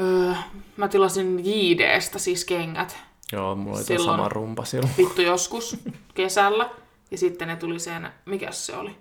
öö, 0.00 0.32
mä 0.76 0.88
tilasin 0.88 1.40
JDstä 1.44 2.18
siis 2.18 2.44
kengät 2.44 2.96
Joo, 3.32 3.54
mulla 3.54 3.76
oli 3.76 3.84
Silloin- 3.84 4.16
sama 4.18 4.28
rumpa 4.28 4.64
silloin. 4.64 4.92
vittu 4.98 5.22
joskus 5.22 5.76
kesällä, 6.14 6.70
ja 7.10 7.18
sitten 7.18 7.48
ne 7.48 7.56
tuli 7.56 7.78
sen, 7.78 8.12
mikä 8.26 8.52
se 8.52 8.76
oli? 8.76 8.96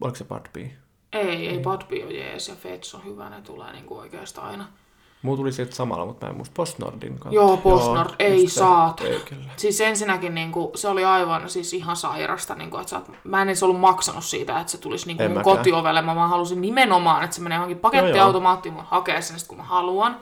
Oliko 0.00 0.16
se 0.16 0.24
Bad 0.24 0.46
Bee? 0.52 0.72
Ei, 1.12 1.48
ei 1.48 1.58
Badby 1.60 2.02
on 2.02 2.14
jees 2.14 2.48
ja 2.48 2.54
Fets 2.54 2.94
on 2.94 3.04
hyvä, 3.04 3.30
ne 3.30 3.40
tulee 3.40 3.72
niinku 3.72 3.98
oikeastaan 3.98 4.50
aina. 4.50 4.66
Mulla 5.22 5.36
tuli 5.36 5.52
sieltä 5.52 5.74
samalla, 5.74 6.06
mutta 6.06 6.26
mä 6.26 6.30
en 6.30 6.36
muista 6.36 6.52
Postnordin 6.56 7.18
kautta. 7.18 7.34
Joo, 7.34 7.56
Postnord, 7.56 8.10
ei 8.18 8.48
saata. 8.48 9.04
Ei 9.04 9.20
kyllä. 9.20 9.50
Siis 9.56 9.80
ensinnäkin 9.80 10.34
niinku, 10.34 10.72
se 10.74 10.88
oli 10.88 11.04
aivan 11.04 11.50
siis 11.50 11.74
ihan 11.74 11.96
sairasta, 11.96 12.54
niinku, 12.54 12.76
että 12.76 12.96
oot, 12.96 13.10
mä 13.24 13.42
en 13.42 13.48
edes 13.48 13.62
ollut 13.62 13.80
maksanut 13.80 14.24
siitä, 14.24 14.60
että 14.60 14.70
se 14.72 14.78
tulisi 14.78 15.06
niinku 15.06 15.22
En 15.22 15.30
mun 15.30 15.38
mäkään. 15.38 15.56
kotiovelle. 15.56 16.02
Mä 16.02 16.16
vaan 16.16 16.30
halusin 16.30 16.60
nimenomaan, 16.60 17.24
että 17.24 17.36
se 17.36 17.42
menee 17.42 17.56
johonkin 17.56 17.78
pakettiautomaattiin, 17.78 18.72
mun 18.74 18.84
hakee 18.84 19.22
sen 19.22 19.38
sit, 19.38 19.48
kun 19.48 19.58
mä 19.58 19.64
haluan. 19.64 20.16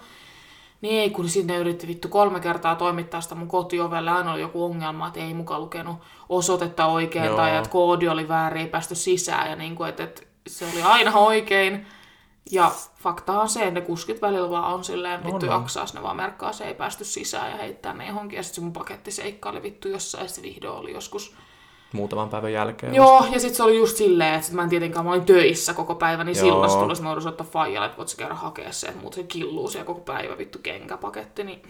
Niin 0.80 1.00
ei, 1.00 1.10
kun 1.10 1.28
sinne 1.28 1.56
yritti 1.56 1.86
vittu 1.86 2.08
kolme 2.08 2.40
kertaa 2.40 2.76
toimittaa 2.76 3.20
sitä 3.20 3.34
mun 3.34 3.48
kotiovelle. 3.48 4.10
Aina 4.10 4.32
oli 4.32 4.40
joku 4.40 4.64
ongelma, 4.64 5.08
että 5.08 5.20
ei 5.20 5.34
mukaan 5.34 5.60
lukenut 5.60 5.96
osoitetta 6.28 6.86
oikein 6.86 7.24
Joo. 7.24 7.36
tai 7.36 7.56
että 7.56 7.70
koodi 7.70 8.08
oli 8.08 8.28
väärin, 8.28 8.62
ei 8.62 8.68
päästy 8.68 8.94
sisään. 8.94 9.50
Ja 9.50 9.56
niinku, 9.56 9.84
että, 9.84 10.04
että 10.04 10.22
se 10.46 10.66
oli 10.72 10.82
aina 10.82 11.18
oikein. 11.18 11.86
Ja 12.50 12.72
fakta 12.96 13.40
on 13.40 13.48
se, 13.48 13.60
että 13.60 13.80
ne 13.80 13.80
kuskit 13.80 14.22
välillä 14.22 14.50
vaan 14.50 14.74
on 14.74 14.84
silleen, 14.84 15.24
vittu 15.24 15.46
on. 15.46 15.52
jaksaa, 15.52 15.86
ne 15.94 16.02
vaan 16.02 16.16
merkkaa, 16.16 16.52
se 16.52 16.64
ei 16.64 16.74
päästy 16.74 17.04
sisään 17.04 17.50
ja 17.50 17.56
heittää 17.56 17.94
ne 17.94 18.06
johonkin. 18.06 18.36
Ja 18.36 18.42
sitten 18.42 18.54
se 18.54 18.60
mun 18.60 18.72
paketti 18.72 19.10
seikkaili 19.10 19.62
vittu 19.62 19.88
jossain, 19.88 20.24
ja 20.24 20.28
se 20.28 20.42
vihdoin 20.42 20.78
oli 20.78 20.92
joskus 20.92 21.36
muutaman 21.92 22.28
päivän 22.28 22.52
jälkeen. 22.52 22.94
Joo, 22.94 23.26
ja 23.32 23.40
sitten 23.40 23.56
se 23.56 23.62
oli 23.62 23.76
just 23.76 23.96
silleen, 23.96 24.34
että 24.34 24.46
sit 24.46 24.54
mä 24.54 24.62
en 24.62 24.68
tietenkään, 24.68 25.04
mä 25.04 25.12
olin 25.12 25.26
töissä 25.26 25.74
koko 25.74 25.94
päivä, 25.94 26.24
niin 26.24 26.36
Joo. 26.36 26.44
silloin 26.44 26.70
se 26.70 26.76
tuli, 26.78 26.92
että 26.92 27.02
mä 27.02 27.08
joudun 27.08 27.22
soittaa 27.22 27.46
faijalle, 27.50 27.86
että 27.86 27.98
voit 27.98 28.14
käydä 28.16 28.34
hakea 28.34 28.72
se, 28.72 28.86
että 28.86 29.00
muuten 29.00 29.22
se 29.22 29.28
killuu 29.28 29.68
siellä 29.68 29.86
koko 29.86 30.00
päivä, 30.00 30.38
vittu 30.38 30.58
kenkäpaketti, 30.62 31.44
niin 31.44 31.62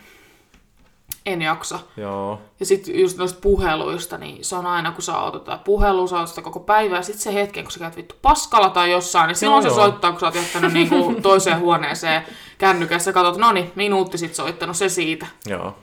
en 1.26 1.42
jaksa. 1.42 1.78
Joo. 1.96 2.40
Ja 2.60 2.66
sitten 2.66 3.00
just 3.00 3.18
noista 3.18 3.40
puheluista, 3.40 4.18
niin 4.18 4.44
se 4.44 4.56
on 4.56 4.66
aina, 4.66 4.92
kun 4.92 5.02
sä 5.02 5.18
otat 5.18 5.40
jotain 5.40 5.58
puhelua, 5.58 6.06
sä 6.06 6.26
sitä 6.26 6.42
koko 6.42 6.60
päivää, 6.60 6.98
ja 6.98 7.02
sitten 7.02 7.22
se 7.22 7.34
hetken, 7.34 7.64
kun 7.64 7.72
sä 7.72 7.78
käyt 7.78 7.96
vittu 7.96 8.14
paskalla 8.22 8.70
tai 8.70 8.92
jossain, 8.92 9.28
niin 9.28 9.36
silloin 9.36 9.64
Joo, 9.64 9.74
se 9.74 9.80
joo. 9.80 9.86
soittaa, 9.86 10.10
kun 10.10 10.20
sä 10.20 10.26
oot 10.26 10.34
jättänyt 10.34 10.72
niinku 10.72 11.14
toiseen 11.22 11.60
huoneeseen 11.60 12.22
kännykässä, 12.58 13.12
katsot, 13.12 13.36
no 13.36 13.52
niin, 13.52 13.72
minuutti 13.74 14.18
sitten 14.18 14.36
soittanut, 14.36 14.76
se 14.76 14.88
siitä. 14.88 15.26
Joo. 15.46 15.74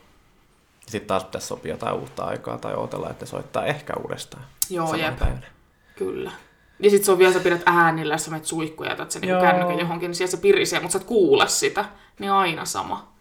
Sitten 0.85 1.07
taas 1.07 1.23
pitäisi 1.23 1.47
sopia 1.47 1.73
jotain 1.73 1.95
uutta 1.95 2.23
aikaa 2.23 2.57
tai 2.57 2.73
odotella, 2.73 3.09
että 3.09 3.25
soittaa 3.25 3.65
ehkä 3.65 3.93
uudestaan. 4.03 4.43
Joo, 4.69 4.95
jep. 4.95 5.19
päivänä. 5.19 5.47
Kyllä. 5.95 6.31
Ja 6.79 6.89
sit 6.89 7.03
se 7.03 7.11
on 7.11 7.17
vielä, 7.17 7.33
sä 7.33 7.39
pidät 7.39 7.61
äänillä, 7.65 8.13
jos 8.13 8.25
sä 8.25 8.31
menet 8.31 8.45
suihkuun 8.45 8.85
ja 8.87 8.91
jätät 8.91 9.11
sen 9.11 9.27
Joo. 9.27 9.41
kännykän 9.41 9.79
johonkin, 9.79 10.07
niin 10.09 10.15
siellä 10.15 10.31
se 10.31 10.37
pirisee, 10.37 10.79
mutta 10.79 10.91
sä 10.93 10.97
et 10.97 11.03
kuule 11.03 11.47
sitä. 11.47 11.85
Niin 12.19 12.31
aina 12.31 12.65
sama. 12.65 13.13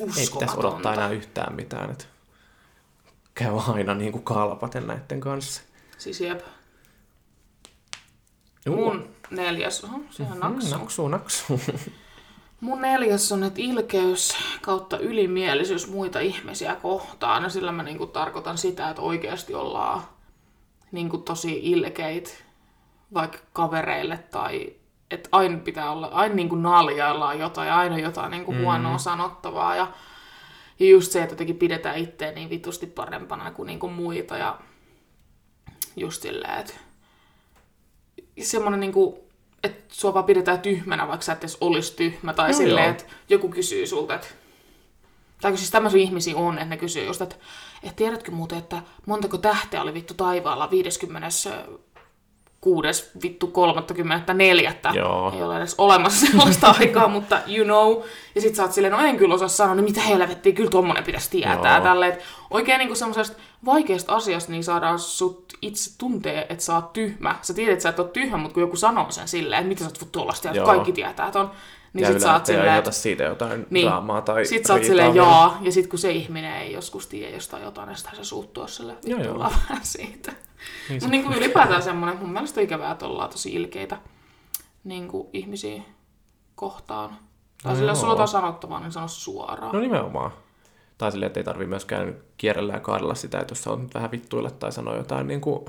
Ei 0.00 0.06
pitäisi 0.32 0.56
odottaa 0.56 0.94
enää 0.94 1.10
yhtään 1.10 1.54
mitään. 1.54 1.90
Että 1.90 2.04
käy 3.34 3.52
aina 3.74 3.94
niin 3.94 4.12
kuin 4.12 4.24
kalpaten 4.24 4.86
näiden 4.86 5.20
kanssa. 5.20 5.62
Siis 5.98 6.20
jep. 6.20 6.40
Juu. 8.66 8.76
Mun 8.76 9.08
neljäs, 9.30 9.84
oho, 9.84 10.00
sehän 10.10 10.34
Mm, 10.38 10.40
naksuu. 10.40 10.78
naksuu, 10.78 11.08
naksuu. 11.08 11.60
Mun 12.62 12.80
neljäs 12.80 13.32
on, 13.32 13.44
että 13.44 13.60
ilkeys 13.62 14.36
kautta 14.60 14.98
ylimielisyys 14.98 15.90
muita 15.90 16.20
ihmisiä 16.20 16.74
kohtaan. 16.74 17.42
Ja 17.42 17.48
sillä 17.48 17.72
mä 17.72 17.82
niinku 17.82 18.06
tarkoitan 18.06 18.58
sitä, 18.58 18.90
että 18.90 19.02
oikeasti 19.02 19.54
ollaan 19.54 20.02
niinku 20.92 21.18
tosi 21.18 21.60
ilkeit 21.62 22.44
vaikka 23.14 23.38
kavereille 23.52 24.18
tai 24.30 24.72
että 25.10 25.28
aina 25.32 25.58
pitää 25.58 25.90
olla, 25.90 26.06
aina 26.06 26.34
niinku 26.34 26.54
naljaillaan 26.54 27.38
jotain 27.38 27.68
ja 27.68 27.76
aina 27.76 27.98
jotain 27.98 28.30
niinku 28.30 28.54
huonoa 28.54 28.98
sanottavaa. 28.98 29.76
Ja, 29.76 29.92
ja 30.78 30.86
just 30.86 31.12
se, 31.12 31.22
että 31.22 31.32
jotenkin 31.32 31.58
pidetään 31.58 31.98
itseä 31.98 32.32
niin 32.32 32.50
vitusti 32.50 32.86
parempana 32.86 33.50
kuin 33.50 33.66
niinku 33.66 33.88
muita 33.88 34.36
ja 34.36 34.58
just 35.96 36.22
silleen, 36.22 36.60
että 36.60 36.74
semmoinen 38.42 38.80
niinku, 38.80 39.31
että 39.64 39.94
sua 39.94 40.14
vaan 40.14 40.24
pidetään 40.24 40.60
tyhmänä, 40.60 41.08
vaikka 41.08 41.24
sä 41.24 41.32
et 41.32 41.38
edes 41.38 41.56
olisi 41.60 41.96
tyhmä. 41.96 42.32
Tai 42.32 42.50
Joo, 42.50 42.58
silleen, 42.58 42.90
että 42.90 43.04
joku 43.28 43.48
kysyy 43.48 43.86
sulta, 43.86 44.14
että 44.14 44.28
tai 45.42 45.56
siis 45.56 45.70
tämmöisiä 45.70 46.00
ihmisiä 46.00 46.36
on, 46.36 46.54
että 46.54 46.68
ne 46.68 46.76
kysyy 46.76 47.04
just, 47.04 47.22
että, 47.22 47.36
että 47.82 47.96
tiedätkö 47.96 48.30
muuten, 48.30 48.58
että 48.58 48.82
montako 49.06 49.38
tähteä 49.38 49.82
oli 49.82 49.94
vittu 49.94 50.14
taivaalla 50.14 50.70
56. 50.70 53.10
vittu 53.22 53.46
34. 53.46 54.74
Joo. 54.92 55.32
Ei 55.36 55.42
ole 55.42 55.56
edes 55.56 55.74
olemassa 55.78 56.26
sellaista 56.26 56.74
aikaa, 56.80 57.08
mutta 57.08 57.40
you 57.46 57.64
know. 57.64 58.02
Ja 58.34 58.40
sit 58.40 58.54
sä 58.54 58.62
oot 58.62 58.72
silleen, 58.72 58.92
no 58.92 59.00
en 59.00 59.16
kyllä 59.16 59.34
osaa 59.34 59.48
sanoa, 59.48 59.74
niin 59.74 59.84
mitä 59.84 60.00
helvettiä, 60.00 60.52
kyllä 60.52 60.70
tommonen 60.70 61.04
pitäisi 61.04 61.30
tietää. 61.30 61.76
Joo. 61.76 61.84
Tälleen, 61.84 62.12
että 62.12 62.24
oikein 62.50 62.78
niinku 62.78 62.94
semmoisesta 62.94 63.36
vaikeasta 63.64 64.14
asiasta 64.14 64.52
niin 64.52 64.64
saadaan 64.64 64.98
sut 64.98 65.51
itse 65.62 65.98
tuntee, 65.98 66.46
että 66.48 66.64
sä 66.64 66.74
oot 66.74 66.92
tyhmä. 66.92 67.38
Sä 67.42 67.54
tiedät, 67.54 67.72
että 67.72 67.82
sä 67.82 67.88
et 67.88 67.98
ole 67.98 68.08
tyhmä, 68.08 68.36
mutta 68.36 68.54
kun 68.54 68.60
joku 68.60 68.76
sanoo 68.76 69.10
sen 69.10 69.28
silleen, 69.28 69.60
että 69.60 69.68
mitä 69.68 69.80
sä 69.80 69.86
oot 69.86 70.12
tuollaista, 70.12 70.50
että 70.50 70.64
kaikki 70.64 70.92
tietää 70.92 71.30
ton. 71.30 71.50
Niin 71.92 72.02
ja 72.02 72.12
sit 72.12 72.22
sä 72.22 72.32
oot 72.32 72.46
silleen, 72.46 72.78
että 72.78 72.90
siitä 72.90 73.24
jotain 73.24 73.66
niin. 73.70 73.86
draamaa 73.86 74.20
tai 74.20 74.44
Sit 74.44 74.66
sä 74.66 74.72
oot 74.72 74.84
silleen 74.84 75.14
jaa, 75.14 75.58
ja 75.60 75.72
sit 75.72 75.86
kun 75.86 75.98
se 75.98 76.12
ihminen 76.12 76.56
ei 76.56 76.72
joskus 76.72 77.06
tiedä 77.06 77.34
jostain 77.34 77.62
jotain, 77.62 77.88
niin 77.88 77.96
sitten 77.96 78.16
se 78.16 78.24
suuttuu 78.24 78.68
sille 78.68 78.92
Joo, 78.92 79.00
joo. 79.10 79.18
vittuillaan 79.18 79.52
vähän 79.52 79.84
siitä. 79.96 80.32
Niin 80.88 80.94
Mutta 80.94 81.08
niin 81.08 81.24
kuin 81.24 81.38
ylipäätään 81.38 81.82
semmoinen, 81.82 82.18
mun 82.18 82.32
mielestä 82.32 82.60
on 82.60 82.64
ikävää, 82.64 82.92
että 82.92 83.06
ollaan 83.06 83.30
tosi 83.30 83.54
ilkeitä 83.54 83.98
niin 84.84 85.08
kuin 85.08 85.28
ihmisiä 85.32 85.82
kohtaan. 86.54 87.16
Tai 87.62 87.72
No 87.72 87.78
sillä 87.78 87.90
jos 87.90 88.00
sulla 88.00 88.22
on 88.22 88.28
sanottavaa, 88.28 88.80
niin 88.80 88.92
sano 88.92 89.08
suoraan. 89.08 89.74
No 89.74 89.80
nimenomaan. 89.80 90.32
Tai 91.02 91.12
silleen, 91.12 91.26
että 91.26 91.40
ei 91.40 91.44
tarvi 91.44 91.66
myöskään 91.66 92.16
kierrellä 92.36 92.72
ja 92.72 92.80
kaadella 92.80 93.14
sitä, 93.14 93.38
että 93.40 93.52
jos 93.52 93.62
sä 93.62 93.70
oot 93.70 93.82
nyt 93.82 93.94
vähän 93.94 94.10
vittuilla 94.10 94.50
tai 94.50 94.72
sanoa 94.72 94.96
jotain 94.96 95.26
niin 95.26 95.40
kuin 95.40 95.64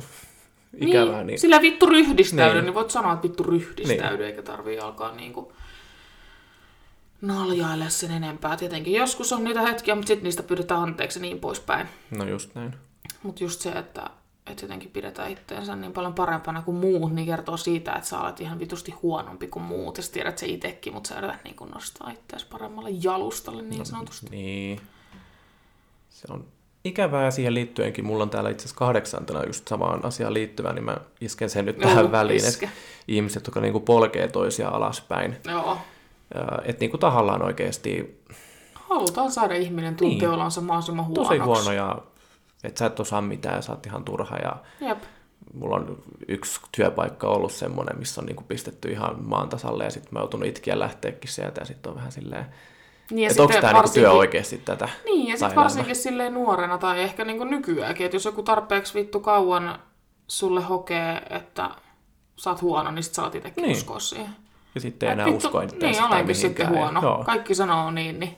ikävää, 0.77 1.17
niin, 1.17 1.27
niin 1.27 1.39
Sillä 1.39 1.62
vittu 1.62 1.86
ryhdistäydy, 1.86 2.49
niin. 2.49 2.55
Niin. 2.55 2.65
niin 2.65 2.73
voit 2.73 2.91
sanoa, 2.91 3.13
että 3.13 3.23
vittu 3.23 3.43
ryhdistäydy, 3.43 4.17
niin. 4.17 4.25
eikä 4.25 4.41
tarvii 4.41 4.79
alkaa 4.79 5.15
niinku 5.15 5.53
naljailla 7.21 7.89
sen 7.89 8.12
enempää. 8.12 8.57
Tietenkin 8.57 8.93
joskus 8.93 9.34
on 9.34 9.43
niitä 9.43 9.62
hetkiä, 9.62 9.95
mutta 9.95 10.07
sitten 10.07 10.23
niistä 10.23 10.43
pyydetään 10.43 10.81
anteeksi 10.81 11.19
niin 11.19 11.39
poispäin. 11.39 11.88
no 12.12 12.25
just 12.25 12.55
näin. 12.55 12.75
Mutta 13.23 13.43
just 13.43 13.62
se, 13.62 13.71
että, 13.71 14.10
että 14.47 14.63
jotenkin 14.63 14.91
pidetään 14.91 15.31
itteensä 15.31 15.75
niin 15.75 15.93
paljon 15.93 16.13
parempana 16.13 16.62
kuin 16.62 16.77
muut, 16.77 17.13
niin 17.13 17.27
kertoo 17.27 17.57
siitä, 17.57 17.93
että 17.93 18.10
sä 18.10 18.19
olet 18.19 18.41
ihan 18.41 18.60
vitusti 18.60 18.91
huonompi 18.91 19.47
kuin 19.47 19.63
muut. 19.63 19.97
Ja 19.97 20.03
sä 20.03 20.12
tiedät 20.12 20.38
se 20.38 20.45
itsekin, 20.45 20.93
mutta 20.93 21.07
sä 21.07 21.17
yrität 21.17 21.43
niin 21.43 21.55
nostaa 21.73 22.12
itseäsi 22.12 22.45
paremmalle 22.51 22.89
jalustalle 22.89 23.62
niin 23.62 23.86
sanotusti. 23.86 24.27
Niin. 24.29 24.81
Se 26.27 26.33
on 26.33 26.45
ikävää 26.83 27.31
siihen 27.31 27.53
liittyenkin. 27.53 28.05
Mulla 28.05 28.23
on 28.23 28.29
täällä 28.29 28.49
itse 28.49 28.62
asiassa 28.63 28.79
kahdeksantena 28.79 29.43
just 29.45 29.67
samaan 29.67 30.05
asiaan 30.05 30.33
liittyvä, 30.33 30.73
niin 30.73 30.83
mä 30.86 30.97
isken 31.21 31.49
sen 31.49 31.65
nyt 31.65 31.77
tähän 31.79 32.12
väliin. 32.12 32.38
iske. 32.45 32.65
Että 32.65 32.77
ihmiset, 33.07 33.45
jotka 33.47 33.59
niinku 33.62 33.79
polkee 33.79 34.27
toisia 34.27 34.69
alaspäin. 34.69 35.38
Joo. 35.49 35.77
Että 36.65 36.79
niinku 36.79 36.97
tahallaan 36.97 37.41
oikeasti 37.45 38.21
Halutaan 38.73 39.31
saada 39.31 39.55
ihminen 39.55 39.95
tuntea 39.95 40.29
Niin. 40.29 40.39
olonsa 40.39 40.62
mahdollisimman 40.62 41.05
huonoksi. 41.05 41.29
tosi 41.29 41.39
huono 41.39 41.71
ja 41.71 41.97
että 42.63 42.79
sä 42.79 42.86
et 42.86 42.99
osaa 42.99 43.21
mitään 43.21 43.55
ja 43.55 43.62
sä 43.62 43.71
oot 43.71 43.86
ihan 43.86 44.03
turha. 44.03 44.38
Ja 44.38 44.55
Jep. 44.88 44.97
mulla 45.53 45.75
on 45.75 45.97
yksi 46.27 46.62
työpaikka 46.77 47.27
ollut 47.27 47.51
semmoinen, 47.51 47.99
missä 47.99 48.21
on 48.21 48.25
niinku 48.27 48.43
pistetty 48.47 48.91
ihan 48.91 49.15
maan 49.23 49.49
tasalle 49.49 49.83
ja 49.83 49.89
sitten 49.89 50.09
mä 50.13 50.19
oon 50.19 50.23
joutunut 50.23 50.47
itkiä 50.47 50.79
lähteäkin 50.79 51.31
sieltä 51.31 51.62
ja 51.62 51.65
sitten 51.65 51.89
on 51.89 51.95
vähän 51.95 52.12
silleen, 52.12 52.45
Niin, 53.11 53.29
että 53.31 53.41
onko 53.41 53.53
tämä 53.53 53.61
niinku 53.67 53.77
varsinkin- 53.77 54.01
työ 54.01 54.11
oikeasti 54.11 54.57
tätä? 54.57 54.89
Niin, 55.05 55.27
ja 55.27 55.37
sitten 55.37 55.55
varsinkin 55.55 55.95
silleen 55.95 56.33
nuorena 56.33 56.77
tai 56.77 57.01
ehkä 57.01 57.25
niinku 57.25 57.43
nykyäänkin, 57.43 58.05
että 58.05 58.15
jos 58.15 58.25
joku 58.25 58.43
tarpeeksi 58.43 58.93
vittu 58.93 59.19
kauan 59.19 59.79
sulle 60.27 60.61
hokee, 60.61 61.21
että 61.29 61.69
sä 62.35 62.49
oot 62.49 62.61
huono, 62.61 62.91
niin 62.91 63.03
sit 63.03 63.13
sä 63.13 63.23
oot 63.23 63.35
itsekin 63.35 63.61
Niin. 63.61 63.67
niin. 63.67 63.77
uskoa 63.77 63.99
siihen. 63.99 64.35
Ja 64.75 64.81
sitten 64.81 65.09
ei 65.09 65.13
enää 65.13 65.25
vittu, 65.25 65.47
usko 65.47 65.61
Niin, 65.61 66.03
olenkin 66.03 66.35
sitten 66.35 66.69
huono. 66.69 67.01
Joo. 67.01 67.23
Kaikki 67.23 67.55
sanoo 67.55 67.91
niin, 67.91 68.19
niin 68.19 68.37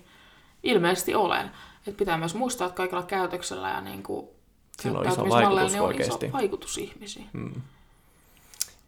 ilmeisesti 0.63 1.15
olen. 1.15 1.51
Et 1.88 1.97
pitää 1.97 2.17
myös 2.17 2.36
muistaa, 2.36 2.67
että 2.67 2.78
kaikilla 2.78 3.04
käytöksellä 3.04 3.69
ja 3.69 3.82
niinku 3.82 4.36
Sillä 4.82 4.99
on 4.99 5.08
iso 5.08 5.30
vaikutus 5.30 5.71
niin 5.71 5.82
on 5.82 5.88
oikeasti. 5.88 6.25
iso 6.25 6.34
vaikutus 6.38 6.78
ihmisiin. 6.78 7.30
Mm. 7.34 7.62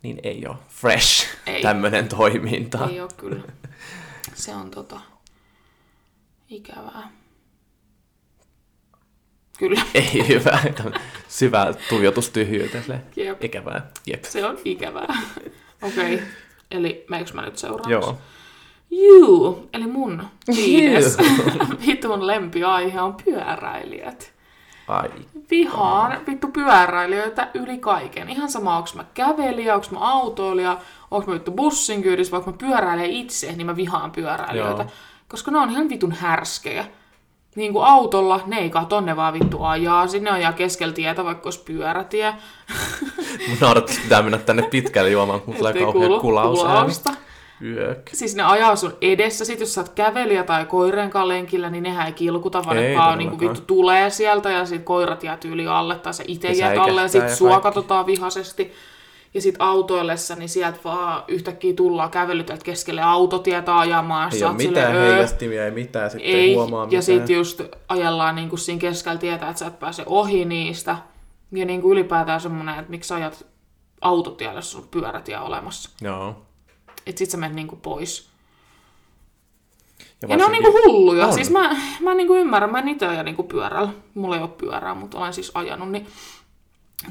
Niin 0.03 0.19
ei 0.23 0.47
ole 0.47 0.55
fresh 0.69 1.27
Ei. 1.45 1.61
tämmöinen 1.61 2.07
toiminta. 2.09 2.87
Ei 2.91 3.01
ole 3.01 3.09
kyllä. 3.17 3.43
Se 4.33 4.55
on 4.55 4.71
tota 4.71 4.99
ikävää. 6.49 7.11
Kyllä, 9.59 9.81
Ei 9.93 10.27
hyvä. 10.27 10.59
Syvä 11.27 11.73
tuijotus 11.89 12.29
tyhjyyteen. 12.29 13.03
Jep. 13.15 13.43
Ikävää. 13.43 13.91
Jep. 14.05 14.23
se 14.23 14.45
on 14.45 14.57
ikävää. 14.65 15.17
Okei, 15.81 16.15
okay. 16.15 16.27
eli 16.71 17.05
meikö 17.09 17.33
mä 17.33 17.41
nyt 17.41 17.57
seuraavaksi? 17.57 17.91
Joo. 17.91 18.17
Juu, 18.91 19.69
eli 19.73 19.87
mun 19.87 20.23
viides 20.55 21.17
vitun 21.87 22.27
lempiaihe 22.27 23.01
on 23.01 23.15
pyöräilijät. 23.25 24.33
Ai. 24.87 25.09
Vihaan 25.51 26.21
vittu 26.27 26.47
pyöräilijöitä 26.47 27.49
yli 27.53 27.77
kaiken. 27.77 28.29
Ihan 28.29 28.49
sama, 28.49 28.77
onko 28.77 28.89
mä 28.95 29.05
kävelijä, 29.13 29.75
onko 29.75 29.87
mä 29.91 29.99
autoilija, 29.99 30.77
onko 31.11 31.31
mä 31.31 31.33
vittu 31.35 31.51
bussin 31.51 32.01
kyydissä, 32.01 32.31
vaikka 32.31 32.51
mä 32.51 32.57
pyöräilen 32.57 33.11
itse, 33.11 33.51
niin 33.51 33.65
mä 33.65 33.75
vihaan 33.75 34.11
pyöräilijöitä. 34.11 34.81
Joo. 34.81 34.91
Koska 35.29 35.51
ne 35.51 35.57
on 35.59 35.69
ihan 35.69 35.89
vitun 35.89 36.11
härskejä. 36.11 36.85
Niin 37.55 37.73
kuin 37.73 37.85
autolla, 37.85 38.41
ne 38.45 38.57
ei 38.57 38.69
kato, 38.69 39.01
ne 39.01 39.15
vaan 39.15 39.33
vittu 39.33 39.63
ajaa. 39.63 40.07
Sinne 40.07 40.29
ajaa 40.29 40.53
keskellä 40.53 40.93
tietä, 40.93 41.23
vaikka 41.23 41.47
olisi 41.47 41.63
pyörätie. 41.65 42.33
Mun 43.47 43.57
naurattis 43.61 43.99
pitää 43.99 44.21
mennä 44.21 44.37
tänne 44.37 44.63
pitkälle 44.63 45.09
juomaan, 45.09 45.41
kun 45.41 45.55
tulee 45.55 45.73
kauhean 45.73 46.19
kulaus. 46.21 46.59
kulausta. 46.59 47.13
Yök. 47.61 48.09
Siis 48.13 48.35
ne 48.35 48.43
ajaa 48.43 48.75
sun 48.75 48.97
edessä, 49.01 49.45
sit 49.45 49.59
jos 49.59 49.73
sä 49.73 49.81
oot 49.81 49.89
kävelijä 49.89 50.43
tai 50.43 50.65
koireen 50.65 51.09
kanssa 51.09 51.27
lenkillä, 51.27 51.69
niin 51.69 51.83
nehän 51.83 52.07
ei 52.07 52.13
kilkuta, 52.13 52.65
vaan 52.65 52.77
Ei 52.77 52.89
ne 52.89 52.97
vaan 52.97 53.17
niinku 53.17 53.39
vittu 53.39 53.61
tulee 53.61 54.09
sieltä 54.09 54.51
ja 54.51 54.65
sit 54.65 54.83
koirat 54.83 55.23
jää 55.23 55.37
tyyli 55.37 55.67
alle 55.67 55.95
tai 55.95 56.13
sä 56.13 56.23
itse 56.27 56.47
Ja 56.47 56.53
jäät 56.53 56.77
alle 56.77 57.01
ja 57.01 57.07
sit 57.07 57.29
sua 57.29 57.49
kaikki. 57.49 57.63
katsotaan 57.63 58.05
vihaisesti. 58.05 58.73
Ja 59.33 59.41
sit 59.41 59.55
autoillessa, 59.59 60.35
niin 60.35 60.49
sieltä 60.49 60.79
vaan 60.83 61.23
yhtäkkiä 61.27 61.73
tullaan 61.73 62.11
kävelytä 62.11 62.57
keskelle 62.63 63.01
autotietä 63.01 63.77
ajamaan. 63.79 64.31
Ei 64.35 64.43
ole 64.43 64.53
mitään 64.53 64.87
silleen, 64.91 65.05
"Öö, 65.07 65.11
heijastimia, 65.13 65.65
ei 65.65 65.71
mitään, 65.71 66.11
sitten 66.11 66.29
ei, 66.29 66.35
ei, 66.35 66.53
huomaa 66.53 66.81
ja 66.81 66.85
mitään. 66.85 67.03
sit 67.03 67.29
just 67.29 67.61
ajellaan 67.89 68.35
niinku 68.35 68.57
siinä 68.57 68.79
keskellä 68.79 69.17
tietää, 69.17 69.49
että 69.49 69.59
sä 69.59 69.67
et 69.67 69.79
pääse 69.79 70.03
ohi 70.05 70.45
niistä. 70.45 70.97
Ja 71.51 71.65
niinku 71.65 71.91
ylipäätään 71.91 72.41
semmonen, 72.41 72.79
että 72.79 72.91
miksi 72.91 73.13
ajat 73.13 73.45
autotielle, 74.01 74.55
jos 74.55 74.75
on 74.75 74.87
pyörätie 74.91 75.39
olemassa. 75.39 75.89
Joo. 76.01 76.41
Et 77.05 77.17
sit 77.17 77.29
sä 77.29 77.37
menet 77.37 77.55
niinku 77.55 77.75
pois. 77.75 78.29
Ja, 80.21 80.27
Ja 80.27 80.37
ne 80.37 80.45
on 80.45 80.51
niinku 80.51 80.71
hulluja. 80.71 81.27
On. 81.27 81.33
Siis 81.33 81.49
mä, 81.51 81.75
mä 81.99 82.11
en 82.11 82.17
niinku 82.17 82.35
ymmärrä, 82.35 82.67
mä 82.67 82.79
en 82.79 82.87
itse 82.87 83.05
aja 83.07 83.23
niinku 83.23 83.43
pyörällä. 83.43 83.89
Mulla 84.13 84.35
ei 84.35 84.41
ole 84.41 84.49
pyörää, 84.57 84.93
mutta 84.93 85.17
olen 85.17 85.33
siis 85.33 85.51
ajanut. 85.53 85.91
Niin 85.91 86.07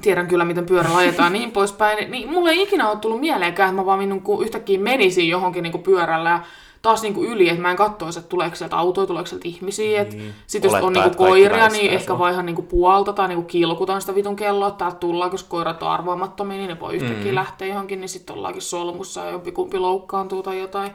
tiedän 0.01 0.27
kyllä, 0.27 0.45
miten 0.45 0.67
pyörällä 0.67 0.97
ajetaan 0.97 1.33
ja 1.35 1.39
niin 1.39 1.53
poispäin, 1.53 2.11
niin 2.11 2.31
mulle 2.31 2.51
ei 2.51 2.63
ikinä 2.63 2.91
ole 2.91 2.99
tullut 2.99 3.21
mieleenkään, 3.21 3.69
että 3.69 3.83
mä 3.83 3.87
vaan 3.87 3.99
niin 3.99 4.23
kuin 4.23 4.45
yhtäkkiä 4.45 4.79
menisin 4.79 5.29
johonkin 5.29 5.63
niin 5.63 5.73
kuin 5.73 5.83
pyörällä 5.83 6.31
ja 6.31 6.41
taas 6.83 7.03
niin 7.03 7.15
kuin 7.15 7.31
yli, 7.31 7.49
että 7.49 7.63
mä 7.63 7.71
en 7.71 7.77
katsoisi, 7.77 8.19
että 8.19 8.29
tuleeko 8.29 8.57
sieltä 8.57 8.77
autoja, 8.77 9.07
tuleeko 9.07 9.27
sieltä 9.27 9.49
ihmisiä. 9.49 10.05
Niin. 10.05 10.35
Sitten 10.47 10.71
jos 10.73 10.83
on 10.83 10.93
niin 10.93 11.03
kuin 11.03 11.17
koiria, 11.17 11.69
niin 11.69 11.91
ehkä 11.91 12.07
sua. 12.07 12.19
vaihan 12.19 12.47
niin 12.47 12.57
kuin 12.57 12.67
puolta 12.67 13.13
tai 13.13 13.29
niin 13.29 13.37
kuin 13.37 13.47
kilkutan 13.47 14.01
sitä 14.01 14.15
vitun 14.15 14.37
kelloa, 14.37 14.69
että 14.69 14.79
täältä 14.79 14.97
tullaan, 14.97 15.31
koska 15.31 15.49
koirat 15.49 15.83
on 15.83 15.91
arvaamattomia, 15.91 16.57
niin 16.57 16.69
ne 16.69 16.81
voi 16.81 16.95
yhtäkkiä 16.95 17.33
Mm. 17.33 17.35
lähteä 17.35 17.69
johonkin, 17.69 18.01
niin 18.01 18.09
sitten 18.09 18.37
ollaankin 18.37 18.63
solmussa 18.63 19.25
ja 19.25 19.31
jompikumpi 19.31 19.79
loukkaantuu 19.79 20.43
tai 20.43 20.59
jotain. 20.59 20.91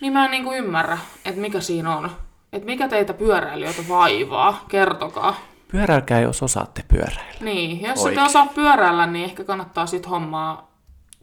Niin 0.00 0.12
mä 0.12 0.24
en 0.24 0.30
niin 0.30 0.44
kuin 0.44 0.58
ymmärrä, 0.58 0.98
että 1.24 1.40
mikä 1.40 1.60
siinä 1.60 1.96
on. 1.96 2.10
Että 2.52 2.66
mikä 2.66 2.88
teitä 2.88 3.14
pyöräilijöitä 3.14 3.82
vaivaa, 3.88 4.64
kertokaa. 4.68 5.36
Pyöräilkää, 5.72 6.20
jos 6.20 6.42
osaatte 6.42 6.84
pyöräillä. 6.88 7.40
Niin, 7.40 7.82
jos 7.82 7.98
Oikein. 7.98 8.18
ette 8.18 8.30
osaa 8.30 8.46
pyöräillä, 8.54 9.06
niin 9.06 9.24
ehkä 9.24 9.44
kannattaa 9.44 9.86
sit 9.86 10.10
hommaa 10.10 10.68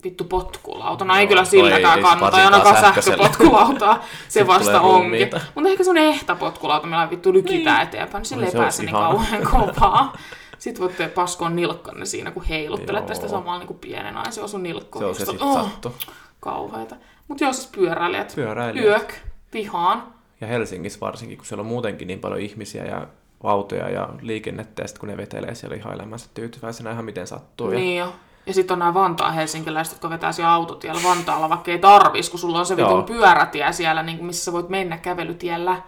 vittu 0.03 0.23
potkulauta. 0.23 1.05
No 1.05 1.15
ei 1.15 1.27
kyllä 1.27 1.45
silläkään 1.45 1.97
ei 1.97 2.03
kannata, 2.03 2.39
ei 2.39 2.45
ainakaan 2.45 2.77
sähköpotkulautaa. 2.81 3.95
Se 4.03 4.03
Sitten 4.27 4.47
vasta 4.47 4.81
onkin. 4.81 5.29
Mutta 5.55 5.69
ehkä 5.69 5.84
sun 5.84 5.97
ehtä 5.97 6.36
potkulauta, 6.36 6.88
millä 6.88 7.10
vittu 7.10 7.34
lykitään 7.34 7.77
Niin. 7.77 7.88
eteenpäin, 7.88 8.21
niin 8.21 8.25
sille 8.25 8.41
Oi, 8.43 8.45
ei 8.45 8.51
se 8.51 8.58
pääse 8.58 8.84
niin 8.84 8.91
kauhean 8.91 9.43
kovaa. 9.51 10.17
Sitten 10.58 10.81
voitte 10.81 11.08
paskoon 11.08 11.55
nilkkanne 11.55 12.05
siinä, 12.05 12.31
kun 12.31 12.43
heiluttelette 12.43 13.12
Joo. 13.12 13.15
sitä 13.15 13.27
samalla 13.27 13.60
niin 13.60 13.67
kuin 13.67 13.79
pienen 13.79 14.17
aina. 14.17 14.31
Se 14.31 14.41
osuu 14.41 14.60
nilkkoon. 14.60 15.03
Se 15.03 15.08
on 15.08 15.15
se 15.15 15.25
sitten 15.25 15.47
oh, 15.47 15.63
sattu. 15.63 15.95
Kauheita. 16.39 16.95
Mutta 17.27 17.43
joo, 17.43 17.53
siis 17.53 17.67
pyöräilijät. 17.67 18.34
Pyöräilijät. 18.36 18.86
Yök, 18.86 19.13
vihaan. 19.53 20.03
Ja 20.41 20.47
Helsingissä 20.47 20.99
varsinkin, 20.99 21.38
kun 21.38 21.45
siellä 21.45 21.62
on 21.62 21.67
muutenkin 21.67 22.08
niin 22.08 22.19
paljon 22.19 22.41
ihmisiä 22.41 22.86
ja 22.86 23.08
autoja 23.47 23.89
ja 23.89 24.10
liikennettä, 24.21 24.81
ja 24.81 24.88
sitten 24.88 24.99
kun 24.99 25.10
ne 25.10 25.17
vetelee 25.17 25.55
siellä 25.55 25.75
ihan 25.75 25.93
elämänsä 25.93 26.29
tyytyväisenä 26.34 26.91
ihan 26.91 27.05
miten 27.05 27.27
sattuu. 27.27 27.71
Ja... 27.71 27.79
Niin 27.79 27.97
jo. 27.99 28.13
Ja 28.45 28.53
sitten 28.53 28.75
on 28.75 28.79
nämä 28.79 28.93
Vantaan 28.93 29.34
helsinkiläiset, 29.34 29.93
jotka 29.93 30.10
vetää 30.10 30.31
siellä 30.31 30.53
autotiellä 30.53 31.01
Vantaalla, 31.03 31.49
vaikka 31.49 31.71
ei 31.71 31.79
tarvis, 31.79 32.29
kun 32.29 32.39
sulla 32.39 32.60
on 32.60 32.65
se 32.65 32.77
vitun 32.77 33.03
pyörätie 33.03 33.73
siellä, 33.73 34.03
niin 34.03 34.25
missä 34.25 34.45
sä 34.45 34.51
voit 34.51 34.69
mennä 34.69 34.97
kävelytiellä. 34.97 35.81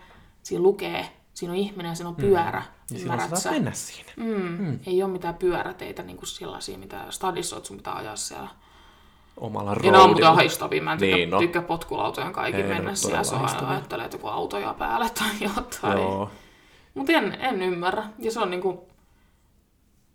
Siinä 0.44 0.64
lukee, 0.64 1.10
siinä 1.34 1.52
on 1.54 1.58
ihminen 1.60 1.90
ja 1.90 1.96
siinä 1.96 2.10
on 2.10 2.16
pyörä. 2.16 2.64
Niin 2.90 3.00
silloin 3.00 3.20
Ymmärrät 3.20 3.40
sä 3.40 3.52
mennä 3.52 3.72
siinä. 3.72 4.10
Mm. 4.16 4.66
Mm. 4.66 4.80
Ei 4.88 5.04
ole 5.04 5.12
mitään 5.12 5.34
pyöräteitä 5.36 6.04
niin 6.04 6.18
kuin 6.18 6.28
sellaisia, 6.28 6.78
mitä 6.78 6.98
stadissa 7.10 7.56
oot, 7.56 7.66
sun 7.66 7.78
pitää 7.78 7.96
ajaa 7.96 8.16
siellä. 8.16 8.48
Omalla 9.38 9.72
Ja 9.84 9.92
ne 9.92 9.98
on 9.98 10.10
muuten 10.10 10.24
roadilla. 10.24 10.30
ahistavia. 10.30 10.82
Mä 10.82 10.92
en 10.94 10.98
tykkää, 11.00 11.18
Niin, 11.18 11.30
no. 11.30 11.40
tykkää 11.40 11.62
potkulautojen 11.62 12.34
kaikki 12.34 12.62
Ei, 12.62 12.68
mennä 12.68 12.96
siellä. 12.96 13.24
Se 13.24 13.36
ahistavia. 13.36 13.70
ajattelee, 13.70 14.06
että 14.06 14.16
joku 14.18 14.28
autoja 14.28 14.74
päälle 14.74 15.10
tai 15.10 15.30
jotain. 15.56 15.98
Joo. 15.98 16.30
Mutta 16.98 17.12
en, 17.12 17.38
en 17.40 17.62
ymmärrä. 17.62 18.04
Ja 18.20 18.32
se 18.32 18.40
on 18.40 18.50
niinku, 18.50 18.88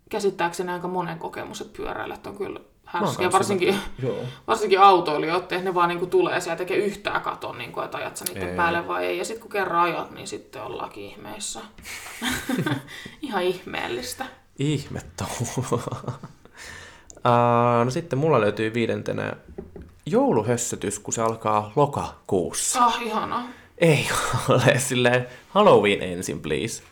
käsittääkseni 0.09 0.71
aika 0.71 0.87
monen 0.87 1.19
kokemus, 1.19 1.61
että 1.61 1.77
pyöräilijät 1.77 2.27
on 2.27 2.37
kyllä 2.37 2.59
härskiä. 2.85 3.31
Varsinkin, 3.31 3.75
Joo. 4.03 4.17
varsinkin 4.47 4.79
autoilijoille, 4.79 5.41
että 5.43 5.57
ne 5.57 5.73
vaan 5.73 5.89
niinku 5.89 6.05
tulee 6.05 6.41
siellä 6.41 6.57
tekee 6.57 6.77
yhtään 6.77 7.21
katon, 7.21 7.57
niinku, 7.57 7.81
että 7.81 7.97
ajat 7.97 8.17
sä 8.17 8.25
niiden 8.25 8.49
Ei. 8.49 8.55
päälle 8.55 8.87
vai 8.87 9.05
ei. 9.05 9.17
Ja 9.17 9.25
sitten 9.25 9.41
kun 9.41 9.51
kerran 9.51 9.81
ajat, 9.81 10.11
niin 10.11 10.27
sitten 10.27 10.63
ollaankin 10.63 11.03
ihmeissä. 11.03 11.59
Ihan 13.21 13.43
ihmeellistä. 13.43 14.25
Ihme 14.59 15.01
touhua. 15.17 15.83
uh, 17.17 17.85
no 17.85 17.91
sitten 17.91 18.19
mulla 18.19 18.41
löytyy 18.41 18.73
viidentenä 18.73 19.33
jouluhössötys, 20.05 20.99
kun 20.99 21.13
se 21.13 21.21
alkaa 21.21 21.71
lokakuussa. 21.75 22.85
Ah, 22.85 23.01
ihanaa. 23.01 23.47
Ei 23.77 24.07
ole 24.49 24.79
silleen 24.79 25.27
Halloween 25.49 26.01
ensin, 26.01 26.39
please. 26.41 26.83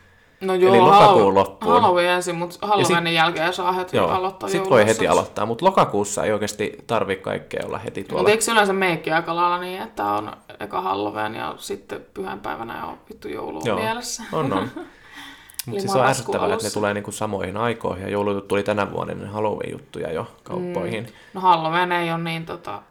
No 0.42 0.56
joo, 0.56 0.74
Eli 0.74 0.82
lokakuun 0.82 1.34
loppuun. 1.36 1.74
Halloween 1.74 2.10
ensin, 2.10 2.36
mutta 2.36 2.68
Halloweenin 2.68 3.14
jälkeen 3.14 3.54
saa 3.54 3.72
heti 3.72 3.98
Joo, 3.98 4.10
aloittaa 4.10 4.50
sit 4.50 4.70
voi 4.70 4.86
heti 4.86 5.08
aloittaa, 5.08 5.46
mutta 5.46 5.66
lokakuussa 5.66 6.24
ei 6.24 6.32
oikeasti 6.34 6.78
tarvi 6.88 7.16
kaikkea 7.16 7.62
olla 7.66 7.78
heti 7.78 8.04
tuolla. 8.04 8.22
Mutta 8.22 8.32
eikö 8.32 8.52
yleensä 8.52 8.74
meikki 8.74 9.12
aika 9.12 9.36
lailla 9.36 9.58
niin, 9.60 9.82
että 9.82 10.06
on 10.06 10.32
eka 10.60 10.82
Halloween 10.82 11.36
ja 11.36 11.56
sitten 11.58 12.06
pyhänpäivänä 12.14 12.86
on 12.86 12.98
vittu 13.10 13.28
joulu 13.28 13.62
Joo, 13.66 13.80
mielessä? 13.80 14.24
on 14.32 14.54
on. 14.54 14.70
Mutta 15.66 15.82
siis 15.82 15.92
se 15.92 16.00
on 16.00 16.06
ärsyttävää, 16.08 16.54
että 16.54 16.66
ne 16.68 16.72
tulee 16.72 16.94
niinku 16.94 17.12
samoihin 17.12 17.58
aikoihin, 17.58 18.04
ja 18.04 18.10
joulujuttu 18.10 18.48
tuli 18.48 18.64
tänä 18.64 18.92
vuonna, 18.92 19.14
niin 19.14 19.28
Halloween-juttuja 19.30 20.12
jo 20.12 20.28
kauppoihin. 20.44 21.08
No 21.34 21.42
Halloween 21.42 21.92
ei 21.92 22.12
ole 22.12 22.20
niin 22.24 22.46
tota, 22.46 22.82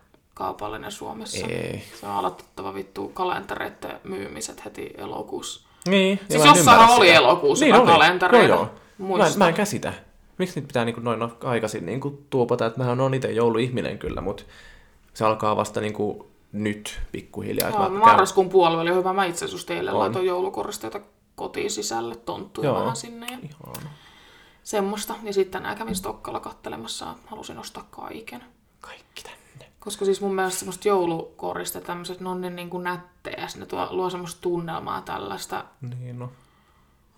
kaupallinen 0.40 0.92
Suomessa. 0.92 1.46
Ei. 1.46 1.82
Se 2.00 2.06
on 2.06 2.12
aloitettava 2.12 2.74
vittu 2.74 3.08
kalentereiden 3.08 4.00
myymiset 4.04 4.64
heti 4.64 4.90
elokuussa. 4.98 5.68
Niin, 5.88 6.20
Siis 6.30 6.44
jossain 6.44 6.90
oli 6.90 7.06
sitä. 7.06 7.16
elokuussa 7.18 7.64
niin 7.64 7.74
oli. 7.74 7.86
kalentereita. 7.86 8.48
Joo, 8.54 8.68
joo. 8.98 9.18
Mä, 9.18 9.24
mä 9.36 9.48
en 9.48 9.54
käsitä. 9.54 9.92
Miksi 10.38 10.54
niitä 10.60 10.66
pitää 10.66 10.84
niinku 10.84 11.00
noin 11.00 11.20
aikaisin 11.44 11.86
niinku 11.86 12.22
tuupata, 12.30 12.66
että 12.66 12.84
mä 12.84 13.02
oon 13.02 13.14
itse 13.14 13.32
jouluihminen 13.32 13.98
kyllä, 13.98 14.20
mutta 14.20 14.42
se 15.14 15.24
alkaa 15.24 15.56
vasta 15.56 15.80
niinku 15.80 16.30
nyt 16.52 17.00
pikkuhiljaa. 17.12 17.70
Joo, 17.70 17.78
mä 17.78 17.84
käyn- 17.88 17.92
marraskuun 17.98 18.48
puoli 18.48 18.76
oli 18.76 18.94
hyvä. 18.94 19.12
Mä 19.12 19.24
itse 19.24 19.44
asiassa 19.44 19.66
teille 19.66 19.92
On. 19.92 19.98
laitoin 19.98 20.26
joulukoristeita 20.26 21.00
kotiin 21.36 21.70
sisälle, 21.70 22.16
tonttuja 22.16 22.68
Joo. 22.70 22.80
vähän 22.80 22.96
sinne 22.96 23.26
ja 23.30 23.38
Ihana. 23.42 23.90
semmoista. 24.62 25.14
Ja 25.22 25.32
sitten 25.32 25.60
tänään 25.62 25.78
kävin 25.78 25.94
Stokkalla 25.96 26.40
kattelemassa 26.40 27.14
halusin 27.26 27.58
ostaa 27.58 27.86
kaiken. 27.90 28.44
Kaikki 28.80 29.22
tänne. 29.22 29.39
Koska 29.80 30.04
siis 30.04 30.20
mun 30.20 30.34
mielestä 30.34 30.58
semmoista 30.58 30.88
joulukoriste, 30.88 31.80
tämmöiset, 31.80 32.20
ne 32.20 32.28
on 32.28 32.40
niin, 32.40 32.56
niin 32.56 32.70
kuin 32.70 32.84
nättejä, 32.84 33.46
ne 33.56 33.66
tuo, 33.66 33.88
luo 33.90 34.10
semmoista 34.10 34.40
tunnelmaa 34.40 35.02
tällaista, 35.02 35.64
Niin 36.00 36.18
no. 36.18 36.30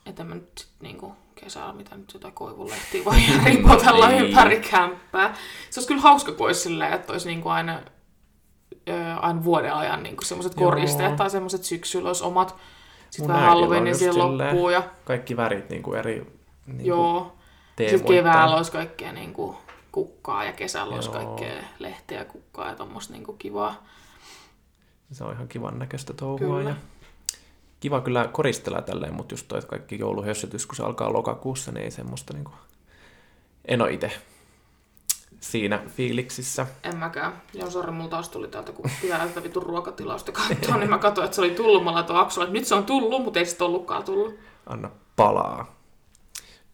että 0.07 0.25
mä 0.25 0.35
nyt 0.35 0.48
sit 0.59 0.68
niin 0.81 0.96
kuin 0.98 1.12
kesällä, 1.35 1.72
mitä 1.72 1.96
nyt 1.96 2.14
jotain 2.14 2.35
koivulehtiä 2.35 3.05
voi 3.05 3.14
ripotella 3.44 4.09
Niin. 4.09 4.25
ympäri 4.25 4.61
kämppää. 4.70 5.35
Se 5.70 5.81
olisi 5.81 5.88
kyllä 5.88 6.01
hauska, 6.03 6.33
kun 6.33 6.46
olisi 6.46 6.61
silleen, 6.61 6.92
että 6.92 7.12
olisi 7.12 7.29
niin 7.29 7.42
kuin 7.42 7.53
aina, 7.53 7.81
ö, 8.88 9.14
aina 9.14 9.44
vuoden 9.44 9.75
ajan 9.75 10.03
niin 10.03 10.16
semmoiset 10.25 10.53
Joo. 10.61 10.70
koristeet 10.70 11.16
tai 11.16 11.31
semmoiset 11.31 11.64
syksyllä 11.64 12.09
olisi 12.09 12.25
omat. 12.25 12.57
Sitten 13.11 13.27
Mun 13.27 13.37
vähän 13.37 13.48
Halloween 13.48 13.87
just 13.87 13.98
siihen 13.98 14.18
loppuu 14.18 14.70
ja 14.70 14.83
Kaikki 15.05 15.37
värit 15.37 15.68
niinku 15.70 15.94
eri 15.94 16.27
niinku 16.66 16.88
joo. 16.88 17.20
Sitten 17.22 17.87
teemoittain. 17.87 18.14
keväällä 18.18 18.57
olisi 18.57 18.72
kaikkea 18.72 19.12
niin 19.12 19.33
kuin 19.33 19.57
kukkaa 19.92 20.44
ja 20.44 20.52
kesällä 20.52 20.94
olisi 20.94 21.11
Joo. 21.11 21.24
kaikkea 21.24 21.62
lehteä 21.78 22.18
ja 22.18 22.24
kukkaa 22.24 22.68
ja 22.68 22.76
tommoista 22.76 23.12
niin 23.12 23.24
kuin 23.24 23.38
kivaa. 23.38 23.87
Se 25.12 25.24
on 25.24 25.33
ihan 25.33 25.48
kivan 25.48 25.78
näköistä 25.78 26.12
touhua. 26.12 26.38
Kyllä. 26.38 26.70
Ja 26.70 26.76
kiva 27.81 28.00
kyllä 28.00 28.28
koristella 28.33 28.83
tälleen, 28.83 29.14
mutta 29.14 29.33
just 29.33 29.48
toi, 29.48 29.59
että 29.59 29.70
kaikki 29.70 29.98
jouluhössytys, 29.98 30.66
kun 30.66 30.76
se 30.76 30.83
alkaa 30.83 31.12
lokakuussa, 31.12 31.72
niin 31.72 31.85
ei 31.85 31.90
semmoista 31.90 32.33
niinku... 32.33 32.50
En 33.64 33.83
ole 33.83 33.92
itse 33.92 34.12
siinä 35.40 35.83
fiiliksissä. 35.88 36.66
En 36.83 36.96
mäkään. 36.96 37.42
Joo, 37.55 37.70
sori, 37.70 37.92
mulla 37.92 38.11
taas 38.11 38.28
tuli 38.28 38.48
täältä, 38.48 38.72
kun 38.72 38.90
pitää 39.02 39.26
tätä 39.26 39.42
vitun 39.42 39.62
ruokatilausta 39.62 40.33
katsoa, 40.33 40.76
niin 40.76 40.90
mä 40.90 40.98
katsoin, 40.98 41.24
että 41.24 41.35
se 41.35 41.40
oli 41.40 41.50
tullut. 41.50 41.85
Mä 41.85 41.94
laitoin 41.94 42.18
Aksulle, 42.18 42.44
että 42.44 42.59
nyt 42.59 42.66
se 42.66 42.74
on 42.74 42.85
tullut, 42.85 43.22
mutta 43.22 43.38
ei 43.38 43.46
sitten 43.46 43.66
ollutkaan 43.66 44.05
tullut. 44.05 44.35
Anna 44.66 44.90
palaa. 45.16 45.82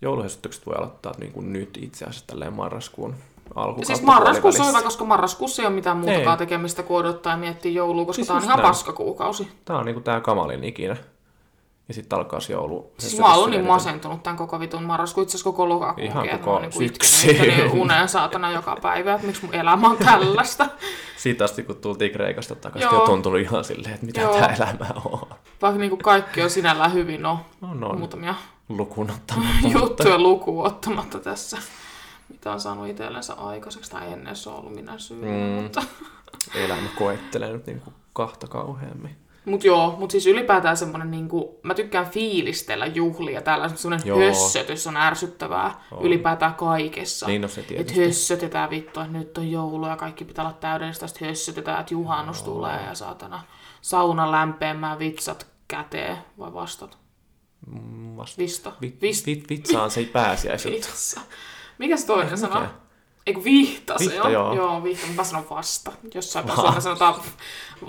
Jouluhössytykset 0.02 0.66
voi 0.66 0.74
aloittaa 0.78 1.12
niin 1.18 1.32
kuin 1.32 1.52
nyt 1.52 1.78
itse 1.82 2.04
asiassa 2.04 2.26
tälleen 2.26 2.52
marraskuun 2.52 3.14
alku. 3.54 3.84
Siis 3.84 4.02
marraskuussa 4.02 4.62
on 4.62 4.68
hyvä, 4.68 4.82
koska 4.82 5.04
marraskuussa 5.04 5.62
ei 5.62 5.66
ole 5.66 5.74
mitään 5.74 5.96
muutakaan 5.96 6.34
Ei. 6.40 6.46
tekemistä 6.46 6.82
kuin 6.82 6.98
odottaa 6.98 7.32
ja 7.32 7.36
miettiä 7.36 7.72
joulua, 7.72 8.04
koska 8.04 8.16
Siis 8.16 8.26
tää 8.28 8.36
on 8.36 8.42
ihan 8.44 8.56
näin. 8.56 8.68
paskakuukausi. 8.68 9.48
Tää 9.64 9.76
on 9.78 9.84
niinku 9.86 10.00
tää 10.00 10.20
kamalin 10.20 10.64
ikinä. 10.64 10.96
Ja 11.88 11.94
sitten 11.94 12.18
alkaa 12.18 12.40
se 12.40 12.52
joulu. 12.52 12.92
Siis 12.98 13.18
mä 13.18 13.34
oon 13.34 13.50
niin 13.50 13.66
masentunut 13.66 14.22
tämän 14.22 14.36
koko 14.36 14.60
vitun 14.60 14.82
marraskuun, 14.82 15.22
itse 15.22 15.30
asiassa 15.36 15.50
koko 15.50 15.68
lokakuun. 15.68 16.06
Ihan 16.06 16.28
koko 16.28 16.58
niinku 16.58 16.78
syksy. 16.78 17.30
itkenyt 17.30 17.48
itteni 17.54 17.70
uneen 17.82 18.08
saatana 18.08 18.52
joka 18.52 18.76
päivä, 18.82 19.14
että 19.14 19.26
miksi 19.26 19.44
mun 19.44 19.54
elämä 19.54 19.88
on 19.88 19.96
tällaista. 19.96 20.66
Siitä 21.16 21.44
asti, 21.44 21.62
kun 21.62 21.76
tultiin 21.76 22.12
Kreikasta 22.12 22.54
takaisin, 22.54 22.90
on 22.90 23.06
tuntunut 23.06 23.40
ihan 23.40 23.64
silleen, 23.64 23.94
että 23.94 24.06
mitä 24.06 24.20
Joo. 24.20 24.32
tää 24.38 24.54
elämä 24.58 24.86
on. 25.04 25.28
Vaikka 25.62 25.78
niinku 25.80 25.96
kaikki 25.96 26.42
on 26.42 26.50
sinällään 26.50 26.92
hyvin, 26.92 27.22
no 27.22 27.38
On, 27.62 27.84
on. 27.84 27.98
muutamia 27.98 28.34
Lukuun 28.68 29.10
ottamatta. 29.16 29.68
juttuja 29.72 30.18
lukuun 30.18 30.66
ottamatta 30.66 31.18
tässä, 31.18 31.58
mitä 32.28 32.52
on 32.52 32.60
saanut 32.60 32.88
itsellensä 32.88 33.34
aikaiseksi, 33.34 33.90
tai 33.90 34.12
ennen 34.12 34.36
se 34.36 34.50
on 34.50 34.56
ollut 34.56 34.74
minä 34.74 34.98
syy. 34.98 35.24
Mm. 35.24 35.62
Mutta, 35.62 35.82
Elämä 36.64 36.88
koettelee 36.98 37.52
nyt 37.52 37.66
niinku 37.66 37.92
kahta 38.12 38.46
kauheammin. 38.46 39.16
mut 39.44 39.64
joo, 39.64 39.96
mut 39.98 40.10
siis 40.10 40.26
ylipäätään 40.26 40.76
semmonen 40.76 41.10
niinku, 41.10 41.60
mä 41.62 41.74
tykkään 41.74 42.06
fiilistellä 42.10 42.86
juhlia, 42.86 43.42
täällä 43.42 43.68
semmonen 43.68 44.06
Joo. 44.06 44.18
hössötys 44.18 44.86
on 44.86 44.96
ärsyttävää 44.96 45.80
On. 45.92 46.02
ylipäätään 46.02 46.54
kaikessa. 46.54 47.26
Niin 47.26 47.42
no 47.42 47.48
se 47.48 47.60
Että 47.60 47.68
tietysti. 47.74 48.04
hössötetään 48.04 48.70
vittu, 48.70 49.00
että 49.00 49.12
nyt 49.12 49.38
on 49.38 49.50
joulu 49.50 49.86
ja 49.86 49.96
kaikki 49.96 50.24
pitää 50.24 50.44
olla 50.44 50.56
täydellistä, 50.60 51.06
sitten 51.06 51.28
hössötetään, 51.28 51.80
että 51.80 51.94
juhannus 51.94 52.42
tulee 52.42 52.82
ja 52.86 52.94
saatana 52.94 53.42
sauna 53.80 54.30
lämpeämään, 54.32 54.98
vitsat 54.98 55.46
käteen 55.68 56.18
vai 56.38 56.54
vastat? 56.54 56.98
Mm, 57.66 58.16
Vista. 58.38 58.72
Vi, 58.80 58.88
Vist- 59.02 59.26
vi, 59.26 59.42
vitsaan 59.50 59.90
se 59.90 60.04
pääsiäiset. 60.04 60.72
Vitsa. 60.72 61.20
Mikä 61.78 61.96
se 61.96 62.06
toinen 62.06 62.24
Mikä? 62.26 62.36
sana? 62.36 62.70
Eiku 63.26 63.44
vihta 63.44 63.98
se 63.98 64.04
Vihta, 64.04 64.22
on. 64.22 64.32
joo. 64.32 64.54
joo 64.54 64.82
vihta. 64.82 65.06
Mä 65.06 65.24
sanon 65.24 65.46
vasta. 65.50 65.92
Jossain 66.14 66.44
päin 66.46 66.56
Suomessa 66.60 66.80
sanotaan 66.80 67.14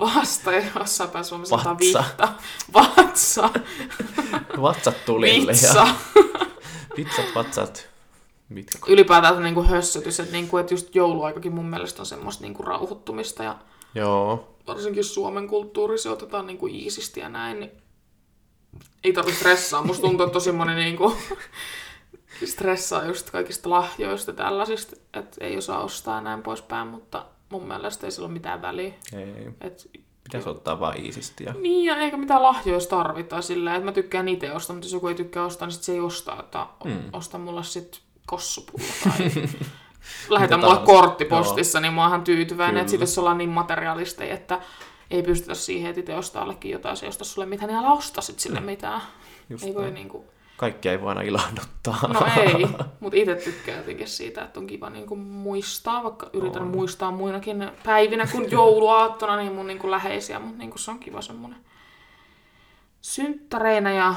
vasta 0.00 0.52
ja 0.52 0.62
jossain 0.78 1.10
päin 1.10 1.24
Suomessa 1.24 1.50
sanotaan 1.50 1.76
Vatsa. 1.78 2.04
vihta. 2.04 2.28
Vatsa. 2.74 3.50
Vatsat 4.62 5.04
tulille 5.04 5.52
Vitsa. 5.52 5.78
ja 5.78 5.94
vitsat, 6.96 7.24
vatsat. 7.34 7.88
Mitkä? 8.48 8.78
ylipäätään 8.86 9.34
se 9.34 9.40
niinku 9.40 9.62
hössötys, 9.62 10.20
että, 10.20 10.32
niinku, 10.32 10.58
että 10.58 10.74
just 10.74 10.94
jouluaikakin 10.94 11.54
mun 11.54 11.66
mielestä 11.66 12.02
on 12.02 12.06
semmoista 12.06 12.42
niinku 12.42 12.62
rauhoittumista 12.62 13.44
ja 13.44 13.56
Joo. 13.94 14.54
varsinkin 14.66 15.04
Suomen 15.04 15.48
kulttuurissa 15.48 16.10
otetaan 16.12 16.46
niinku 16.46 16.66
iisisti 16.66 17.20
ja 17.20 17.28
näin, 17.28 17.60
niin 17.60 17.70
ei 19.04 19.12
tarvitse 19.12 19.38
stressaa. 19.38 19.82
Musta 19.82 20.06
tuntuu, 20.06 20.26
että 20.26 20.34
tosi 20.34 20.52
moni 20.52 20.74
niinku 20.74 21.16
stressaa 22.44 23.04
just 23.04 23.30
kaikista 23.30 23.70
lahjoista 23.70 24.32
tällaisista, 24.32 24.96
että 25.14 25.44
ei 25.44 25.56
osaa 25.56 25.80
ostaa 25.80 26.14
ja 26.14 26.20
näin 26.20 26.42
poispäin, 26.42 26.88
mutta 26.88 27.26
mun 27.48 27.68
mielestä 27.68 28.06
ei 28.06 28.10
sillä 28.10 28.26
ole 28.26 28.32
mitään 28.32 28.62
väliä. 28.62 28.94
Ei. 29.12 29.50
Et, 29.60 29.90
Pitäisi 30.24 30.48
ottaa 30.48 30.80
vaan 30.80 30.96
iisisti. 30.96 31.44
Ja... 31.44 31.54
niin, 31.60 31.84
ja 31.84 31.96
eikä 31.96 32.16
mitään 32.16 32.42
lahjoja 32.42 32.80
tarvita 32.90 33.42
sillä, 33.42 33.74
että 33.74 33.84
mä 33.84 33.92
tykkään 33.92 34.28
itse 34.28 34.52
ostaa, 34.52 34.74
mutta 34.74 34.86
jos 34.86 34.92
joku 34.92 35.08
ei 35.08 35.14
tykkää 35.14 35.44
ostaa, 35.44 35.66
niin 35.66 35.74
sit 35.74 35.82
se 35.82 35.92
ei 35.92 36.00
ostaa, 36.00 36.40
että 36.40 36.66
mm. 36.84 37.00
osta 37.12 37.38
mulle 37.38 37.64
sit 37.64 38.00
kossupullo 38.26 38.84
tai 39.04 39.18
lähetä 40.28 40.56
mulle 40.56 40.74
tahansa. 40.74 40.92
kortti 40.92 41.24
postissa, 41.24 41.80
niin 41.80 41.92
mä 41.92 42.00
oon 42.00 42.10
ihan 42.10 42.24
tyytyväinen, 42.24 42.72
Kyllä. 42.72 42.80
että 42.80 42.90
sit 42.90 43.00
jos 43.00 43.18
ollaan 43.18 43.38
niin 43.38 43.50
materialisteja, 43.50 44.34
että 44.34 44.60
ei 45.10 45.22
pystytä 45.22 45.54
siihen, 45.54 45.90
että 45.90 46.00
itse 46.00 46.14
ostaa 46.14 46.42
jollekin 46.42 46.70
jotain, 46.70 46.96
se 46.96 47.06
ei 47.06 47.08
osta 47.08 47.24
sulle 47.24 47.46
mitään, 47.46 47.68
niin 47.68 47.78
älä 47.78 47.92
osta 47.92 48.20
sit 48.20 48.38
sille 48.38 48.60
mitään. 48.60 49.00
Just 49.50 49.64
ei 49.64 49.74
voi 49.74 49.82
näin. 49.82 49.94
niinku... 49.94 50.24
Kaikki 50.56 50.88
ei 50.88 51.00
voi 51.00 51.08
aina 51.08 51.22
ilahduttaa. 51.22 52.08
No 52.08 52.26
ei, 52.42 52.66
mutta 53.00 53.18
itse 53.18 53.34
tykkään 53.34 53.78
jotenkin 53.78 54.08
siitä, 54.08 54.42
että 54.42 54.60
on 54.60 54.66
kiva 54.66 54.90
niinku 54.90 55.16
muistaa, 55.16 56.02
vaikka 56.04 56.30
yritän 56.32 56.62
On. 56.62 56.68
muistaa 56.68 57.10
muinakin 57.10 57.70
päivinä 57.84 58.26
kuin 58.26 58.50
jouluaattona, 58.56 59.36
niin 59.36 59.52
mun 59.52 59.66
niinku 59.66 59.90
läheisiä, 59.90 60.38
mutta 60.38 60.58
niinku 60.58 60.78
se 60.78 60.90
on 60.90 60.98
kiva 60.98 61.22
semmonen 61.22 61.58
synttäreinä 63.00 63.92
ja 63.92 64.14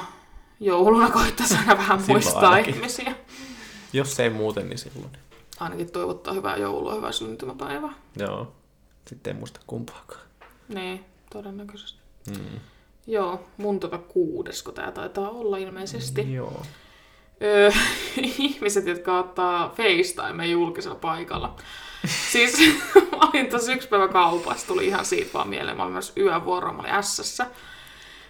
jouluna 0.59 1.09
koittaisi 1.09 1.55
aina 1.57 1.77
vähän 1.77 2.01
muistaa 2.07 2.49
ainakin. 2.51 2.75
ihmisiä. 2.75 3.15
Jos 3.93 4.19
ei 4.19 4.29
muuten, 4.29 4.69
niin 4.69 4.77
silloin. 4.77 5.11
Ainakin 5.59 5.91
toivottaa 5.91 6.33
hyvää 6.33 6.57
joulua, 6.57 6.95
hyvää 6.95 7.11
syntymäpäivää. 7.11 7.93
Joo. 8.19 8.51
Sitten 9.07 9.33
ei 9.33 9.39
muista 9.39 9.59
kumpaakaan. 9.67 10.21
Niin, 10.67 11.05
todennäköisesti. 11.33 11.99
Mm. 12.29 12.59
Joo, 13.07 13.45
mun 13.57 13.79
tota 13.79 13.97
kuudesko 13.97 14.71
tää 14.71 14.91
taitaa 14.91 15.29
olla 15.29 15.57
ilmeisesti. 15.57 16.33
Joo. 16.33 16.61
Öö, 17.43 17.71
ihmiset, 18.17 18.87
jotka 18.87 19.19
ottaa 19.19 19.69
FaceTime 19.69 20.47
julkisella 20.47 20.95
paikalla. 20.95 21.55
Siis 22.31 22.59
mä 23.11 23.29
olin 23.33 23.49
tuossa 23.49 23.73
yksi 23.73 23.87
päivä 23.87 24.07
kaupassa, 24.07 24.67
tuli 24.67 24.87
ihan 24.87 25.05
siitä 25.05 25.33
vaan 25.33 25.49
mieleen. 25.49 25.77
Mä 25.77 25.83
olin 25.83 25.93
myös 25.93 26.13
yövuoro, 26.17 26.73
mä 26.73 26.79
olin 26.79 27.03
Sssä. 27.03 27.47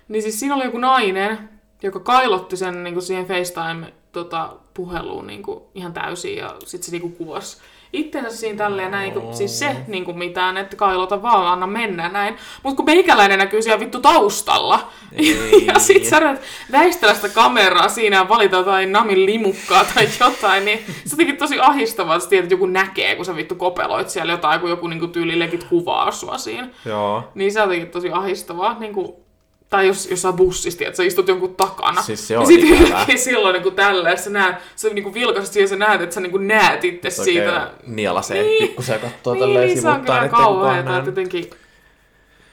Niin 0.07 0.21
siis 0.21 0.39
siinä 0.39 0.55
oli 0.55 0.65
joku 0.65 0.77
nainen, 0.77 1.49
joka 1.83 1.99
kailotti 1.99 2.57
sen 2.57 2.83
niin 2.83 2.93
kuin 2.93 3.03
siihen 3.03 3.25
FaceTime-puheluun 3.25 5.27
niin 5.27 5.43
kuin 5.43 5.63
ihan 5.75 5.93
täysin 5.93 6.35
ja 6.35 6.55
sitten 6.65 6.85
se 6.85 6.91
niin 6.91 7.01
kuin 7.01 7.15
kuvasi 7.15 7.57
itsensä 7.93 8.37
siinä 8.37 8.57
tälleen 8.57 8.91
näin, 8.91 9.13
kun, 9.13 9.33
siis 9.33 9.59
se 9.59 9.75
niin 9.87 10.05
kuin 10.05 10.17
mitään, 10.17 10.57
että 10.57 10.75
kailota 10.75 11.21
vaan, 11.21 11.47
anna 11.47 11.67
mennä 11.67 12.09
näin. 12.09 12.37
Mutta 12.63 12.75
kun 12.75 12.85
meikäläinen 12.85 13.39
näkyy 13.39 13.61
siellä 13.61 13.79
vittu 13.79 13.99
taustalla, 13.99 14.89
Ei. 15.11 15.65
ja 15.67 15.79
sit 15.79 16.05
sä 16.05 16.17
yrität 16.17 16.41
väistellä 16.71 17.13
sitä 17.13 17.29
kameraa 17.29 17.89
siinä 17.89 18.15
ja 18.15 18.29
valita 18.29 18.55
jotain 18.55 18.91
namin 18.91 19.25
limukkaa 19.25 19.85
tai 19.95 20.09
jotain, 20.19 20.65
niin 20.65 20.79
se 20.87 20.93
on 20.93 21.11
jotenkin 21.11 21.37
tosi 21.37 21.59
ahistavaa, 21.59 22.15
että 22.15 22.29
tiedät, 22.29 22.43
että 22.43 22.53
joku 22.53 22.65
näkee, 22.65 23.15
kun 23.15 23.25
sä 23.25 23.35
vittu 23.35 23.55
kopeloit 23.55 24.09
siellä 24.09 24.33
jotain, 24.33 24.59
kun 24.59 24.69
joku 24.69 24.87
niinku 24.87 25.07
tyyli 25.07 25.39
legit 25.39 25.63
kuvaa 25.63 26.11
sua 26.11 26.37
siinä. 26.37 26.67
Joo. 26.85 27.23
Niin 27.35 27.51
se 27.51 27.61
on 27.61 27.65
jotenkin 27.65 27.91
tosi 27.91 28.11
ahistavaa. 28.11 28.79
Niin 28.79 28.93
kuin, 28.93 29.22
tai 29.73 29.87
jos 29.87 30.09
jossain 30.09 30.35
bussissa, 30.35 30.85
että 30.85 30.97
sä 30.97 31.03
istut 31.03 31.27
jonkun 31.27 31.55
takana. 31.55 32.01
Siis 32.01 32.27
se 32.27 32.37
on 32.37 32.47
sit 32.47 32.63
ikävää. 32.63 32.81
yhtäkkiä 32.81 33.17
silloin 33.17 33.61
niin 33.63 33.75
tälleen, 33.75 34.17
sä 34.17 34.29
näet, 34.29 34.55
sä 34.75 34.89
niin 34.89 35.13
vilkaset 35.13 35.53
siihen, 35.53 35.69
sä 35.69 35.75
näet, 35.75 36.01
että 36.01 36.15
sä 36.15 36.21
niin 36.21 36.47
näet 36.47 36.83
itse 36.83 37.09
siitä. 37.09 37.53
Oikein 37.53 37.95
nielasee 37.95 38.43
Niin. 38.43 38.67
pikkusen 38.67 38.99
katsoo 38.99 39.33
Niin, 39.33 39.41
tälleen 39.43 39.67
niin 39.67 39.81
se 39.81 39.89
on 39.89 40.01
kyllä 40.01 40.27
kauheeta, 40.27 40.97
että 40.97 41.09
jotenkin... 41.09 41.49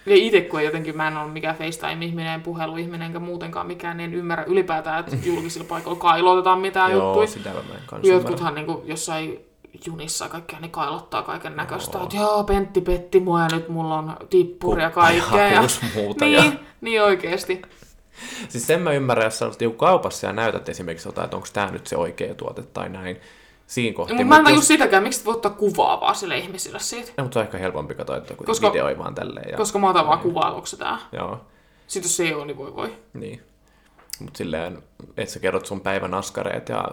Ja 0.06 0.16
itse 0.16 0.40
kun 0.40 0.60
ei 0.60 0.66
jotenkin, 0.66 0.96
mä 0.96 1.08
en 1.08 1.16
ole 1.16 1.30
mikään 1.30 1.56
FaceTime-ihminen, 1.56 2.42
puheluihminen, 2.42 3.06
enkä 3.06 3.18
muutenkaan 3.18 3.66
mikään, 3.66 3.96
niin 3.96 4.10
en 4.10 4.18
ymmärrä 4.18 4.44
ylipäätään, 4.44 5.00
että 5.00 5.16
julkisilla 5.24 5.66
paikoilla 5.68 6.00
kailotetaan 6.00 6.58
mitään 6.60 6.92
Joo, 6.92 7.06
juttuja. 7.06 7.26
sitä 7.26 7.50
mä 7.50 7.60
en. 7.92 8.08
Jotkuthan 8.08 8.54
niin 8.54 8.66
kuin, 8.66 8.78
jossain 8.84 9.49
junissa 9.86 10.24
ja 10.24 10.28
kaikkea, 10.28 10.60
niin 10.60 10.70
kailottaa 10.70 11.22
kaiken 11.22 11.56
näköistä. 11.56 11.98
Että 12.02 12.16
joo, 12.16 12.44
Pentti 12.44 12.80
petti 12.80 13.20
mua 13.20 13.40
ja 13.40 13.48
nyt 13.52 13.68
mulla 13.68 13.98
on 13.98 14.16
tippuri 14.30 14.82
ja 14.82 14.86
ja 14.88 14.90
kaikkea. 14.90 15.46
Ja... 15.52 15.62
muuta 15.94 16.24
ja- 16.26 16.40
Niin, 16.42 16.60
niin 16.80 17.02
oikeesti. 17.02 17.62
Siis 18.48 18.66
sen 18.66 18.82
mä 18.82 18.92
ymmärrän, 18.92 19.24
jos 19.24 19.38
sä 19.38 19.46
olet 19.46 19.60
joku 19.62 19.76
kaupassa 19.76 20.26
ja 20.26 20.32
näytät 20.32 20.68
esimerkiksi 20.68 21.08
jotain, 21.08 21.24
että 21.24 21.36
onko 21.36 21.48
tämä 21.52 21.70
nyt 21.70 21.86
se 21.86 21.96
oikea 21.96 22.34
tuote 22.34 22.62
tai 22.62 22.88
näin. 22.88 23.20
Siinä 23.66 23.96
kohti. 23.96 24.12
Mutta 24.14 24.26
mä 24.28 24.36
en 24.38 24.44
tajua 24.44 24.58
jos- 24.58 24.66
sitäkään, 24.66 25.02
miksi 25.02 25.24
voi 25.24 25.34
ottaa 25.34 25.50
kuvaa 25.52 26.00
vaan 26.00 26.14
sille 26.14 26.38
ihmisille 26.38 26.78
siitä. 26.78 27.12
No, 27.16 27.24
mutta 27.24 27.34
se 27.34 27.38
on 27.38 27.44
ehkä 27.44 27.58
helpompi 27.58 27.94
katsoa, 27.94 28.16
että 28.16 28.34
kun 28.34 28.46
Koska- 28.46 28.68
videoi 28.72 28.98
vaan 28.98 29.14
tälleen. 29.14 29.50
Ja... 29.50 29.56
Koska 29.56 29.78
mä 29.78 29.90
otan 29.90 30.06
vaan 30.06 30.18
kuvaa, 30.18 30.52
onko 30.54 30.66
se 30.66 30.76
tää. 30.76 30.98
Joo, 31.12 31.40
Sitten 31.86 32.08
jos 32.08 32.16
se 32.16 32.22
ei 32.24 32.34
ole, 32.34 32.44
niin 32.46 32.56
voi 32.56 32.76
voi. 32.76 32.92
niin. 33.14 33.42
Mutta 34.20 34.38
silleen, 34.38 34.82
että 35.16 35.32
sä 35.32 35.40
kerrot 35.40 35.66
sun 35.66 35.80
päivän 35.80 36.14
askareet 36.14 36.68
ja 36.68 36.84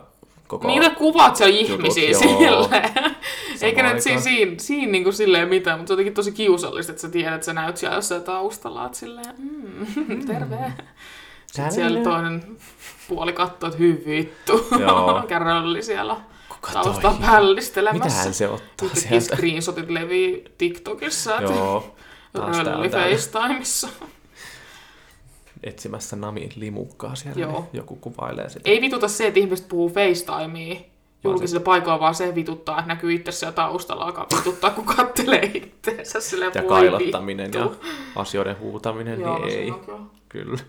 koko... 0.48 0.68
Niitä 0.68 0.90
kuvat 0.90 1.36
siellä 1.36 1.58
ihmisiä 1.58 2.18
silleen. 2.18 3.16
Eikä 3.62 3.94
nyt 3.94 4.02
siinä, 4.02 4.22
siinä, 4.22 4.52
siinä 4.58 4.92
niinku 4.92 5.12
silleen 5.12 5.50
mitään, 5.50 5.80
mutta 5.80 5.88
se 5.88 5.94
on 5.94 5.96
jotenkin 5.96 6.14
tosi 6.14 6.32
kiusallista, 6.32 6.92
että 6.92 7.02
sä 7.02 7.10
tiedät, 7.10 7.34
että 7.34 7.46
sä 7.46 7.54
näyt 7.54 7.78
siellä 7.78 7.96
jossain 7.96 8.24
taustalla, 8.24 8.86
että 8.86 8.98
silleen, 8.98 9.36
mm, 9.38 10.28
terve. 10.28 10.74
Sitten 11.46 11.72
siellä 11.72 12.00
toinen 12.00 12.58
puoli 13.08 13.34
katsoo, 13.34 13.68
että 13.68 13.80
hyvin 13.80 14.04
vittu. 14.08 14.68
Kärrölli 15.28 15.84
siellä 15.84 16.16
Kuka 16.50 16.72
taustalla 16.72 17.18
toi? 17.18 17.28
pällistelemässä. 17.28 18.06
Mitähän 18.06 18.34
se 18.34 18.50
ottaa 18.50 18.86
Yhtäkkiä 18.86 19.20
sieltä? 19.20 19.36
screenshotit 19.36 19.90
levii 19.90 20.46
TikTokissa, 20.58 21.40
että 21.40 21.54
Joo, 21.54 21.96
rölli 22.36 22.90
FaceTimeissa. 22.90 23.88
Etsimässä 25.64 26.16
Nami 26.16 26.50
limukkaa 26.56 27.16
siellä, 27.16 27.42
Joo. 27.42 27.52
niin 27.52 27.70
joku 27.74 27.96
kuvailee 27.96 28.50
sitä. 28.50 28.70
Ei 28.70 28.82
vituta 28.82 29.08
se, 29.08 29.28
että 29.28 29.40
ihmiset 29.40 29.68
puhuu 29.68 29.90
FaceTimea 29.90 30.76
julkisilla 31.24 31.64
paikoilla, 31.64 32.00
vaan 32.00 32.16
se 32.16 32.36
vituttaa, 32.36 32.80
että 32.80 32.88
näkyy 32.88 33.14
itse 33.14 33.32
siellä 33.32 33.54
taustalla, 33.54 34.06
alkaa 34.06 34.28
vituttaa, 34.38 34.70
kun 34.70 34.86
kattelee 34.86 35.52
itseensä 35.54 36.22
silleen, 36.22 36.52
ja 36.56 36.64
kailottaminen 36.64 37.52
ja 37.54 37.70
asioiden 38.16 38.60
huutaminen, 38.60 39.20
Joo, 39.20 39.46
niin 39.46 39.60
ei, 39.60 39.72
on 39.72 40.12
kyllä. 40.30 40.60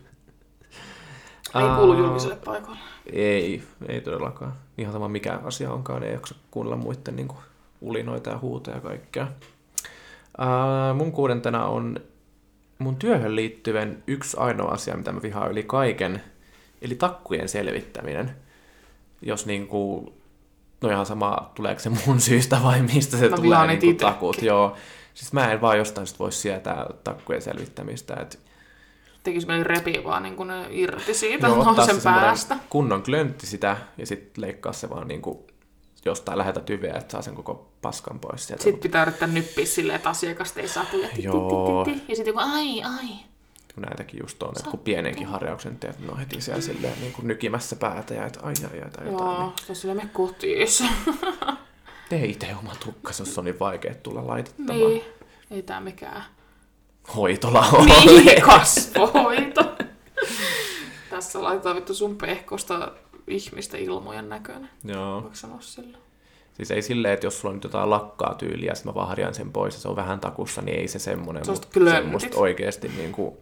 Ei 1.55 1.77
kuulu 1.77 1.95
julkiselle 1.95 2.37
paikoille. 2.45 2.79
Ei, 3.13 3.63
ei 3.89 4.01
todellakaan. 4.01 4.53
Ihan 4.79 4.93
sama 4.93 5.09
mikä 5.09 5.41
asia 5.45 5.73
onkaan, 5.73 6.03
ei 6.03 6.13
jaksa 6.13 6.35
kuunnella 6.51 6.77
muiden 6.77 7.17
niin 7.17 7.29
kuin, 7.29 7.39
ulinoita 7.81 8.31
ja 8.31 8.39
huutoja 8.39 8.77
ja 8.77 8.81
kaikkea. 8.81 9.29
Ää, 10.39 10.95
mun 10.95 11.13
kuudentena 11.13 11.67
on 11.67 12.01
mun 12.79 12.97
työhön 12.97 13.37
liittyvän 13.37 14.03
yksi 14.07 14.37
ainoa 14.41 14.71
asia, 14.71 14.97
mitä 14.97 15.13
mä 15.13 15.23
vihaan 15.23 15.51
yli 15.51 15.63
kaiken, 15.63 16.23
eli 16.83 16.95
takkujen 16.95 17.49
selvittäminen. 17.49 18.37
Jos 19.23 19.47
niin 19.47 19.67
kuin, 19.67 20.13
no 20.81 20.91
ihan 20.91 21.07
sama, 21.07 21.51
tuleeko 21.55 21.81
se 21.81 21.91
mun 22.07 22.21
syystä 22.21 22.61
vai 22.63 22.83
mistä 22.83 23.17
se 23.17 23.29
Mä 23.29 23.37
tulee 23.37 23.67
niin 23.67 23.81
kuin, 23.81 23.97
takut. 23.97 24.43
Joo. 24.43 24.77
Siis 25.15 25.33
mä 25.33 25.53
en 25.53 25.61
vaan 25.61 25.79
jostain 25.79 26.07
sit 26.07 26.19
voi 26.19 26.33
sietää 26.33 26.87
takkujen 27.05 27.43
selvittämistä. 27.43 28.15
Et, 28.15 28.39
Tekis 29.23 29.47
mieli 29.47 29.65
repiä 29.65 30.05
vaan 30.05 30.23
niin 30.23 30.37
kuin 30.37 30.49
ne 30.49 30.67
irti 30.71 31.15
siitä 31.15 31.49
no, 31.49 31.87
sen 31.87 32.01
päästä. 32.05 32.57
kunnon 32.71 33.03
klöntti 33.03 33.47
sitä 33.47 33.77
ja 33.97 34.07
sitten 34.07 34.43
leikkaa 34.43 34.73
se 34.73 34.91
vaan 34.91 35.09
niinku 35.09 35.47
jostain 36.05 36.39
lähetä 36.39 36.61
tyveä, 36.61 36.95
että 36.97 37.13
saa 37.13 37.23
sen 37.23 37.35
koko 37.35 37.69
paskan 37.83 38.19
pois 38.21 38.47
sieltä. 38.47 38.63
Sitten 38.65 38.83
pitää 38.83 39.03
yrittää 39.03 39.29
nyppiä 39.29 39.67
silleen, 39.67 39.97
että 39.97 40.09
asiakasta 40.11 40.61
ei 40.61 40.67
ti- 40.91 40.99
ti- 41.15 41.23
Joo. 41.23 41.87
ja 42.09 42.17
sitten 42.17 42.27
joku, 42.27 42.39
ai, 42.43 42.83
ai. 42.83 43.09
kun 43.75 43.83
näitäkin 43.83 44.21
just 44.23 44.43
on, 44.43 44.53
että 44.57 44.71
kun 44.71 44.79
pienenkin 44.81 45.27
harjauksen 45.27 45.79
teet, 45.79 45.99
niin 45.99 46.11
on 46.11 46.19
heti 46.19 46.41
siellä 46.41 46.61
silleen 46.63 47.01
niin 47.01 47.13
kuin 47.13 47.29
nykimässä 47.29 47.77
päätä 47.77 48.15
ja 48.15 48.27
että 48.27 48.41
ai 48.43 48.55
ai 48.73 48.81
ai 48.83 48.91
tai 48.91 49.07
jotain. 49.07 49.41
Joo, 49.41 49.53
se 49.67 49.73
on 49.73 49.77
silleen 49.77 49.97
me 50.07 50.11
kotiissa. 50.13 50.85
Niin 51.07 51.19
tee 52.09 52.25
itse 52.25 52.57
oma 52.61 52.73
tukkas, 52.85 53.19
jos 53.19 53.39
on 53.39 53.45
niin 53.45 53.59
vaikea 53.61 53.95
tulla 53.95 54.27
laitettamaan. 54.27 54.79
niin, 54.79 55.03
ei 55.51 55.63
tää 55.63 55.81
mikään. 55.81 56.25
Hoitola 57.17 57.67
ole. 57.73 57.87
Niin, 57.87 58.43
kasvohoito. 58.43 59.65
Tässä 61.11 61.43
laitetaan 61.43 61.77
vittu 61.77 61.95
sun 61.95 62.17
pehkosta 62.17 62.93
ihmistä 63.31 63.77
ilmojen 63.77 64.29
näköinen. 64.29 64.71
Joo. 64.85 65.23
Voiko 65.23 65.35
sanoa 65.35 65.61
sillä? 65.61 65.99
Siis 66.53 66.71
ei 66.71 66.83
silleen, 66.83 67.15
että 67.15 67.27
jos 67.27 67.41
sulla 67.41 67.51
on 67.51 67.57
nyt 67.57 67.65
jotain 67.65 67.91
lakkaa 67.91 68.35
tyyliä, 68.35 68.75
sitten 68.75 68.93
mä 68.93 68.95
vahdian 68.95 69.35
sen 69.35 69.53
pois 69.53 69.75
ja 69.75 69.81
se 69.81 69.89
on 69.89 69.97
vähän 69.97 70.21
takussa, 70.21 70.63
niin 70.63 70.79
ei 70.79 70.89
se 70.89 70.99
semmonen, 70.99 71.45
Sellaiset 71.45 71.75
mutta 71.75 71.91
semmoista 71.91 72.39
oikeesti 72.39 72.89
niin 72.89 73.13
kuin, 73.13 73.37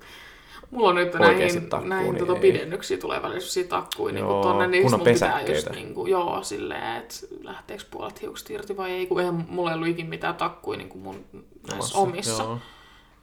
Mulla 0.70 0.88
on 0.88 0.94
nyt 0.94 1.14
näihin, 1.14 1.68
takkuun, 1.68 1.88
näihin 1.88 2.14
niin 2.14 2.26
tota 2.26 2.38
ei. 2.38 2.40
pidennyksiä 2.40 2.98
tulee 2.98 3.22
välillä 3.22 3.40
sellaisia 3.40 3.68
takkuja 3.68 4.14
niin 4.14 4.24
Joo, 4.24 4.42
tonne, 4.42 4.66
niin 4.66 4.90
mun 4.90 5.00
pitää 5.00 5.40
just 5.40 5.70
niin 5.70 5.94
kuin, 5.94 6.10
joo, 6.10 6.42
silleen, 6.42 6.96
että 6.96 7.14
lähteekö 7.42 7.84
puolet 7.90 8.22
hiukset 8.22 8.50
irti 8.50 8.76
vai 8.76 8.90
ei, 8.90 9.06
kun 9.06 9.20
eihän 9.20 9.46
mulla 9.48 9.70
ei 9.70 9.74
ollut 9.74 9.88
ikin 9.88 10.06
mitään 10.06 10.34
takkuja 10.34 10.78
niin 10.78 10.88
kuin 10.88 11.02
mun 11.02 11.24
näissä 11.70 11.98
omissa. 11.98 12.42
Joo. 12.42 12.58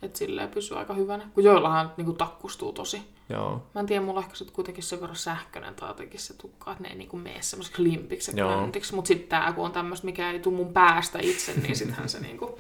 Että 0.02 0.20
silleen 0.20 0.50
pysyy 0.50 0.78
aika 0.78 0.94
hyvänä. 0.94 1.30
Kun 1.34 1.44
joillahan 1.44 1.92
niinku 1.98 2.14
takkustuu 2.14 2.74
tosi. 2.74 3.02
Joo. 3.34 3.64
Mä 3.76 3.82
en 3.82 3.86
tiedä, 3.86 4.06
mulla 4.06 4.20
ehkä 4.20 4.36
sit 4.36 4.52
kuitenkin 4.52 4.84
sen 4.84 5.02
verran 5.02 5.16
sähköinen 5.16 5.76
tai 5.76 5.90
jotenkin 5.90 6.20
se 6.20 6.34
tukka, 6.34 6.72
että 6.72 6.84
ne 6.84 6.90
ei 6.90 6.96
niinku 6.96 7.18
mene 7.18 7.42
semmoiseksi 7.42 7.84
limpiksi 7.84 8.32
ja 8.32 8.38
Joo. 8.38 8.54
klöntiksi. 8.54 8.96
Mut 8.96 9.06
sitten 9.06 9.30
tää, 9.30 9.54
kun 9.54 9.66
on 9.66 9.72
tämmöistä, 9.72 10.06
mikä 10.06 10.32
ei 10.32 10.40
tuu 10.40 10.54
mun 10.54 10.74
päästä 10.74 11.20
itse, 11.22 11.54
niin 11.54 11.76
sittenhän 11.76 12.10
se 12.10 12.20
niinku 12.20 12.60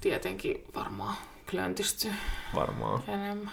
tietenkin 0.00 0.64
varmaan 0.74 1.14
klöntistyy 1.50 2.12
Varmaan. 2.54 3.02
enemmän. 3.08 3.52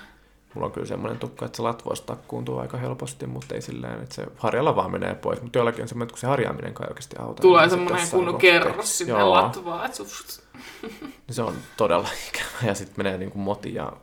Mulla 0.54 0.68
on 0.68 0.72
kyllä 0.72 0.88
semmoinen 0.88 1.20
tukka, 1.20 1.46
että 1.46 1.56
se 1.56 1.62
latvoista 1.62 2.16
takkuuntuu 2.16 2.58
aika 2.58 2.78
helposti, 2.78 3.28
mutta 3.28 3.56
ei 3.56 3.62
silleen, 3.62 4.02
että 4.04 4.16
se 4.16 4.26
harjalla 4.38 4.76
vaan 4.76 4.92
menee 4.92 5.16
pois. 5.16 5.42
Mutta 5.42 5.58
joillakin 5.58 5.82
on 5.82 5.88
semmoinen, 5.88 6.06
että 6.06 6.14
kun 6.14 6.20
se 6.20 6.28
harjaaminen 6.28 6.74
kai 6.74 6.88
oikeasti 6.90 7.16
auta. 7.20 7.42
Tulee 7.42 7.62
niin 7.62 7.70
semmoinen 7.70 8.08
kunnon 8.12 8.38
kerros 8.38 8.98
sinne 8.98 9.14
että 9.86 9.98
se 9.98 10.42
niin 11.28 11.36
se 11.36 11.42
on 11.42 11.56
todella 11.78 12.08
ikävä. 12.30 12.68
Ja 12.68 12.74
sitten 12.74 12.96
menee 12.98 13.18
niin 13.18 13.32
kuin 13.32 13.42
moti 13.42 13.74
ja 13.74 13.94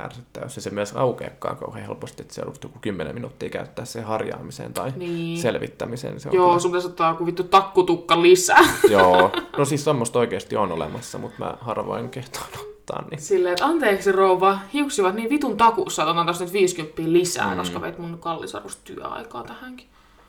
ärsyttää, 0.00 0.42
jos 0.42 0.56
ei 0.58 0.62
se 0.62 0.70
myös 0.70 0.96
aukeakaan 0.96 1.56
kauhean 1.56 1.86
helposti, 1.86 2.22
että 2.22 2.34
se 2.34 2.40
joudut 2.42 2.62
joku 2.64 2.78
10 2.78 3.14
minuuttia 3.14 3.48
käyttää 3.50 3.84
sen 3.84 4.04
harjaamiseen 4.04 4.72
tai 4.74 4.92
Niin. 4.96 5.40
selvittämiseen. 5.40 6.20
Se 6.20 6.28
on 6.28 6.34
Joo, 6.34 6.46
kyllä- 6.48 6.60
sun 6.60 6.70
pitäisi 6.70 6.88
ottaa 6.88 7.10
joku 7.10 7.26
vittu 7.26 7.44
takkutukka 7.44 8.22
lisää. 8.22 8.60
Joo, 8.90 9.30
no 9.58 9.64
siis 9.64 9.84
semmoista 9.84 10.18
oikeasti 10.18 10.56
on 10.56 10.72
olemassa, 10.72 11.18
mutta 11.18 11.36
mä 11.44 11.54
harvoin 11.60 12.10
kehtaan 12.10 12.46
ottaa. 12.60 13.04
Niin. 13.10 13.20
Silleen, 13.20 13.52
että 13.52 13.66
anteeksi 13.66 14.12
rouva, 14.12 14.58
hiukset 14.72 15.04
ovat 15.04 15.14
niin 15.14 15.30
vitun 15.30 15.56
takussa, 15.56 16.02
että 16.02 16.10
otan 16.10 16.26
tästä 16.26 16.44
nyt 16.44 16.52
50 16.52 17.02
lisää, 17.12 17.50
Mm. 17.54 17.56
koska 17.58 17.80
veit 17.80 17.98
mun 17.98 18.18
kallisarvoista 18.18 18.82
työaikaa 18.84 19.42
tähänkin. 19.44 19.86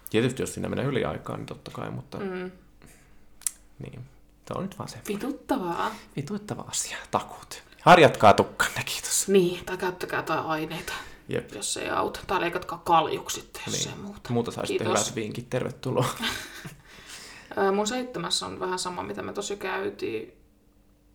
Tietysti 0.10 0.42
jos 0.44 0.54
siinä 0.54 0.70
menee 0.70 0.86
yli 0.86 1.06
aikaa, 1.06 1.38
niin 1.38 1.46
totta 1.46 1.72
kai, 1.72 1.92
mutta 1.92 2.18
Mm. 2.18 2.52
niin. 3.80 4.00
Se 4.48 4.54
on 4.58 4.64
nyt 4.64 4.80
vaan 4.80 4.90
se 4.90 4.98
Vituttavaa. 5.08 5.92
vituittava 6.16 6.66
asia, 6.68 6.98
takut. 7.12 7.64
Harjatkaa 7.82 8.34
tukkanne, 8.34 8.82
kiitos. 8.86 9.28
Niin, 9.28 9.66
tai 9.66 9.78
käyttäkää 9.78 10.20
jotain 10.20 10.40
aineita, 10.46 10.94
Jep. 11.30 11.54
jos 11.56 11.74
se 11.74 11.82
ei 11.82 11.90
auta. 11.90 12.20
Tai 12.28 12.42
leikatkaa 12.42 12.82
kaljuksit, 12.86 13.62
jos 13.68 13.76
Niin. 13.76 13.90
ei 13.90 14.04
muuta. 14.04 14.34
Muuta 14.34 14.52
saisitte 14.52 14.84
Kiitos. 14.84 15.06
hyvät 15.06 15.16
vinkit, 15.16 15.50
tervetuloa. 15.50 16.06
Mun 17.76 17.88
seitsemässä 17.88 18.46
on 18.46 18.60
vähän 18.60 18.80
sama, 18.80 19.04
mitä 19.04 19.22
me 19.22 19.34
tosi 19.34 19.58
käytiin, 19.58 20.34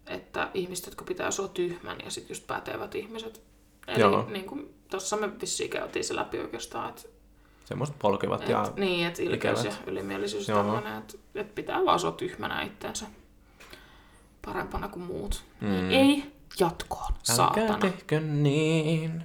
että 0.06 0.50
ihmiset, 0.54 0.86
jotka 0.86 1.04
pitää 1.04 1.30
sua 1.30 1.48
tyhmän 1.48 1.96
ja 2.04 2.10
sitten 2.10 2.34
just 2.34 2.46
pätevät 2.46 2.94
ihmiset. 2.94 3.42
Eli 3.88 4.00
Joo. 4.00 4.26
niin 4.30 4.44
kuin 4.44 4.74
tuossa 4.90 5.16
me 5.16 5.40
vissiin 5.40 5.70
käytiin 5.70 6.04
se 6.04 6.16
läpi 6.16 6.38
oikeastaan, 6.38 6.88
että 6.88 7.02
Semmoiset 7.64 7.98
polkevat 7.98 8.42
et, 8.42 8.48
ja 8.48 8.72
niin, 8.76 9.06
että 9.06 9.22
ilkeys 9.22 9.64
ja 9.64 9.72
ylimielisyys 9.86 10.48
Joo. 10.48 10.58
tämmöinen, 10.62 10.98
että 10.98 11.14
et 11.34 11.54
pitää 11.54 11.84
vaan 11.84 12.00
sua 12.00 12.12
tyhmänä 12.12 12.62
itsensä 12.62 13.06
parempana 14.44 14.88
kuin 14.88 15.02
muut. 15.02 15.44
Mm. 15.60 15.68
Mm. 15.68 15.90
Ei 15.90 16.32
jatkoon, 16.60 17.12
älkää 17.12 17.36
saatana. 17.36 17.78
tehkö 17.78 18.20
niin. 18.20 19.22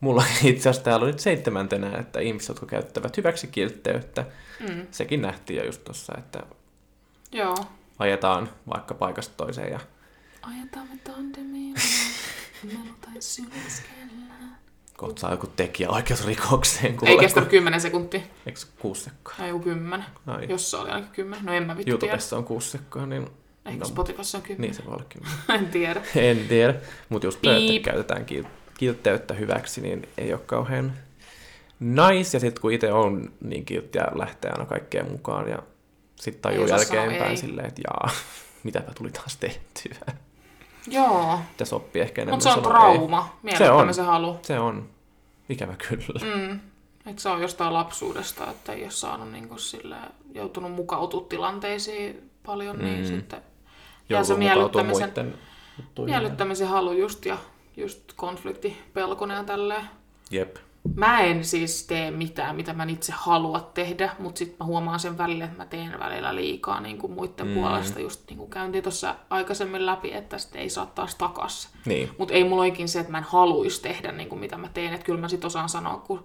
Mulla 0.00 0.24
itse 0.44 0.68
asiassa 0.68 0.84
täällä 0.84 1.04
on 1.04 1.10
nyt 1.10 1.20
seitsemäntenä, 1.20 1.98
että 1.98 2.20
ihmiset, 2.20 2.48
jotka 2.48 2.66
käyttävät 2.66 3.16
hyväksi 3.16 3.46
kiltteyttä, 3.46 4.24
Mm. 4.60 4.86
sekin 4.90 5.22
nähtiin 5.22 5.56
jo 5.56 5.64
just 5.64 5.84
tuossa, 5.84 6.12
että 6.18 6.42
Joo. 7.32 7.56
ajetaan 7.98 8.50
vaikka 8.68 8.94
paikasta 8.94 9.34
toiseen 9.36 9.72
ja 9.72 9.80
tandemilla, 11.04 11.78
melutain 12.62 13.22
syliskellään. 13.22 14.56
kohta 14.96 15.20
saa 15.20 15.30
joku 15.30 15.46
tekijä 15.46 15.90
oikeusrikokseen. 15.90 16.86
Ei 16.92 16.92
kuule, 16.98 17.16
kestänyt 17.20 17.48
10 17.48 17.80
sekuntia. 17.80 18.20
Eikö 18.46 18.60
se 18.60 18.66
kuusi 18.78 19.04
sekkaa? 19.04 19.34
Tai 19.36 19.48
joku 19.48 19.62
10. 19.64 20.04
Ai. 20.26 20.46
Jos 20.48 20.70
se 20.70 20.76
oli 20.76 20.90
ainakin 20.90 21.14
10. 21.14 21.44
No 21.46 21.52
en 21.52 21.62
mä 21.66 21.76
vittu 21.76 21.84
tiedä. 21.84 21.92
YouTubessa 21.94 22.36
on 22.36 22.44
kuusi 22.44 22.70
sekkaa, 22.70 23.06
niin... 23.06 23.28
Ehkä 23.66 23.78
no, 23.78 23.86
Spotifyssa 23.86 24.38
on 24.38 24.42
10. 24.42 24.60
Niin 24.60 24.74
se 24.74 24.84
voi 24.84 24.94
olla 24.94 25.04
kyllä. 25.08 25.28
en 25.58 25.66
tiedä. 25.66 26.02
en 26.16 26.48
tiedä. 26.48 26.74
Mutta 27.08 27.26
just 27.26 27.42
tämä, 27.42 27.56
Piip. 27.56 27.76
että 27.76 27.90
käytetään 27.90 28.26
kil- 28.26 28.48
kiltteyttä 28.78 29.34
hyväksi, 29.34 29.80
niin 29.80 30.08
ei 30.18 30.32
ole 30.32 30.40
kauhean 30.46 30.92
nice. 31.80 32.36
Ja 32.36 32.40
sitten 32.40 32.62
kun 32.62 32.72
itse 32.72 32.92
on 32.92 33.32
niin 33.40 33.64
kiltti 33.64 33.98
ja 33.98 34.06
lähtee 34.14 34.50
aina 34.50 34.64
kaikkeen 34.64 35.10
mukaan 35.10 35.48
ja 35.48 35.58
sitten 36.16 36.42
tajuu 36.42 36.66
jälkeenpäin 36.66 37.38
silleen, 37.38 37.68
että 37.68 37.82
jaa, 37.84 38.10
mitäpä 38.64 38.92
tuli 38.94 39.10
taas 39.10 39.36
tehtyä. 39.36 40.14
Joo. 40.86 41.40
Pitäisi 41.50 41.74
oppia 41.74 42.02
ehkä 42.02 42.22
enemmän 42.22 42.36
Mutta 42.36 42.52
se 42.52 42.58
on 42.58 42.62
trauma. 42.62 43.38
Miellyttämisen 43.42 44.04
halu. 44.04 44.38
Se 44.42 44.58
on. 44.58 44.88
Ikävä 45.48 45.74
kyllä. 45.88 46.36
Mm. 46.36 46.60
Et 47.06 47.18
se 47.18 47.28
on 47.28 47.42
jostain 47.42 47.72
lapsuudesta, 47.72 48.50
että 48.50 48.72
ei 48.72 48.82
ole 48.82 48.90
saanut 48.90 49.32
niinku 49.32 49.58
sille, 49.58 49.96
joutunut 50.34 50.72
mukautua 50.72 51.26
tilanteisiin 51.28 52.30
paljon, 52.46 52.76
mm. 52.76 52.84
niin 52.84 53.06
sitten 53.06 53.42
jää 54.08 54.24
se 54.24 54.34
miellyttämisen, 54.34 55.34
miellyttämisen 56.04 56.68
halu 56.68 56.92
just 56.92 57.26
ja 57.26 57.38
just 57.76 58.12
konflikti 58.16 58.76
pelkonen 58.92 59.36
ja 59.36 59.44
tälleen. 59.44 59.84
Jep. 60.30 60.56
Mä 60.94 61.20
en 61.20 61.44
siis 61.44 61.86
tee 61.86 62.10
mitään, 62.10 62.56
mitä 62.56 62.72
mä 62.72 62.84
itse 62.88 63.12
halua 63.16 63.70
tehdä, 63.74 64.10
mutta 64.18 64.38
sitten 64.38 64.56
mä 64.60 64.66
huomaan 64.66 65.00
sen 65.00 65.18
välillä, 65.18 65.44
että 65.44 65.56
mä 65.56 65.66
teen 65.66 65.98
välillä 65.98 66.34
liikaa 66.34 66.80
niin 66.80 66.98
kuin 66.98 67.12
muiden 67.12 67.46
mm. 67.46 67.54
puolesta. 67.54 68.00
Just 68.00 68.30
niin 68.30 68.38
kuin 68.38 68.50
käyntiin 68.50 68.82
tuossa 68.82 69.14
aikaisemmin 69.30 69.86
läpi, 69.86 70.12
että 70.12 70.38
sitten 70.38 70.60
ei 70.60 70.70
saa 70.70 70.86
taas 70.86 71.14
takas. 71.14 71.68
Niin. 71.84 72.10
Mutta 72.18 72.34
ei 72.34 72.44
mulla 72.44 72.62
oikein 72.62 72.88
se, 72.88 73.00
että 73.00 73.12
mä 73.12 73.18
en 73.18 73.24
haluaisi 73.24 73.82
tehdä 73.82 74.12
niin 74.12 74.28
kuin 74.28 74.38
mitä 74.38 74.56
mä 74.56 74.68
teen. 74.68 74.92
Että 74.92 75.06
kyllä 75.06 75.20
mä 75.20 75.28
sit 75.28 75.44
osaan 75.44 75.68
sanoa, 75.68 75.96
kun 75.96 76.24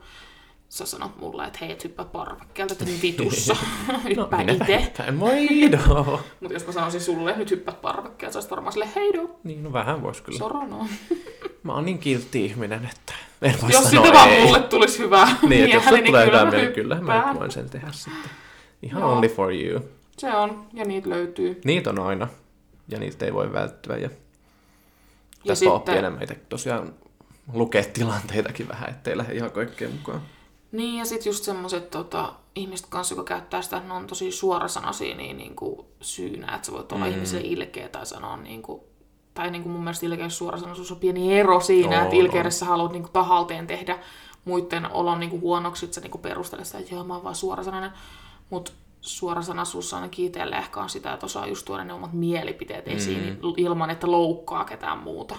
sä 0.71 0.85
sanot 0.85 1.17
mulle, 1.17 1.45
että 1.45 1.59
hei, 1.61 1.71
et 1.71 1.83
hyppää 1.83 2.05
parvekkeelta, 2.05 2.73
että 2.73 2.85
nyt 2.85 3.01
vitussa. 3.01 3.55
hyppää 4.09 4.43
no, 4.43 4.53
itse. 4.53 5.11
Moido! 5.11 5.77
Mutta 6.39 6.53
jos 6.53 6.65
mä 6.67 6.71
sanoisin 6.71 7.01
sulle, 7.01 7.37
nyt 7.37 7.51
hyppää 7.51 7.73
parvekkeelta, 7.81 8.33
sä 8.33 8.37
olisit 8.37 8.51
varmaan 8.51 8.73
silleen, 8.73 8.91
hei 8.95 9.13
do, 9.13 9.39
niin, 9.43 9.63
no 9.63 9.73
vähän 9.73 10.01
vois 10.03 10.21
kyllä. 10.21 10.37
sorono. 10.39 10.87
Mä 11.63 11.73
oon 11.73 11.85
niin 11.85 11.99
kiltti 11.99 12.45
ihminen, 12.45 12.89
että 12.93 13.13
en 13.41 13.55
voi 13.61 13.71
Jos 13.71 13.83
sanoa 13.89 14.05
sitä 14.05 14.17
vaan 14.17 14.29
ei. 14.29 14.43
mulle 14.45 14.59
tulisi 14.59 14.99
hyvää 14.99 15.35
Niin, 15.49 15.63
että 15.63 15.75
jos 15.75 15.83
sulle 15.83 16.01
tulee 16.01 16.31
mä 16.31 16.51
mieli, 16.51 16.73
kyllä 16.73 17.01
mä 17.01 17.35
voin 17.39 17.51
sen 17.51 17.69
tehdä 17.69 17.87
sitten. 17.91 18.31
Ihan 18.83 19.01
Joo. 19.01 19.11
only 19.11 19.27
for 19.29 19.53
you. 19.53 19.79
Se 20.17 20.35
on, 20.35 20.65
ja 20.73 20.85
niitä 20.85 21.09
löytyy. 21.09 21.61
Niitä 21.65 21.89
on 21.89 21.99
aina, 21.99 22.27
ja 22.89 22.99
niitä 22.99 23.25
ei 23.25 23.33
voi 23.33 23.53
välttyä. 23.53 23.95
Ja, 23.97 24.01
Ja 24.03 24.09
tästä 25.47 25.55
sitten- 25.55 25.71
oppii 25.73 25.97
enemmän 25.97 26.23
itse 26.23 26.35
tosiaan 26.49 26.93
lukea 27.53 27.83
tilanteitakin 27.93 28.67
vähän, 28.67 28.89
ettei 28.89 29.17
lähde 29.17 29.33
ihan 29.33 29.51
kaikkeen 29.51 29.91
mukaan. 29.91 30.21
Niin, 30.71 30.99
ja 30.99 31.05
sitten 31.05 31.29
just 31.29 31.43
semmoiset 31.43 31.89
tota, 31.89 32.33
ihmiset 32.55 32.87
kanssa, 32.89 33.15
jotka 33.15 33.33
käyttää 33.33 33.61
sitä, 33.61 33.77
että 33.77 33.89
ne 33.89 33.93
on 33.93 34.07
tosi 34.07 34.31
suorasanaisia 34.31 35.15
niin, 35.15 35.37
niin 35.37 35.55
kuin 35.55 35.87
syynä, 36.01 36.55
että 36.55 36.65
sä 36.65 36.71
voit 36.71 36.91
olla 36.91 37.05
mm. 37.05 37.11
ihmiselle 37.11 37.47
ilkeä 37.47 37.89
tai 37.89 38.05
sanoa 38.05 38.37
niin 38.37 38.61
kuin, 38.61 38.81
tai 39.33 39.51
niin 39.51 39.63
kuin 39.63 39.73
mun 39.73 39.83
mielestä 39.83 40.05
ilkeys 40.05 40.33
ja 40.33 40.37
suorasanaisuus 40.37 40.91
on 40.91 40.99
pieni 40.99 41.39
ero 41.39 41.59
siinä, 41.59 41.97
On, 41.97 42.03
että 42.03 42.15
ilkeydessä 42.15 42.65
haluat 42.65 42.91
niin 42.91 43.03
kuin 43.03 43.13
tahalteen 43.13 43.67
tehdä 43.67 43.99
muiden 44.45 44.91
olon 44.91 45.19
niin 45.19 45.29
kuin 45.29 45.41
huonoksi, 45.41 45.85
että 45.85 45.95
sä 45.95 46.01
niin 46.01 46.11
kuin 46.11 46.21
perustelet 46.21 46.65
sitä, 46.65 46.77
että 46.77 46.95
joo, 46.95 47.03
mä 47.03 47.13
oon 47.13 47.23
vaan 47.23 47.35
suorasanainen, 47.35 47.91
mutta 48.49 48.71
suorasanaisuus 49.01 49.93
ainakin 49.93 50.25
itselle 50.25 50.55
ehkä 50.55 50.81
on 50.81 50.89
sitä, 50.89 51.13
että 51.13 51.25
osaa 51.25 51.47
just 51.47 51.65
tuoda 51.65 51.83
ne 51.83 51.93
omat 51.93 52.13
mielipiteet 52.13 52.87
esiin 52.87 53.23
niin 53.23 53.39
ilman, 53.57 53.89
että 53.89 54.11
loukkaa 54.11 54.65
ketään 54.65 54.97
muuta. 54.97 55.35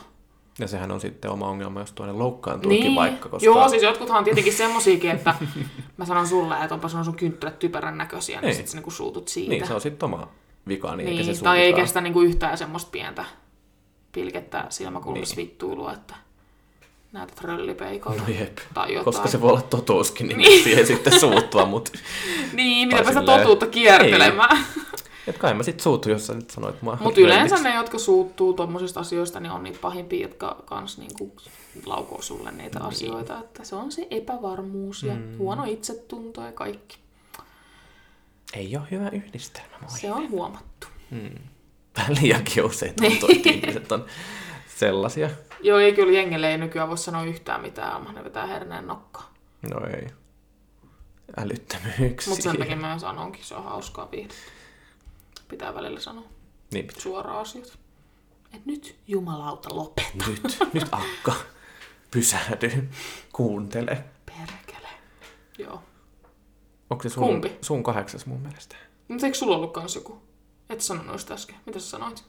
Ja 0.59 0.69
sehän 0.69 0.91
on 0.91 1.01
sitten 1.01 1.31
oma 1.31 1.47
ongelma, 1.49 1.81
jos 1.81 1.93
toinen 1.93 2.19
loukkaantuukin 2.19 2.81
Niin. 2.81 2.95
vaikka, 2.95 3.29
koska... 3.29 3.45
Joo, 3.47 3.69
siis 3.69 3.83
jotkuthan 3.83 4.19
on 4.19 4.25
tietenkin 4.25 4.53
semmosiakin, 4.53 5.11
että 5.11 5.35
mä 5.97 6.05
sanon 6.05 6.27
sulle, 6.29 6.55
että 6.63 6.75
onpa 6.75 6.89
sun 6.89 7.05
sun 7.05 7.17
kynttilät 7.17 7.59
typerän 7.59 7.99
näköisiä, 7.99 8.41
niin 8.41 8.47
Niin. 8.47 8.57
sit 8.57 8.69
sä 8.69 8.77
niinku 8.77 8.91
suutut 8.91 9.29
siitä. 9.29 9.51
Niin, 9.51 9.67
se 9.67 9.75
on 9.75 9.81
sitten 9.81 10.07
oma 10.07 10.29
vika, 10.69 10.97
niin, 10.97 11.09
eikä 11.09 11.23
niin, 11.23 11.37
se 11.37 11.43
tai 11.43 11.61
ei 11.61 11.73
kestä 11.73 12.01
niinku 12.01 12.21
yhtään 12.21 12.59
semmoista 12.59 12.91
pientä 12.91 13.25
pilkettä 14.13 14.65
silmäkulmassa 14.69 15.37
niin. 15.37 15.47
vittuilua, 15.49 15.93
että 15.93 16.15
näytät 17.13 17.41
röllipeikolta. 17.41 18.23
No 18.23 18.29
jep, 18.41 18.59
Tai 18.75 18.89
jotain. 18.89 19.05
koska 19.05 19.29
se 19.29 19.41
voi 19.41 19.51
olla 19.51 19.63
totuuskin, 19.63 20.29
niin, 20.29 20.39
niin. 20.39 20.63
siihen 20.65 20.87
sitten 20.87 21.21
suuttua, 21.21 21.65
mutta 21.67 21.93
Niin, 22.53 22.89
Tai 22.91 22.99
mitä 22.99 23.11
sitä 23.11 23.21
silleen- 23.21 23.41
totuutta 23.41 23.67
kiertelemään. 23.67 24.65
Et 25.27 25.39
kai 25.39 25.55
mä 25.55 25.63
sit 25.63 25.81
suuttu, 25.81 26.11
jos 26.11 26.27
sä 26.27 26.35
nyt 26.35 26.51
sanoit 26.51 26.83
mua. 26.83 26.99
Mutta 27.01 27.21
yleensä 27.21 27.57
ne, 27.63 27.75
jotka 27.75 27.99
suuttuu 27.99 28.55
tuommoisista 28.55 29.01
asioista, 29.01 29.41
niin 29.41 29.53
on 29.53 29.63
niitä 29.63 29.79
pahimpia, 29.83 30.23
jotka 30.23 30.63
kans 30.65 30.99
niinku 30.99 31.37
laukoo 31.87 32.23
sulle 32.23 32.51
niitä 32.51 32.79
Niin. 32.79 32.89
asioita. 32.89 33.39
Että 33.39 33.65
se 33.65 33.77
on 33.77 33.93
se 33.93 34.07
epävarmuus 34.11 35.03
ja 35.03 35.15
mm. 35.15 35.39
huono 35.39 35.65
itsetunto 35.65 36.41
ja 36.41 36.53
kaikki. 36.53 36.99
Ei 38.55 38.77
ole 38.77 38.87
hyvä 38.91 39.09
yhdistelmä, 39.09 39.77
moi. 39.81 39.91
Se 39.99 40.13
on 40.13 40.31
huomattu. 40.31 40.87
Vähän 41.97 42.17
liiankin 42.23 42.65
usein 42.65 42.95
Niin. 43.01 43.11
tuntuu, 43.21 43.37
että 43.37 43.51
ihmiset 43.51 43.93
on 43.93 44.05
sellaisia. 44.77 45.31
Joo, 45.61 45.79
ei 45.79 45.93
kyllä 45.93 46.13
jengelle 46.13 46.51
ei 46.51 46.59
nykyään 46.59 46.89
voi 46.89 46.99
sanoa 46.99 47.25
yhtään 47.25 47.61
mitään, 47.61 47.99
ilman 48.01 48.15
ne 48.15 48.25
vetää 48.25 48.47
herneen 48.47 48.87
nokkaa. 48.87 49.33
No 49.71 49.87
ei. 49.87 50.07
Älyttömyyksiä. 51.37 52.31
Mutta 52.31 52.43
sen 52.43 52.59
takia 52.59 52.77
mä 52.77 52.99
sanonkin, 52.99 53.45
se 53.45 53.55
on 53.55 53.65
hauskaa 53.65 54.11
viihdettä. 54.11 54.43
Pitää 55.53 55.75
välillä 55.75 56.01
sanoa 56.01 56.25
Niin 56.73 56.87
pitää. 56.87 57.03
suoraan 57.03 57.39
asiat. 57.41 57.79
Et 58.55 58.67
nyt 58.67 58.97
jumalauta 59.09 59.77
lopeta. 59.77 60.25
Nyt, 60.29 60.59
nyt 60.73 60.87
akka. 60.93 61.35
Pysähdy. 62.11 62.89
Kuuntele. 63.33 64.05
Perkele. 64.27 64.89
Joo. 65.59 65.83
Onko 66.91 67.03
se 67.03 67.09
sun, 67.09 67.23
Kumpi? 67.25 67.59
sun 67.61 67.83
kahdeksas 67.83 68.27
mun 68.27 68.41
mielestä? 68.41 68.77
Mutta 69.09 69.27
eikö 69.27 69.39
sulla 69.39 69.57
ollut 69.57 69.73
kans 69.73 69.95
joku? 69.95 70.23
Et 70.71 70.81
sanonut 70.81 71.21
sitä 71.21 71.35
äsken. 71.35 71.57
Mitä 71.67 71.79
sä 71.81 71.87
sanoit? 71.91 72.25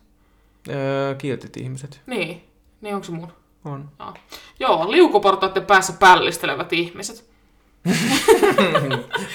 Öö, 0.70 1.16
kiltit 1.16 1.58
ihmiset. 1.58 2.02
Niin. 2.06 2.50
Niin 2.82 2.96
onko 2.96 3.06
se 3.06 3.12
mun? 3.12 3.34
On. 3.66 3.90
Joo. 4.00 4.14
Joo, 4.60 4.92
liukuportaiden 4.92 5.66
päässä 5.66 5.94
pällistelevät 5.94 6.74
ihmiset. 6.74 7.30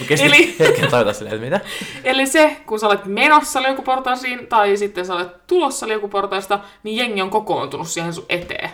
Kesti 0.08 0.26
Eli- 0.26 0.56
hetken 0.58 0.90
tajuta 0.90 1.12
silleen, 1.12 1.34
että 1.44 1.44
mitä? 1.44 1.60
Eli 2.04 2.26
se, 2.26 2.56
kun 2.66 2.80
sä 2.80 2.86
olet 2.86 3.04
menossa 3.04 3.62
liukuportaisiin 3.62 4.46
tai 4.46 4.76
sitten 4.76 5.06
sä 5.06 5.14
olet 5.14 5.46
tulossa 5.46 5.88
liukuportaista, 5.88 6.58
niin 6.82 6.96
jengi 6.96 7.22
on 7.22 7.30
kokoontunut 7.30 7.88
siihen 7.88 8.12
sun 8.14 8.26
eteen. 8.28 8.70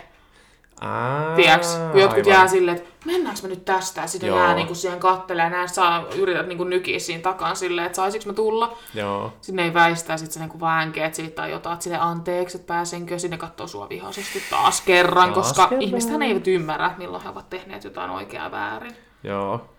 Aa, 0.81 1.35
Tiedätkö? 1.35 1.67
Kun 1.91 2.01
jotkut 2.01 2.17
aivan. 2.27 2.31
jää 2.33 2.47
silleen, 2.47 2.77
että 2.77 2.89
mennäänkö 3.05 3.41
me 3.43 3.47
nyt 3.49 3.65
tästä? 3.65 4.01
Ja 4.01 4.07
sitten 4.07 4.29
jää 4.35 4.55
niinku 4.55 4.75
siihen 4.75 4.99
kattelee 4.99 5.43
ja 5.43 5.49
nää 5.49 5.67
saa, 5.67 6.03
yrität 6.15 6.47
niinku 6.47 6.63
nykiä 6.63 6.99
siinä 6.99 7.21
takaan 7.21 7.55
silleen, 7.55 7.85
että 7.85 7.95
saisinko 7.95 8.25
mä 8.27 8.33
tulla. 8.33 8.77
Joo. 8.93 9.33
Sitten 9.41 9.55
ne 9.55 9.63
ei 9.63 9.73
väistä 9.73 10.13
ja 10.13 10.17
sitten 10.17 10.33
sä 10.33 10.39
niinku 10.39 10.59
väänkeet 10.61 11.15
siitä 11.15 11.35
tai 11.35 11.51
jotain, 11.51 11.81
sille 11.81 11.97
anteeksi, 11.97 12.57
että 12.57 12.67
pääsenkö. 12.67 13.19
Sinne 13.19 13.37
katsoo 13.37 13.67
sua 13.67 13.89
vihaisesti 13.89 14.43
taas 14.49 14.81
kerran, 14.81 15.33
Taas 15.33 15.47
koska 15.47 15.63
kerran. 15.67 15.81
ihmisethän 15.81 16.21
eivät 16.21 16.47
ymmärrä, 16.47 16.91
milloin 16.97 17.23
he 17.23 17.29
ovat 17.29 17.49
tehneet 17.49 17.83
jotain 17.83 18.09
oikeaa 18.11 18.51
väärin. 18.51 18.95
Joo. 19.27 19.69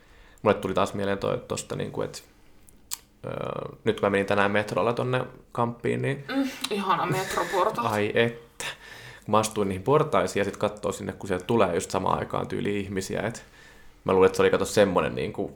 Mulle 0.42 0.54
tuli 0.56 0.74
taas 0.74 0.94
mieleen 0.94 1.18
toi, 1.18 1.38
tosta, 1.48 1.76
niin 1.76 1.92
kuin, 1.92 2.04
että 2.04 2.18
öö, 3.26 3.32
nyt 3.84 4.00
kun 4.00 4.06
mä 4.06 4.10
menin 4.10 4.26
tänään 4.26 4.50
metrolla 4.50 4.92
tonne 4.92 5.24
kamppiin, 5.52 6.02
niin 6.02 6.24
Mm, 6.36 6.48
ihana 6.70 7.06
metroporta. 7.06 7.82
ai 7.82 8.12
että. 8.14 8.64
Kun 9.24 9.32
mä 9.32 9.38
astuin 9.38 9.68
niihin 9.68 9.82
portaisiin 9.82 10.40
ja 10.40 10.44
sitten 10.44 10.60
katsoo 10.60 10.92
sinne, 10.92 11.12
kun 11.12 11.28
sieltä 11.28 11.44
tulee 11.44 11.74
just 11.74 11.90
samaan 11.90 12.18
aikaan 12.18 12.48
tyyli 12.48 12.80
ihmisiä, 12.80 13.20
että 13.20 13.40
mä 14.04 14.12
luulen, 14.12 14.26
että 14.26 14.36
se 14.36 14.42
oli 14.42 14.50
kato 14.50 14.64
semmonen 14.64 15.14
niin 15.14 15.32
kuin... 15.32 15.52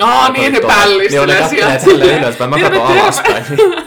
Aa, 0.00 0.28
niin 0.28 0.52
ne 0.52 0.58
Niin 0.58 0.68
pällistelee 0.68 1.20
oli 1.24 1.32
kattelee 1.42 1.78
sieltä. 1.78 1.84
silleen 1.84 2.22
ylöspäin, 2.22 2.50
mä 2.50 2.58
katson 2.60 2.86
terve. 2.86 3.00
alaspäin. 3.00 3.44
Niin 3.48 3.83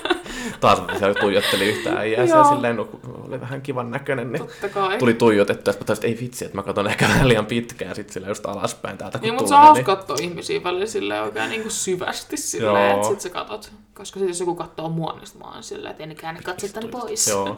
taas 0.60 0.82
se 1.00 1.14
tuijotteli 1.20 1.66
yhtään 1.66 1.98
äijää 1.98 2.24
ja 2.24 2.44
silleen 2.44 2.76
no, 2.76 2.90
oli 3.28 3.42
vähän 3.42 3.62
kivan 3.62 3.92
näköinen, 3.92 4.32
niin 4.32 4.48
Totta 4.48 4.70
kai. 4.70 4.98
tuli 4.98 5.14
tuijotettua, 5.14 5.74
ja 5.74 5.86
mä 5.88 5.94
että 5.94 6.08
ei 6.08 6.18
vitsi, 6.22 6.46
että 6.46 6.58
mä 6.58 6.64
katson 6.64 6.88
ehkä 6.88 7.08
vähän 7.08 7.28
liian 7.28 7.46
pitkään 7.46 7.96
sit 7.96 8.10
sillä 8.10 8.28
just 8.28 8.46
alaspäin 8.46 8.98
täältä 8.98 9.18
kun 9.18 9.24
Niin, 9.24 9.34
mutta 9.34 9.48
se 9.50 9.56
on 9.56 9.62
hauska 9.62 9.84
katsoa 9.84 10.18
ihmisiä 10.22 10.64
välillä 10.64 10.86
silleen 10.86 11.24
oikein 11.24 11.50
niin 11.50 11.62
kuin 11.62 11.72
syvästi 11.72 12.38
silleen, 12.38 12.96
että 12.96 13.08
sit 13.08 13.22
sä 13.22 13.30
katot. 13.30 13.72
Koska 13.94 14.20
sit 14.20 14.28
jos 14.28 14.40
joku 14.40 14.56
katsoo 14.56 14.90
mua, 14.90 15.14
niin 15.14 15.44
mä 15.44 15.52
oon 15.52 15.64
silleen, 15.64 15.92
että 15.92 16.04
en 16.04 16.16
käännä 16.16 16.42
katsettani 16.42 16.88
pois. 16.88 17.28
Joo. 17.28 17.58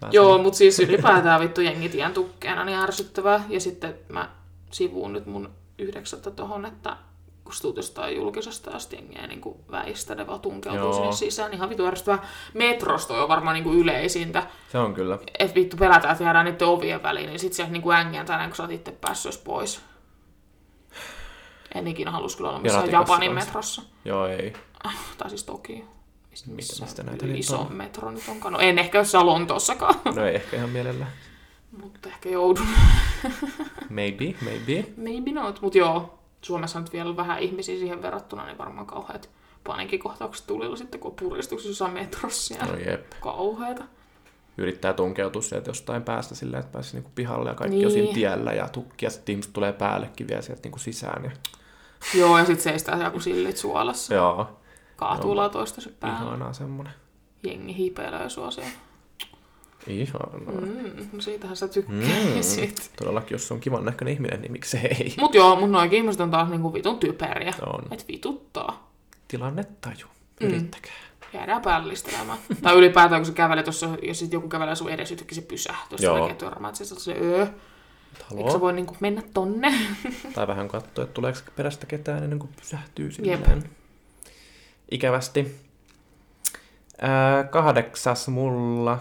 Vähän 0.00 0.12
Joo, 0.12 0.38
mutta 0.38 0.56
siis 0.56 0.80
ylipäätään 0.80 1.40
vittu 1.40 1.60
jengi 1.60 1.88
tien 1.88 2.12
tukkeena 2.12 2.64
niin 2.64 2.78
ärsyttävää. 2.78 3.44
Ja 3.48 3.60
sitten 3.60 3.94
mä 4.08 4.30
sivuun 4.70 5.12
nyt 5.12 5.26
mun 5.26 5.50
yhdeksättä 5.78 6.30
tohon, 6.30 6.66
että 6.66 6.96
stuut 7.54 7.76
jostain 7.76 8.16
julkisesta 8.16 8.78
sitten 8.78 8.98
jengiä 8.98 9.26
niin 9.26 9.40
väistä, 9.70 10.14
ne 10.14 10.26
vaan 10.26 10.40
tunkeutuu 10.40 10.80
Joo. 10.82 10.92
sinne 10.92 11.12
sisään. 11.12 11.54
Ihan 11.54 11.68
vittu 11.68 11.86
ärsyttävää. 11.86 12.26
Metrosta 12.54 13.22
on 13.22 13.28
varmaan 13.28 13.54
niin 13.54 13.64
kuin 13.64 13.78
yleisintä. 13.78 14.46
Se 14.72 14.78
on 14.78 14.94
kyllä. 14.94 15.18
Että 15.38 15.54
vittu 15.54 15.76
pelätään, 15.76 16.12
että 16.12 16.24
jäädään 16.24 16.44
niiden 16.44 16.68
ovien 16.68 17.02
väliin, 17.02 17.26
niin 17.26 17.38
sit 17.38 17.52
sieltä 17.52 17.72
niinku 17.72 17.90
ängentää, 17.90 18.46
kun 18.46 18.56
sä 18.56 18.62
oot 18.62 18.72
itse 18.72 18.92
päässyt 18.92 19.40
pois. 19.44 19.80
En 21.74 21.86
ikinä 21.86 22.10
halus 22.10 22.36
kyllä 22.36 22.50
olla 22.50 22.60
missään 22.60 22.90
Japanin 22.90 23.30
kanssa. 23.34 23.46
metrossa. 23.46 23.82
Joo, 24.04 24.26
ei. 24.26 24.52
Tai 25.18 25.30
siis. 25.30 25.46
Missä, 26.30 26.50
Mistä- 26.50 26.84
mistä 26.84 27.02
näitä 27.02 27.26
nyt 27.26 27.38
iso 27.38 27.58
on? 27.60 27.72
metro 27.72 28.10
nyt 28.10 28.22
onkaan. 28.28 28.52
No 28.52 28.58
en 28.58 28.78
ehkä 28.78 28.98
jossain 28.98 29.26
Lontoossakaan, 29.26 29.94
No 30.14 30.24
ei 30.26 30.34
ehkä 30.34 30.56
ihan 30.56 30.70
mielellä. 30.70 31.06
mutta 31.82 32.08
ehkä 32.08 32.28
joudun. 32.28 32.66
Maybe, 33.90 34.34
maybe. 34.44 34.84
Maybe 34.96 35.30
not, 35.32 35.60
mutta 35.60 35.78
joo. 35.78 36.18
Suomessa 36.46 36.78
on 36.78 36.84
nyt 36.84 36.92
vielä 36.92 37.16
vähän 37.16 37.38
ihmisiä 37.38 37.78
siihen 37.78 38.02
verrattuna, 38.02 38.44
niin 38.46 38.58
varmaan 38.58 38.86
kauheat 38.86 39.30
paniikkikohtaukset 39.64 40.46
tulilla 40.46 40.76
sitten, 40.76 41.00
kun 41.00 41.10
on 41.10 41.16
puristuksessa 41.16 41.88
metrossa. 41.88 42.66
No 42.66 42.76
jep. 42.76 43.10
kauheita. 43.20 43.84
Yrittää 44.58 44.92
tunkeutua 44.92 45.42
sieltä 45.42 45.70
jostain 45.70 46.02
päästä 46.02 46.34
silleen, 46.34 46.60
että 46.60 46.72
pääsisi 46.72 46.96
niinku 46.96 47.10
pihalle 47.14 47.50
ja 47.50 47.54
kaikki 47.54 47.76
Niin. 47.76 47.86
on 47.86 47.92
siinä 47.92 48.14
tiellä 48.14 48.52
ja 48.52 48.68
tukki 48.68 49.06
ja 49.06 49.10
sitten 49.10 49.32
ihmiset 49.32 49.52
tulee 49.52 49.72
päällekin 49.72 50.28
vielä 50.28 50.42
sieltä 50.42 50.60
niinku 50.64 50.78
sisään. 50.78 51.24
Ja... 51.24 51.30
Joo, 52.14 52.38
ja 52.38 52.44
sitten 52.44 52.62
seistää 52.64 53.04
joku 53.04 53.20
sillit 53.20 53.56
suolassa. 53.56 54.14
Joo, 54.14 54.58
Kaatuu 54.96 55.30
Joo. 55.30 55.36
latoista 55.36 55.80
päälle. 56.00 56.18
ihanaa 56.18 56.52
semmonen. 56.52 56.92
Jengi 57.42 57.76
hiipeilee 57.76 58.30
sua 58.30 58.50
siellä. 58.50 58.70
Ihanaa. 59.86 60.60
Mm, 60.60 61.08
no 61.12 61.20
siitähän 61.20 61.56
sä 61.56 61.68
tykkäisit. 61.68 62.78
Mm. 62.78 62.96
Todellakin, 62.98 63.34
jos 63.34 63.48
se 63.48 63.54
on 63.54 63.60
kivan 63.60 63.84
näköinen 63.84 64.14
ihminen, 64.14 64.40
niin 64.40 64.52
miksei. 64.52 65.14
Mut 65.20 65.34
joo, 65.34 65.56
mun 65.56 65.72
noikin 65.72 65.96
ihmiset 65.96 66.20
on 66.20 66.30
taas 66.30 66.48
niinku 66.48 66.74
vitun 66.74 66.98
typeriä. 66.98 67.54
On. 67.66 67.82
Et 67.90 68.08
vituttaa. 68.08 68.90
Tilannetaju. 69.28 70.06
Mm. 70.40 70.48
Yrittäkää. 70.48 70.92
Jäädään 71.32 71.62
päällistelemään. 71.62 72.38
tai 72.62 72.74
ylipäätään, 72.74 73.20
kun 73.20 73.26
sä 73.26 73.32
kävelet, 73.32 73.66
jos, 73.66 73.84
jos 74.02 74.18
sit 74.18 74.32
joku 74.32 74.48
kävelee 74.48 74.76
sun 74.76 74.90
edes 74.90 75.10
yhtäkkiä 75.10 75.36
se 75.36 75.42
pysähtyy. 75.42 75.98
Joo. 76.00 76.18
Näkee 76.18 76.34
törmää, 76.34 76.70
että 76.70 76.84
se 76.84 77.16
öö, 77.20 77.46
eikö 78.36 78.50
sä 78.50 78.60
voi 78.60 78.72
niinku 78.72 78.96
mennä 79.00 79.22
tonne? 79.34 79.74
Tai 80.34 80.46
vähän 80.46 80.68
katsoa, 80.68 81.04
että 81.04 81.14
tuleeko 81.14 81.38
perästä 81.56 81.86
ketään 81.86 82.22
ennen 82.22 82.38
kuin 82.38 82.50
pysähtyy 82.60 83.06
Jep. 83.06 83.14
silleen. 83.14 83.70
Ikävästi. 84.90 85.56
Ää, 87.00 87.44
kahdeksas 87.44 88.28
mulla. 88.28 88.98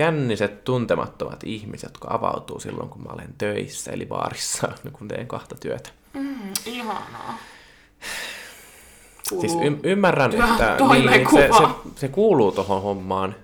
Känniset 0.00 0.64
tuntemattomat 0.64 1.40
ihmiset, 1.44 1.90
jotka 1.90 2.08
avautuu 2.14 2.60
silloin, 2.60 2.88
kun 2.88 3.02
mä 3.02 3.08
olen 3.12 3.34
töissä, 3.38 3.92
eli 3.92 4.06
baarissa, 4.06 4.72
kun 4.98 5.08
teen 5.08 5.26
kahta 5.26 5.54
työtä. 5.60 5.90
Mm, 6.12 6.52
ihanaa. 6.66 7.38
Siis 9.22 9.54
y- 9.54 9.80
ymmärrän, 9.82 10.30
Työ- 10.30 10.44
että 10.44 10.66
niin, 10.66 10.72
se, 10.72 10.78
toimenkuva. 10.78 11.68
se, 11.84 11.90
se, 12.00 12.08
kuuluu 12.08 12.52
tuohon 12.52 12.82
hommaan, 12.82 13.34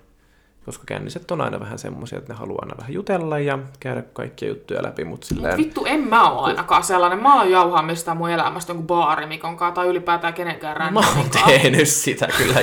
koska 0.65 0.83
känniset 0.85 1.31
on 1.31 1.41
aina 1.41 1.59
vähän 1.59 1.79
semmoisia, 1.79 2.17
että 2.17 2.33
ne 2.33 2.39
haluaa 2.39 2.61
aina 2.61 2.77
vähän 2.77 2.93
jutella 2.93 3.39
ja 3.39 3.59
käydä 3.79 4.01
kaikkia 4.13 4.47
juttuja 4.47 4.83
läpi, 4.83 5.03
mutta 5.03 5.27
Mut 5.31 5.37
silleen... 5.37 5.57
vittu, 5.57 5.85
en 5.85 5.99
mä 5.99 6.31
oo 6.31 6.41
ainakaan 6.41 6.83
sellainen. 6.83 7.23
Mä 7.23 7.35
oon 7.35 7.51
jauhaa 7.51 7.81
mistään 7.81 8.17
mun 8.17 8.29
elämästä 8.29 8.69
jonkun 8.69 8.87
baarimikon 8.87 9.57
kanssa 9.57 9.75
tai 9.75 9.87
ylipäätään 9.87 10.33
kenenkään 10.33 10.93
Mä 10.93 10.99
oon 10.99 11.29
tehnyt 11.45 11.87
sitä 11.87 12.27
kyllä 12.37 12.59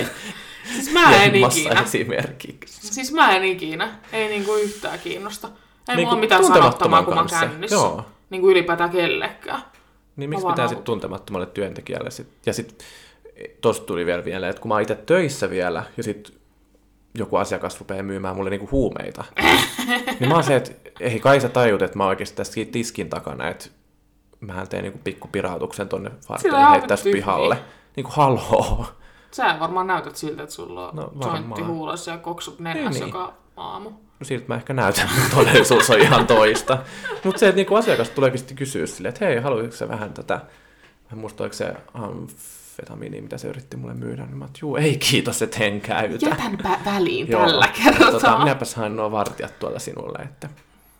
Siis 0.72 0.92
mä 0.92 1.24
en 1.24 1.34
ikinä. 1.34 1.82
esimerkiksi. 1.82 2.94
Siis 2.94 3.12
mä 3.12 3.36
en 3.36 3.44
ikinä. 3.44 3.98
Ei 4.12 4.28
niinku 4.28 4.54
yhtään 4.54 4.98
kiinnosta. 4.98 5.48
Ei 5.88 5.96
Niinku 5.96 6.10
mulla 6.10 6.20
mitään 6.20 6.44
sanottamaa, 6.44 7.02
kun 7.02 7.14
mä 7.14 7.24
kännissä. 7.40 7.76
Joo. 7.76 8.04
Niinku 8.30 8.50
ylipäätään 8.50 8.90
kellekään. 8.90 9.62
Niin 10.16 10.30
miksi 10.30 10.46
pitää 10.46 10.68
sitten 10.68 10.84
tuntemattomalle 10.84 11.46
työntekijälle 11.46 12.10
sit? 12.10 12.28
Ja 12.46 12.52
sitten 12.52 12.86
tosta 13.60 13.86
tuli 13.86 14.06
vielä 14.06 14.24
vielä, 14.24 14.48
että 14.48 14.62
kun 14.62 14.68
mä 14.68 14.74
oon 14.74 14.82
itse 14.82 14.94
töissä 14.94 15.50
vielä, 15.50 15.84
ja 15.96 16.02
sitten 16.02 16.34
joku 17.18 17.36
asiakas 17.36 17.78
rupeaa 17.78 18.02
myymään 18.02 18.36
mulle 18.36 18.50
niinku 18.50 18.68
huumeita, 18.70 19.24
niin 20.20 20.28
mä 20.28 20.34
oon 20.34 20.44
se, 20.44 20.56
että 20.56 20.72
ei 21.00 21.20
kai 21.20 21.40
sä 21.40 21.48
tajut, 21.48 21.82
että 21.82 21.96
mä 21.96 22.04
oon 22.04 22.08
oikeasti 22.08 22.36
tässä 22.36 22.60
tiskin 22.72 23.10
takana, 23.10 23.48
että 23.48 23.66
mähän 24.40 24.68
teen 24.68 24.82
niinku 24.82 25.00
pikku 25.04 25.28
pirautuksen 25.32 25.88
tonne 25.88 26.10
Sillä 26.10 26.28
vartille 26.28 26.58
on 26.58 26.70
heittäis 26.70 27.02
pihalle. 27.02 27.58
Niinku 27.96 28.10
haloo. 28.14 28.86
Sä 29.34 29.56
varmaan 29.60 29.86
näytät 29.86 30.16
siltä, 30.16 30.42
että 30.42 30.54
sulla 30.54 30.88
on 30.88 30.96
No, 30.96 31.10
jointti 31.20 31.62
huulessa 31.62 32.10
ja 32.10 32.18
koksut 32.18 32.58
nenässä 32.60 32.80
Niin, 32.90 32.90
niin, 32.92 33.00
niin. 33.00 33.08
joka 33.08 33.32
aamu. 33.56 33.90
No 33.90 34.24
siltä 34.24 34.44
mä 34.48 34.54
ehkä 34.54 34.72
näytän, 34.72 35.08
mutta 35.20 35.36
todellisuus 35.36 35.90
on 35.90 36.00
ihan 36.00 36.26
toista. 36.26 36.78
Mutta 37.24 37.38
se, 37.38 37.48
että 37.48 37.56
niinku 37.56 37.74
asiakas 37.74 38.10
tuleekin 38.10 38.38
sitten 38.38 38.56
kysyä 38.56 38.86
silleen, 38.86 39.08
että 39.14 39.24
hei, 39.24 39.40
haluaisitko 39.40 39.76
sä 39.76 39.88
vähän 39.88 40.12
tätä, 40.12 40.34
mä 41.10 41.16
muista, 41.20 41.42
oliko 41.44 41.54
se 41.54 41.74
amfetamiini, 41.94 43.20
mitä 43.20 43.38
se 43.38 43.48
yritti 43.48 43.76
mulle 43.76 43.94
myydä, 43.94 44.22
niin 44.24 44.36
mä 44.36 44.44
oon, 44.44 44.50
juu, 44.62 44.76
ei 44.76 44.96
kiitos, 44.96 45.42
et 45.42 45.56
en 45.60 45.80
käytä. 45.80 46.26
Jätän 46.26 46.58
pä- 46.64 46.84
väliin 46.84 47.28
Joo, 47.28 47.40
tällä 47.46 47.64
että 47.66 47.82
kertaa. 47.84 48.10
Tota, 48.10 48.38
minäpäs 48.38 48.74
hain 48.74 48.96
nuo 48.96 49.10
vartijat 49.10 49.58
tuolta 49.58 49.78
sinulle, 49.78 50.18
että 50.22 50.48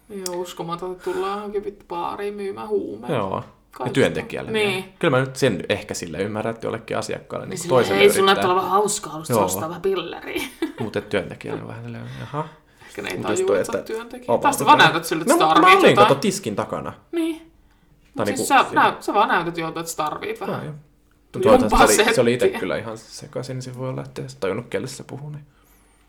Joo, 0.09 0.37
uskomaton, 0.37 0.93
että 0.93 1.05
tullaan 1.05 1.37
johonkin 1.37 1.65
vittu 1.65 1.85
baariin 1.89 2.35
myymään 2.35 2.69
huumeita. 2.69 3.17
joo. 3.17 3.45
Ja 3.75 3.79
Kaikista. 3.79 3.95
työntekijälle. 3.95 4.51
Niin. 4.51 4.85
Kyllä 4.99 5.17
mä 5.19 5.25
nyt 5.25 5.37
sen 5.37 5.65
ehkä 5.69 5.95
sille 5.95 6.19
ymmärrän, 6.19 6.55
että 6.55 6.67
jollekin 6.67 6.99
asiakkaalle 6.99 7.47
niin 7.47 7.59
Niin 7.61 7.69
toiselle 7.69 8.01
ei 8.03 8.13
sun 8.13 8.27
näyttää 8.27 8.47
olevan 8.51 8.71
hauskaa, 8.71 9.13
haluaisit 9.13 9.37
Joo. 9.37 9.45
ostaa 9.45 9.69
vähän 9.69 9.83
pilleriä. 9.83 10.43
Mutta 10.81 11.01
työntekijälle 11.01 11.63
on 11.63 11.69
vähän 11.69 11.85
silleen, 11.85 12.05
jaha. 12.21 12.49
Ehkä 12.89 13.03
ne 13.03 13.09
ei 13.11 13.19
tajua, 13.19 13.59
että 13.59 13.73
sä 13.73 13.83
työntekijä. 13.83 14.39
Tästä 14.39 14.65
vaan 14.67 14.79
näytät 14.79 15.05
siltä, 15.05 15.23
että 15.23 15.35
No, 15.35 15.39
sä 15.41 15.47
mä 15.47 15.55
tarvit 15.55 15.79
olin 15.79 15.91
jotain. 15.91 16.09
kato 16.09 16.21
tiskin 16.21 16.57
takana. 16.57 16.93
Niin. 17.13 17.37
Tai 18.17 18.27
Mut 18.27 18.37
siis 18.37 18.51
niinku 18.51 18.65
sä, 18.71 18.75
näyt, 18.75 19.03
sä 19.03 19.15
vaan 19.15 19.29
näytät 19.29 19.59
jolta, 19.59 19.81
että 19.81 19.91
sä 19.91 19.97
tarvit 19.97 20.41
vähän. 20.41 20.65
Joo, 20.65 20.75
Toivottavasti 21.43 21.97
se 21.97 22.03
oli, 22.03 22.15
se 22.15 22.21
oli 22.21 22.33
itse 22.35 22.49
kyllä 22.49 22.77
ihan 22.77 22.99
sekaisin, 22.99 23.55
niin 23.55 23.63
se 23.63 23.79
voi 23.79 23.89
olla, 23.89 24.03
että 24.03 24.23
ei 24.23 24.29
tajunnut, 24.41 24.67
kelle 24.71 24.87
se 24.87 25.05
puhuu. 25.05 25.31
Niin 25.31 25.45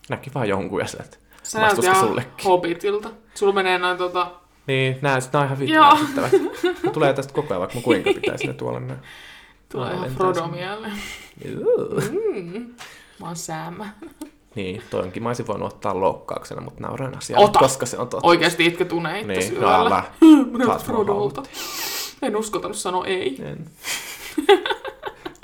näki 0.10 0.32
vaan 0.36 0.50
jonkun 0.50 0.80
ja 0.80 0.88
se, 0.88 0.98
että 0.98 1.18
Sä 1.44 1.60
näytät 1.60 1.84
ihan 1.84 2.08
sullekin. 2.08 2.46
hobbitilta. 2.46 3.10
Sulla 3.36 3.54
menee 3.54 3.78
noin 3.78 3.98
tota... 3.98 4.32
Niin, 4.68 4.98
nää, 5.02 5.20
nää 5.34 5.42
on 5.42 5.46
ihan 5.46 5.60
vittu 5.60 6.92
Tulee 6.94 7.14
tästä 7.14 7.34
koko 7.34 7.54
ajan, 7.54 7.60
vaikka 7.60 7.76
mä 7.80 7.82
kuinka 7.82 8.14
pitäisi 8.14 8.48
ne 8.48 8.54
tuolla. 8.54 8.80
Ne. 8.80 8.96
Tulee 9.70 9.94
ihan 9.94 10.10
Frodo 10.10 10.48
mieleen. 10.48 10.94
Mm. 11.46 12.76
Mä 13.20 13.26
oon 13.26 13.36
Sam. 13.36 13.76
Niin, 14.56 14.82
toi 14.90 15.02
onkin. 15.04 15.24
Mä 15.24 15.30
olisin 15.30 15.48
voinut 15.48 15.74
ottaa 15.74 16.00
loukkauksena, 16.00 16.62
mutta 16.62 16.82
nauroin 16.84 17.18
asiaan, 17.18 17.44
Ota. 17.44 17.60
koska 17.60 17.86
se 17.86 17.98
on 17.98 18.08
totta. 18.08 18.28
Oikeesti 18.28 18.66
itke 18.66 18.86
tuneita 18.86 19.28
Niin, 19.28 19.62
no 19.62 19.72
älä. 19.74 20.04
Mua 20.66 20.78
Frodolta. 20.78 21.44
En 22.22 22.36
uskaltanut 22.36 22.78
sanoa 22.78 23.06
ei. 23.06 23.42
En. 23.42 23.66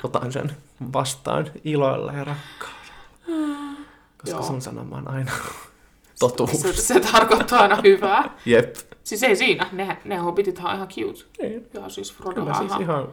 Otan 0.04 0.32
sen 0.32 0.56
vastaan 0.92 1.50
iloilla 1.64 2.12
ja 2.12 2.24
rakkaudella. 2.24 3.76
Koska 4.18 4.36
Joo. 4.36 4.42
sun 4.42 4.62
sanoma 4.62 4.96
on 4.96 5.10
aina 5.10 5.32
totuus. 6.18 6.50
Se, 6.50 6.72
se 6.72 7.00
tarkoittaa 7.00 7.60
aina 7.60 7.78
hyvää. 7.84 8.30
Jep. 8.46 8.76
Siis 9.04 9.22
ei 9.22 9.36
siinä, 9.36 9.66
ne, 9.72 9.96
ne 10.04 10.16
hobbitithan 10.16 10.70
on 10.70 10.76
ihan 10.76 10.88
cute. 10.88 11.24
Niin. 11.42 11.66
Ja 11.74 11.88
siis 11.88 12.14
Frodo 12.14 12.34
Kyllä 12.40 12.50
on 12.50 12.56
siis 12.56 12.70
ihan... 12.70 12.82
ihan 12.82 13.08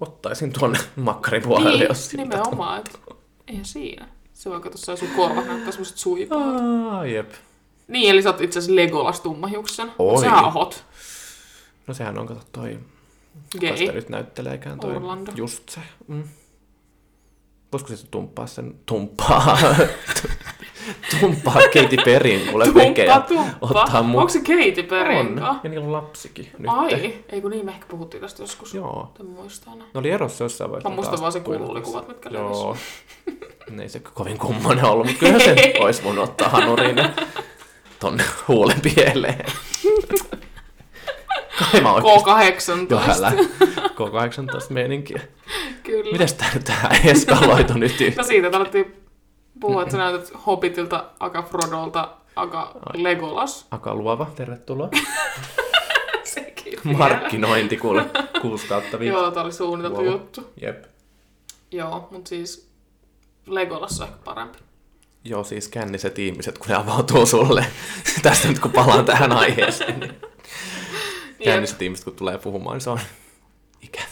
ottaisin 0.00 0.52
tuonne 0.52 0.78
makkaripuolelle, 0.96 1.78
niin, 1.78 1.88
jos 1.88 2.10
siltä 2.10 2.24
nimenomaan. 2.24 2.80
Et, 2.80 3.00
eihän 3.48 3.64
siinä. 3.64 4.08
Se 4.34 4.50
voi 4.50 4.60
katsoa, 4.60 4.96
sun 4.96 5.08
korvat 5.16 5.46
näyttää 5.46 5.72
semmoset 5.72 5.98
suipaat. 5.98 6.60
Aa, 6.90 7.06
jep. 7.06 7.30
Niin, 7.88 8.10
eli 8.10 8.22
sä 8.22 8.28
oot 8.28 8.40
itse 8.40 8.58
asiassa 8.58 8.76
Legolas 8.76 9.20
tummahiuksen. 9.20 9.92
Oi. 9.98 10.20
Sehän 10.20 10.44
on 10.44 10.52
hot. 10.52 10.84
No 11.86 11.94
sehän 11.94 12.18
on, 12.18 12.26
kato 12.26 12.40
toi, 12.52 12.78
Gay. 13.60 13.76
sitä 13.76 13.92
nyt 13.92 14.08
näytteleekään 14.08 14.80
toi. 14.80 14.96
Orlando. 14.96 15.32
Just 15.34 15.68
se. 15.68 15.80
Mm. 16.08 16.24
Voisiko 17.72 17.96
se 17.96 18.06
tumppaa 18.06 18.46
sen, 18.46 18.74
tumppaa, 18.86 19.58
tumppaa 21.20 21.54
Katy 21.54 21.96
Perryn 22.04 22.40
kuule 22.40 22.74
veke 22.74 23.04
ja 23.04 23.20
Tumppa, 23.20 23.44
tumppa. 23.60 23.80
ottaa 23.80 24.02
mun... 24.02 24.20
Onko 24.20 24.32
se 24.32 24.38
Katy 24.38 24.82
Perry? 24.82 25.16
On, 25.16 25.42
ja 25.62 25.70
niillä 25.70 25.86
on 25.86 25.92
lapsikin 25.92 26.50
nyt. 26.58 26.70
Ai, 26.74 27.14
ei 27.28 27.40
kun 27.40 27.50
niin, 27.50 27.64
me 27.66 27.70
ehkä 27.70 27.86
puhuttiin 27.86 28.20
tästä 28.20 28.42
joskus. 28.42 28.74
Joo. 28.74 29.12
En 29.20 29.26
muista 29.26 29.70
enää. 29.74 29.86
Ne 29.94 30.00
oli 30.00 30.10
erossa 30.10 30.44
jossain 30.44 30.70
vaiheessa. 30.70 30.88
Mä 30.88 30.94
muistan 30.94 31.20
vaan 31.20 31.32
se 31.32 31.40
kuitenkin. 31.40 31.66
kuuluikuvat, 31.66 32.08
mitkä 32.08 32.30
Joo. 32.30 32.76
Ne 33.70 33.82
ei 33.82 33.88
se 33.88 34.00
kovin 34.00 34.38
kummonen 34.38 34.84
ollut, 34.84 35.06
mutta 35.06 35.20
kyllä 35.20 35.38
sen 35.38 35.56
olisi 35.78 36.04
voinut 36.04 36.24
ottaa 36.24 36.48
hanurin 36.48 36.96
tonne 38.00 38.24
huulen 38.48 38.80
pieleen. 38.80 39.44
Kai 41.72 41.80
mä 41.80 41.92
oikeesti 41.92 42.30
K18. 42.30 42.86
jo 42.90 43.00
älä. 43.16 43.32
K18 43.70 44.72
meininkiä. 44.72 45.20
Kyllä. 45.82 46.12
Mites 46.12 46.34
tää 46.34 46.50
tää 46.64 46.96
eskaloitu 47.04 47.72
nyt 47.74 47.94
No 48.16 48.22
siitä 48.24 48.50
alettiin 48.52 48.94
puhua, 49.60 49.82
että 49.82 49.92
sä 49.92 49.98
näytät 49.98 50.32
Hobbitilta, 50.46 51.04
Aga 51.20 51.42
Frodolta, 51.42 52.08
Aga 52.36 52.72
Legolas. 52.94 53.66
Aka 53.70 53.94
luova, 53.94 54.26
tervetuloa. 54.36 54.88
Sekin. 56.24 56.78
Markkinointi 56.96 57.76
kuule. 57.76 58.04
6 58.42 58.66
kautta 58.66 58.98
5. 58.98 59.12
Joo, 59.12 59.30
tää 59.30 59.42
oli 59.42 59.52
suunniteltu 59.52 60.00
Wow. 60.02 60.12
juttu. 60.12 60.52
Jep. 60.60 60.84
Joo, 61.70 62.08
mut 62.10 62.26
siis 62.26 62.70
Legolas 63.46 64.00
on 64.00 64.06
ehkä 64.08 64.18
parempi. 64.24 64.58
Joo, 65.24 65.44
siis 65.44 65.68
känniset 65.68 66.18
ihmiset, 66.18 66.58
kun 66.58 66.66
ne 66.68 66.74
avautuu 66.74 67.26
sulle. 67.26 67.66
Tästä 68.22 68.48
nyt 68.48 68.58
kun 68.58 68.72
palaan 68.72 69.04
tähän 69.04 69.32
aiheeseen. 69.32 70.00
Niin 70.00 70.14
känniset 71.44 71.82
ihmiset, 71.82 72.04
kun 72.04 72.14
tulee 72.16 72.38
puhumaan, 72.38 72.74
niin 72.74 72.80
se 72.80 72.90
on 72.90 73.00
ikävä. 73.82 74.04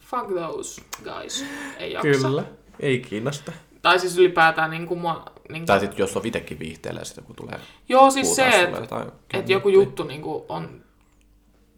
Fuck 0.00 0.26
those 0.28 0.82
guys. 1.04 1.44
Ei 1.78 1.92
jaksa. 1.92 2.08
Kyllä. 2.28 2.44
Ei 2.80 2.98
kiinnosta. 2.98 3.52
Tai 3.84 3.98
siis 3.98 4.18
ylipäätään 4.18 4.70
niin 4.70 4.86
kuin 4.86 5.00
mua... 5.00 5.24
Niin 5.48 5.60
kuin... 5.60 5.66
Tai 5.66 5.80
sitten 5.80 5.98
jos 5.98 6.16
on 6.16 6.26
itsekin 6.26 6.58
viihteellä 6.58 7.00
ja 7.00 7.04
sitten 7.04 7.24
kun 7.24 7.36
tulee 7.36 7.60
Joo, 7.88 8.10
siis 8.10 8.36
se, 8.36 8.62
että 8.62 9.06
et 9.34 9.48
joku 9.48 9.68
juttu 9.68 10.04
niin 10.04 10.22
kuin 10.22 10.44
on 10.48 10.80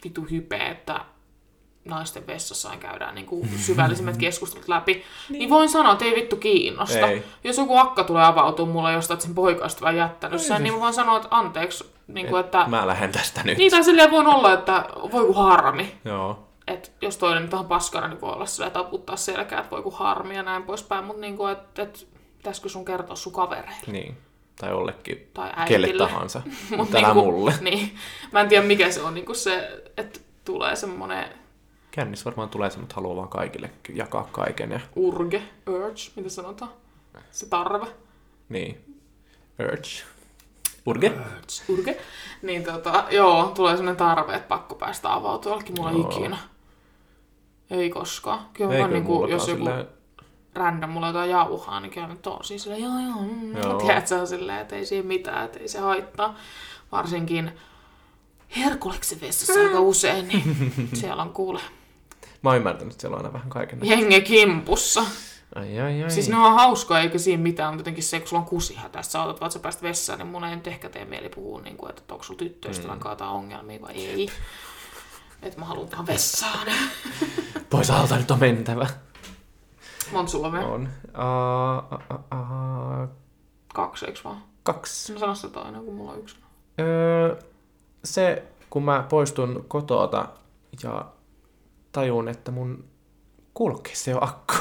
vitu 0.05 0.27
hype, 0.31 0.57
että 0.57 1.01
naisten 1.85 2.27
vessassa 2.27 2.77
käydään 2.81 3.15
niin 3.15 3.27
kuin 3.27 3.49
syvällisimmät 3.67 4.17
keskustelut 4.17 4.69
läpi, 4.69 5.05
niin. 5.29 5.51
voin 5.51 5.69
sanoa, 5.69 5.93
että 5.93 6.05
ei 6.05 6.15
vittu 6.15 6.37
kiinnosta. 6.37 7.07
Ei. 7.07 7.23
Jos 7.45 7.59
joku 7.59 7.77
akka 7.77 8.05
tulee 8.05 8.25
avautua 8.25 8.67
mulle 8.67 8.93
jostain, 8.93 9.17
että 9.17 9.27
sen 9.27 9.35
poikaista 9.35 9.89
on 9.89 9.97
jättänyt 9.97 10.41
sen, 10.41 10.63
niin 10.63 10.75
mä 10.75 10.81
voin 10.81 10.95
sanoa, 10.95 11.17
että 11.17 11.29
anteeksi, 11.31 11.85
niin 12.07 12.27
kuin, 12.27 12.41
että... 12.41 12.65
Mä 12.69 12.87
lähden 12.87 13.13
tästä 13.13 13.41
nyt. 13.45 13.59
Niin, 13.59 13.71
tai 13.71 13.85
silleen 13.85 14.11
voin 14.11 14.27
olla, 14.27 14.53
että 14.53 14.85
voi 15.13 15.27
kun 15.27 15.35
harmi. 15.35 15.95
Joo. 16.05 16.46
Että 16.67 16.89
jos 17.01 17.17
toinen 17.17 17.43
nyt 17.43 17.53
vähän 17.53 17.67
paskana, 17.67 18.09
niin 18.09 18.21
voi 18.21 18.33
olla 18.33 18.47
silleen 18.47 18.73
taputtaa 18.73 19.17
selkää, 19.17 19.59
että 19.59 19.71
voi 19.71 19.83
kun 19.83 19.93
harmi 19.95 20.37
ja 20.37 20.43
näin 20.43 20.63
poispäin. 20.63 21.05
Mutta 21.05 21.21
niin 21.21 21.37
kuin, 21.37 21.53
että, 21.53 21.83
että 21.83 21.99
pitäisikö 22.39 22.69
sun 22.69 22.85
kertoa 22.85 23.17
sun 23.17 23.33
kavereille 23.33 23.77
Niin. 23.87 24.17
Tai 24.61 24.71
jollekin 24.71 25.31
tai 25.35 25.53
kelle 25.69 25.89
tahansa. 25.99 26.43
Mut 26.71 26.79
Mutta 26.79 26.99
älä 26.99 27.07
niinku- 27.07 27.23
mulle. 27.33 27.55
Niin. 27.61 27.95
Mä 28.33 28.41
en 28.41 28.49
tiedä 28.49 28.67
mikä 28.67 28.91
se 28.91 29.03
on 29.03 29.15
niinku 29.15 29.35
se, 29.35 29.83
että 29.97 30.21
tulee 30.45 30.77
semmonen 30.77 31.29
Kännis 31.91 32.25
varmaan 32.25 32.49
tulee 32.49 32.71
semmoinen, 32.71 32.85
että 32.85 32.95
haluaa 32.95 33.17
vaan 33.17 33.29
kaikille 33.29 33.71
jakaa 33.95 34.29
kaiken. 34.33 34.71
Ja, 34.71 34.81
urge, 34.97 35.43
urge, 35.67 36.01
mitä 36.17 36.29
sanotaan? 36.29 36.71
Se 37.31 37.47
tarve. 37.49 37.87
niin. 38.49 38.97
Urge. 39.61 40.03
Urge. 40.87 41.13
Urge. 41.69 41.99
Niin 42.43 42.65
tota, 42.65 43.05
joo, 43.11 43.53
tulee 43.55 43.77
semmonen 43.77 43.97
tarve, 43.97 44.35
että 44.35 44.49
pakko 44.49 44.75
päästä 44.75 45.15
avautua 45.15 45.53
jollekin 45.53 45.75
mulla 45.79 45.91
Joo. 45.91 46.09
ikinä. 46.11 46.39
Ei 47.71 47.91
koskaan. 47.91 48.39
Kyllä 48.53 48.75
Ei 48.75 48.81
vaan 48.81 48.91
kyllä 48.91 49.01
niinku, 49.01 49.27
jos 49.27 49.49
joku 49.49 49.65
silleen- 49.65 49.87
random 50.55 50.91
mulla 50.91 51.07
jotain 51.07 51.31
jauhaa, 51.31 51.81
niin 51.81 51.91
kyllä 51.93 52.07
nyt 52.07 52.27
on 52.27 52.45
siis 52.45 52.63
silleen, 52.63 52.83
joo 52.83 52.93
joo, 53.09 53.23
mm, 53.23 53.57
Joo. 53.57 53.79
tiedät, 53.81 54.07
se 54.09 54.15
on 54.15 54.27
silleen, 54.27 54.61
että 54.61 54.77
ei 54.77 54.87
siinä 54.87 55.09
mitään, 55.09 55.45
että 55.45 55.59
ei 55.59 55.69
se 55.69 55.79
haittaa. 55.79 56.35
Varsinkin 56.93 57.53
Herkuleksen 58.57 59.21
vessassa 59.21 59.61
aika 59.67 59.81
usein, 59.81 60.29
niin 60.29 60.89
siellä 60.95 61.23
on 61.23 61.31
kuule 61.33 61.61
Mä 62.43 62.51
oon 62.51 62.57
ymmärtänyt, 62.57 62.93
että 62.93 63.01
siellä 63.01 63.15
on 63.17 63.21
aina 63.25 63.33
vähän 63.33 63.51
kaiken. 63.51 63.79
jenge 63.83 64.21
kimpussa. 64.21 65.05
Ai, 65.55 65.81
ai, 65.81 66.03
ai. 66.03 66.11
Siis 66.11 66.29
ne 66.29 66.37
on 66.37 66.55
hauskoja, 66.55 67.01
eikä 67.01 67.19
siinä 67.19 67.43
mitään, 67.43 67.69
mutta 67.75 67.81
jotenkin 67.81 68.05
se, 68.05 68.19
kun 68.21 68.29
sulla 68.29 68.43
on 68.43 68.49
kusihätä, 68.49 68.99
että 69.01 69.13
sä 69.13 69.23
otat 69.23 69.41
vaan, 69.41 69.53
sä 69.53 69.59
pääst 69.59 69.83
vessaan, 69.83 70.19
niin 70.19 70.27
mun 70.27 70.45
ei 70.45 70.57
nyt 70.57 70.67
ehkä 70.67 70.89
tee 70.89 71.05
mieli 71.05 71.29
puhua, 71.29 71.61
niin 71.61 71.77
kuin, 71.77 71.91
että 71.91 72.15
onko 72.15 72.25
sulla 72.25 72.39
tyttöystävän 72.39 72.99
mm. 72.99 73.27
ongelmia 73.29 73.81
vai 73.81 73.95
ei. 73.95 74.29
Että 75.43 75.59
mä 75.61 75.65
haluan 75.67 75.89
vaan 75.93 76.07
vessaan. 76.07 76.67
Pois 77.71 77.91
alta 77.91 78.17
nyt 78.17 78.31
on 78.31 78.39
mentävä. 78.41 78.87
Monta 80.13 80.31
sulla 80.31 80.53
vielä? 80.53 80.67
On. 80.67 80.89
Uh, 81.09 81.99
uh, 81.99 82.17
uh, 82.39 83.03
uh, 83.03 83.09
Kaksi, 83.75 84.07
eikö 84.07 84.21
vaan? 84.25 84.43
kaksi. 84.63 85.13
Mä 85.13 85.19
sanon 85.19 85.37
sitä 85.37 85.49
toinen, 85.61 85.85
kun 85.85 85.95
mulla 85.95 86.13
on 86.13 86.19
yksi. 86.19 86.37
Öö, 86.81 87.37
se, 88.05 88.45
kun 88.71 88.83
mä 88.85 89.05
poistun 89.09 89.65
kotoota 89.69 90.29
ja 90.83 91.05
tajun, 91.93 92.29
että 92.29 92.51
mun 92.51 92.85
kuulokkeissa 93.55 94.11
ei 94.11 94.15
ole 94.15 94.23
akku. 94.25 94.55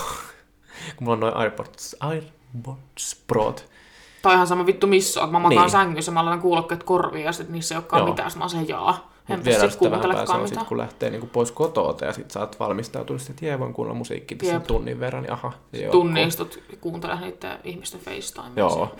kun 0.95 1.05
mulla 1.05 1.13
on 1.13 1.19
noin 1.19 1.38
AirPods, 1.38 1.95
AirPods 1.99 3.23
Prot. 3.28 3.69
Tai 4.21 4.34
ihan 4.34 4.47
sama 4.47 4.65
vittu 4.65 4.88
missä 4.88 5.19
kun 5.19 5.32
mä 5.32 5.39
makaan 5.39 5.61
Niin. 5.61 5.69
sängyssä, 5.71 6.11
mä 6.11 6.26
laitan 6.26 6.41
kuulokkeet 6.41 6.84
korviin 6.84 7.26
ja 7.26 7.32
sit 7.32 7.49
niissä 7.49 7.76
ei 7.76 7.80
olekaan 7.80 7.99
Joo. 7.99 8.09
mitään, 8.09 8.32
mä 8.38 8.47
sen 8.47 8.67
jaa. 8.67 9.11
En 9.30 9.39
Mut 9.39 9.45
vielä 9.45 9.61
sit 9.61 9.71
sitten 9.71 9.91
vähän 9.91 10.01
pääsee 10.01 10.26
kuuntelekaan 10.26 10.41
on 10.41 10.47
sit, 10.47 10.67
kun 10.67 10.78
lähtee 10.78 11.09
niinku 11.09 11.28
pois 11.28 11.51
kotoota 11.51 12.05
ja 12.05 12.13
sit 12.13 12.32
sä 12.32 12.39
oot 12.39 12.59
valmistautunut, 12.59 13.21
sit, 13.21 13.30
että 13.30 13.45
jee, 13.45 13.59
voin 13.59 13.73
kuunnella 13.73 13.97
musiikkia 13.97 14.38
tässä 14.38 14.59
tunnin 14.59 14.99
verran, 14.99 15.23
niin 15.23 15.34
aha. 15.34 15.51
se 15.71 15.78
ei 15.78 15.86
oo 15.86 15.91
Tunnin 15.91 16.28
istut 16.28 16.63
ja 16.71 16.78
kuuntelee 16.82 17.19
niiden 17.19 17.59
ihmisten 17.63 18.01
FaceTimea. 18.01 18.51
Joo. 18.55 18.95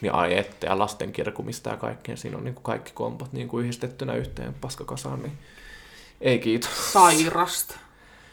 Niin 0.00 0.14
ai 0.14 0.38
ette, 0.38 0.66
ja 0.66 0.78
lasten 0.78 1.12
kirkumista 1.12 1.70
ja 1.70 1.76
kaikkea. 1.76 2.16
Siinä 2.16 2.36
on 2.36 2.44
niin 2.44 2.54
kuin 2.54 2.64
kaikki 2.64 2.92
kompot 2.94 3.32
niin 3.32 3.48
kuin 3.48 3.62
yhdistettynä 3.62 4.14
yhteen 4.14 4.54
paskakasaan, 4.54 5.22
niin 5.22 5.38
ei 6.20 6.38
kiitos. 6.38 6.92
Sairasta. 6.92 7.74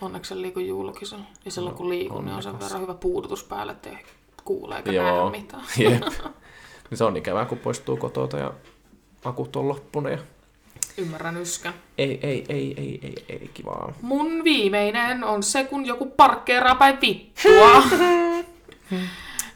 Onneksi 0.02 0.30
se 0.30 0.42
liiku 0.42 0.60
julkisella. 0.60 1.26
Ja 1.46 1.52
silloin 1.52 1.76
kun 1.76 1.90
liikun, 1.90 2.26
niin 2.26 2.36
on 2.36 2.44
sen 2.44 2.50
onnekas. 2.50 2.70
verran 2.70 2.82
hyvä 2.82 2.94
puudutus 2.94 3.44
päälle, 3.44 3.72
ettei 3.72 3.98
kuule 4.44 4.78
eikä 4.78 4.92
Joo. 4.92 5.30
mitään. 5.30 5.64
Jep. 5.78 6.02
Niin 6.90 6.98
se 6.98 7.04
on 7.04 7.18
ikävää, 7.18 7.46
kun 7.46 7.58
poistuu 7.58 7.98
kotota 7.98 8.38
ja 8.38 8.54
akut 9.26 9.56
on 9.56 9.68
loppunut. 9.68 10.12
Ja... 10.12 10.18
Ymmärrän 10.98 11.38
yskän. 11.38 11.74
Ei, 11.98 12.20
ei, 12.24 12.46
ei, 12.50 12.74
ei, 12.78 13.00
ei, 13.04 13.26
ei, 13.30 13.50
kivaa. 13.54 13.94
Mun 14.02 14.44
viimeinen 14.44 15.24
on 15.24 15.44
se, 15.44 15.64
kun 15.64 15.86
joku 15.86 16.06
parkkeeraa 16.06 16.76
päin 16.76 17.02
vittua. 17.02 17.84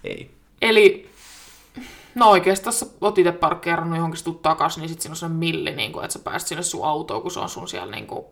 Ei. 0.03 0.32
Eli, 0.61 1.09
no 2.15 2.30
oikeastaan 2.30 2.73
sä 2.73 2.86
oot 3.01 3.17
itse 3.17 3.32
parkkeerannut 3.32 3.97
johonkin, 3.97 4.19
sä 4.19 4.32
takas, 4.41 4.78
niin 4.78 4.89
sit 4.89 5.01
siinä 5.01 5.11
on 5.11 5.17
se 5.17 5.28
milli, 5.28 5.71
niin 5.71 5.91
kun, 5.91 6.03
että 6.03 6.13
sä 6.13 6.19
pääst 6.19 6.47
sinne 6.47 6.63
sun 6.63 6.86
autoon, 6.86 7.21
kun 7.21 7.32
se 7.32 7.39
on 7.39 7.49
sun 7.49 7.67
siellä 7.67 7.91
niin 7.91 8.07
kuin, 8.07 8.25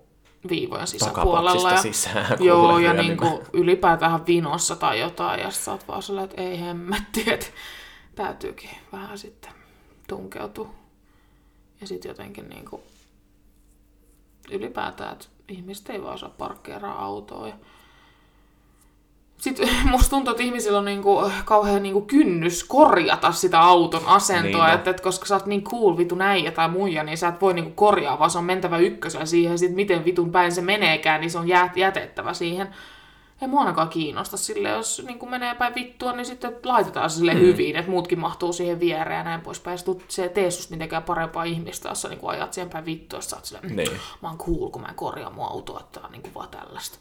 viivojen 0.49 0.87
sisäpuolella. 0.87 1.71
Ja, 1.71 1.81
sisään. 1.81 2.37
joo, 2.39 2.79
ja 2.79 2.93
vielä 2.93 3.01
niin 3.01 3.17
kuin, 3.17 3.41
ylipäätään 3.53 4.25
vinossa 4.27 4.75
tai 4.75 4.99
jotain, 4.99 5.39
ja 5.39 5.51
sä 5.51 5.71
oot 5.71 5.87
vaan 5.87 6.03
silleen, 6.03 6.25
että 6.25 6.41
ei 6.41 6.59
hemmetti, 6.59 7.23
että 7.27 7.45
täytyykin 8.15 8.69
vähän 8.91 9.17
sitten 9.17 9.51
tunkeutua. 10.07 10.84
Ja 11.81 11.87
sitten 11.87 12.09
jotenkin 12.09 12.49
niin 12.49 12.65
kuin, 12.69 12.81
ylipäätään, 14.51 15.13
että 15.13 15.25
ihmiset 15.49 15.89
ei 15.89 16.03
vaan 16.03 16.19
saa 16.19 16.29
parkkeeraa 16.29 17.05
autoa. 17.05 17.47
Ja... 17.47 17.53
Sitten 19.37 19.69
musta 19.91 20.09
tuntuu, 20.09 20.31
että 20.31 20.43
ihmisillä 20.43 20.77
on 20.77 20.85
niinku 20.85 21.31
kauhean 21.45 21.83
niinku 21.83 22.01
kynnys 22.01 22.63
korjata 22.63 23.31
sitä 23.31 23.61
auton 23.61 24.05
asentoa, 24.05 24.43
Niin 24.43 24.65
niin 24.65 24.75
että, 24.75 24.89
että 24.89 25.03
koska 25.03 25.25
sä 25.25 25.35
oot 25.35 25.45
niin 25.45 25.63
cool 25.63 25.97
vitu 25.97 26.15
näijä 26.15 26.51
tai 26.51 26.69
muija, 26.69 27.03
niin 27.03 27.17
sä 27.17 27.27
et 27.27 27.41
voi 27.41 27.53
niinku 27.53 27.71
korjaa, 27.71 28.19
vaan 28.19 28.29
se 28.29 28.37
on 28.37 28.45
mentävä 28.45 28.77
ykkösellä 28.77 29.25
siihen, 29.25 29.59
sit 29.59 29.75
miten 29.75 30.05
vitun 30.05 30.31
päin 30.31 30.51
se 30.51 30.61
meneekään, 30.61 31.21
niin 31.21 31.31
se 31.31 31.37
on 31.37 31.47
jät- 31.47 31.77
jätettävä 31.77 32.33
siihen. 32.33 32.75
Ei 33.41 33.47
mua 33.47 33.59
ainakaan 33.59 33.89
kiinnosta 33.89 34.37
sille, 34.37 34.69
jos 34.69 35.03
niin 35.07 35.29
menee 35.29 35.55
päin 35.55 35.75
vittua, 35.75 36.13
niin 36.13 36.25
sitten 36.25 36.55
laitetaan 36.63 37.09
sille 37.09 37.33
mm. 37.33 37.39
hyvin, 37.39 37.75
että 37.75 37.91
muutkin 37.91 38.19
mahtuu 38.19 38.53
siihen 38.53 38.79
viereen 38.79 39.17
ja 39.17 39.23
näin 39.23 39.41
poispäin. 39.41 39.73
Ja 39.73 39.77
sit 39.77 40.05
se 40.07 40.29
tee 40.29 40.51
susta 40.51 40.73
mitenkään 40.73 41.03
parempaa 41.03 41.43
ihmistä, 41.43 41.89
jos 41.89 42.01
sä 42.01 42.09
niin 42.09 42.19
ajat 42.23 42.53
siihen 42.53 42.69
päin 42.69 42.85
vittua, 42.85 43.17
ja 43.17 43.21
sä 43.21 43.35
oot 43.35 43.45
silleen, 43.45 43.75
Niin. 43.75 43.91
mä 44.21 44.27
oon 44.27 44.37
cool, 44.37 44.69
kun 44.69 44.81
mä 44.81 44.87
en 44.87 44.95
korjaa 44.95 45.29
mun 45.29 45.45
autoa, 45.45 45.79
että 45.79 45.99
tää 45.99 46.07
on 46.07 46.11
niin 46.11 46.33
vaan 46.35 46.49
tällaista. 46.49 46.97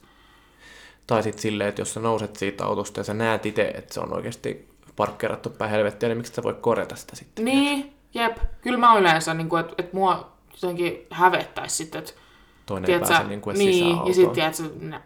Tai 1.07 1.23
sitten 1.23 1.43
silleen, 1.43 1.69
että 1.69 1.81
jos 1.81 1.95
sä 1.95 2.01
nouset 2.01 2.37
siitä 2.37 2.65
autosta 2.65 3.01
ja 3.01 3.05
sä 3.05 3.15
näet 3.15 3.47
itse, 3.47 3.63
että 3.63 3.95
se 3.95 4.01
on 4.01 4.17
oikeasti 4.17 4.69
parkkeerattu 4.97 5.51
päin 5.51 5.71
helvettiä, 5.71 6.09
niin 6.09 6.17
miksi 6.17 6.33
sä 6.35 6.43
voi 6.43 6.55
korjata 6.55 6.97
sitä 6.97 7.17
sitten? 7.17 7.45
Niin, 7.45 7.95
jep. 8.15 8.37
Kyllä 8.61 8.79
mä 8.79 8.99
yleensä, 8.99 9.35
niin 9.35 9.49
että 9.61 9.75
et 9.79 9.93
mua 9.93 10.33
jotenkin 10.53 11.07
hävettäisi 11.11 11.77
sitten, 11.77 11.99
että 11.99 12.13
Toinen 12.67 12.91
ei 12.91 13.01
pääse 13.01 13.25
niin 13.25 13.41
kuin 13.41 13.59
niin, 13.59 13.75
sisään 13.75 14.07
ja 14.07 14.15
sitten 14.15 14.35
tiedätkö, 14.35 15.01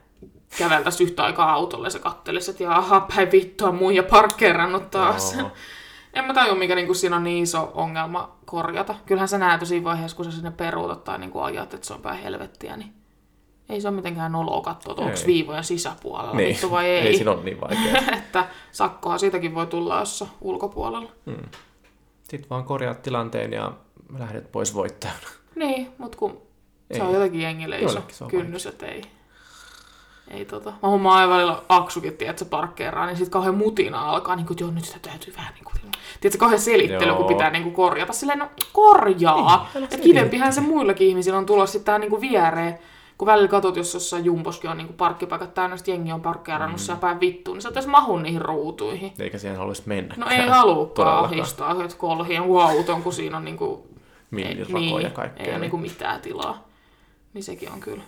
ne 0.50 0.56
käveltäisiin 0.58 1.08
yhtä 1.08 1.24
aikaa 1.24 1.52
autolle 1.52 1.86
ja 1.86 1.90
se 1.90 1.98
kattelisi, 1.98 2.50
että 2.50 2.62
jaha, 2.62 3.00
päin 3.00 3.32
vittua 3.32 3.72
mun 3.72 3.94
ja 3.94 4.02
parkkeerannut 4.02 4.90
taas. 4.90 5.34
Joo. 5.34 5.50
en 6.14 6.24
mä 6.24 6.34
tajua, 6.34 6.54
mikä 6.54 6.74
niinku 6.74 6.94
siinä 6.94 7.16
on 7.16 7.24
niin 7.24 7.42
iso 7.42 7.72
ongelma 7.74 8.36
korjata. 8.44 8.94
Kyllähän 9.06 9.28
sä 9.28 9.38
näet 9.38 9.66
siinä 9.66 9.84
vaiheessa, 9.84 10.16
kun 10.16 10.24
sä 10.24 10.30
sinne 10.32 10.50
peruutat 10.50 11.04
tai 11.04 11.18
niinku 11.18 11.40
ajat, 11.40 11.74
että 11.74 11.86
se 11.86 11.94
on 11.94 12.02
päin 12.02 12.18
helvettiä, 12.22 12.76
niin 12.76 12.92
ei 13.68 13.80
se 13.80 13.88
ole 13.88 13.96
mitenkään 13.96 14.32
noloa 14.32 14.60
katsoa, 14.60 14.92
että 14.92 15.02
onko 15.02 15.18
Ei. 15.20 15.26
viivoja 15.26 15.62
sisäpuolella 15.62 16.34
Niin, 16.34 16.48
vittu 16.48 16.70
vai 16.70 16.86
ei. 16.86 17.06
ei 17.06 17.16
siinä 17.16 17.30
ole 17.30 17.42
niin 17.42 17.60
vaikea. 17.60 18.02
että 18.18 18.48
sakkoa 18.72 19.18
siitäkin 19.18 19.54
voi 19.54 19.66
tulla, 19.66 19.98
jos 19.98 20.24
ulkopuolella. 20.40 21.10
Sitten 22.22 22.50
vaan 22.50 22.64
korjaat 22.64 23.02
tilanteen 23.02 23.52
ja 23.52 23.72
lähdet 24.18 24.52
pois 24.52 24.74
voittajana. 24.74 25.18
Niin, 25.54 25.88
mutta 25.98 26.18
kun 26.18 26.42
se 26.92 26.98
Ei. 26.98 27.00
on 27.00 27.14
jotenkin 27.14 27.40
jengille 27.40 27.78
iso 27.78 28.02
se 28.08 28.24
kynnys, 28.30 28.66
että 28.66 28.86
ei. 28.86 29.02
Ei 30.30 30.44
tota. 30.44 30.72
Mä 30.82 30.88
huomaan 30.88 31.20
aina 31.20 31.34
välillä 31.34 31.62
aksukin, 31.68 32.10
että 32.20 32.32
se 32.36 32.44
parkkeeraa, 32.44 33.06
niin 33.06 33.16
sit 33.16 33.28
kauhean 33.28 33.54
mutina 33.54 34.10
alkaa, 34.10 34.36
niin 34.36 34.46
kuin, 34.46 34.56
joo, 34.60 34.70
nyt 34.70 34.84
sitä 34.84 34.98
täytyy 35.02 35.34
vähän 35.36 35.54
niin 35.54 35.64
kuin, 35.64 35.74
tiedätkö, 36.20 36.38
kauhean 36.38 36.60
selittely, 36.60 37.06
Joo. 37.06 37.16
kun 37.16 37.26
pitää 37.26 37.50
niin 37.50 37.62
kuin 37.62 37.74
korjata. 37.74 38.12
Silleen, 38.12 38.38
no 38.38 38.48
korjaa! 38.72 39.70
Niin, 39.74 39.88
ja 39.90 39.98
kivempihän 39.98 40.52
se 40.52 40.60
muillakin 40.60 41.08
ihmisillä 41.08 41.38
on 41.38 41.46
tulossa 41.46 41.72
sitten 41.72 41.86
tähän 41.86 42.00
niin 42.00 42.10
kuin 42.10 42.20
viereen. 42.20 42.78
Kun 43.18 43.26
välillä 43.26 43.48
katsot, 43.48 43.76
jos 43.76 43.94
jossain 43.94 44.24
jumboskin 44.24 44.70
on 44.70 44.76
niin 44.76 44.86
kuin 44.86 44.96
parkkipaikat 44.96 45.54
täynnä, 45.54 45.76
sit 45.76 45.88
jengi 45.88 46.12
on 46.12 46.20
parkkeerannut 46.20 46.80
mm. 46.88 46.98
päin 46.98 47.20
vittuun, 47.20 47.56
niin 47.56 47.62
sä 47.62 47.68
edes 47.68 47.86
mahu 47.86 48.18
niihin 48.18 48.42
ruutuihin. 48.42 49.12
Eikä 49.18 49.38
siihen 49.38 49.58
haluaisi 49.58 49.82
mennä. 49.86 50.14
No 50.16 50.26
ei 50.30 50.38
Todellakaan. 50.38 51.24
ahistaa, 51.24 51.84
että 51.84 51.96
kolhien 51.98 52.42
auton, 52.42 53.02
kun 53.02 53.12
siinä 53.12 53.36
on 53.36 53.44
niin 53.44 53.56
kuin 53.56 53.80
Millirakoja 54.30 54.78
niin, 54.78 55.02
ja 55.02 55.10
kaikkea. 55.10 55.44
Ei 55.44 55.50
ole 55.50 55.52
niin. 55.52 55.60
niinku 55.60 55.76
mitään 55.76 56.20
tilaa. 56.20 56.68
Niin 57.34 57.44
sekin 57.44 57.72
on 57.72 57.80
kyllä. 57.80 58.02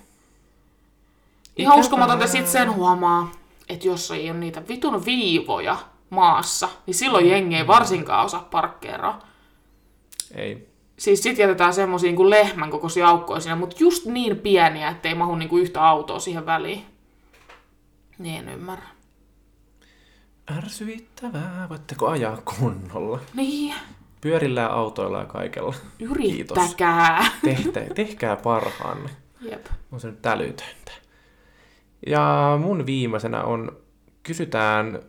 Ihan 1.60 1.78
uskomatonta 1.78 2.26
sit 2.26 2.46
sen 2.46 2.74
huomaa, 2.74 3.32
että 3.68 3.86
jos 3.86 4.10
ei 4.10 4.30
ole 4.30 4.38
niitä 4.38 4.62
vitun 4.68 5.04
viivoja 5.04 5.76
maassa, 6.10 6.68
niin 6.86 6.94
silloin 6.94 7.28
jengi 7.28 7.56
ei 7.56 7.66
varsinkaan 7.66 8.24
osaa 8.24 8.48
parkkeeraa. 8.50 9.28
Ei. 10.34 10.68
Siis 10.98 11.22
sit 11.22 11.38
jätetään 11.38 11.74
semmosia 11.74 12.12
kuin 12.12 12.30
lehmän 12.30 12.70
kokoisia 12.70 13.08
aukkoja 13.08 13.40
siinä, 13.40 13.56
mutta 13.56 13.76
just 13.78 14.06
niin 14.06 14.36
pieniä, 14.36 14.88
ettei 14.88 15.14
mahu 15.14 15.34
niinku 15.34 15.58
yhtä 15.58 15.88
autoa 15.88 16.18
siihen 16.18 16.46
väliin. 16.46 16.84
Niin 18.18 18.48
en 18.48 18.54
ymmärrä. 18.54 18.88
Ärsyttävää. 20.56 21.66
Voitteko 21.68 22.08
ajaa 22.08 22.42
kunnolla? 22.58 23.20
Niin, 23.34 23.74
Pyörillä 24.20 24.60
ja 24.60 24.68
autoilla 24.68 25.18
ja 25.18 25.24
kaikella. 25.24 25.74
Kiitos. 25.98 26.10
yrittäkää. 26.10 27.24
Tehtä, 27.44 27.80
tehkää 27.94 28.36
parhaanne. 28.36 29.10
Jep. 29.40 29.66
On 29.92 30.00
se 30.00 30.10
nyt 30.10 30.26
älytöntä. 30.26 30.92
Ja 32.06 32.58
mun 32.60 32.86
viimeisenä 32.86 33.42
on, 33.42 33.76
kysytään, 34.22 35.00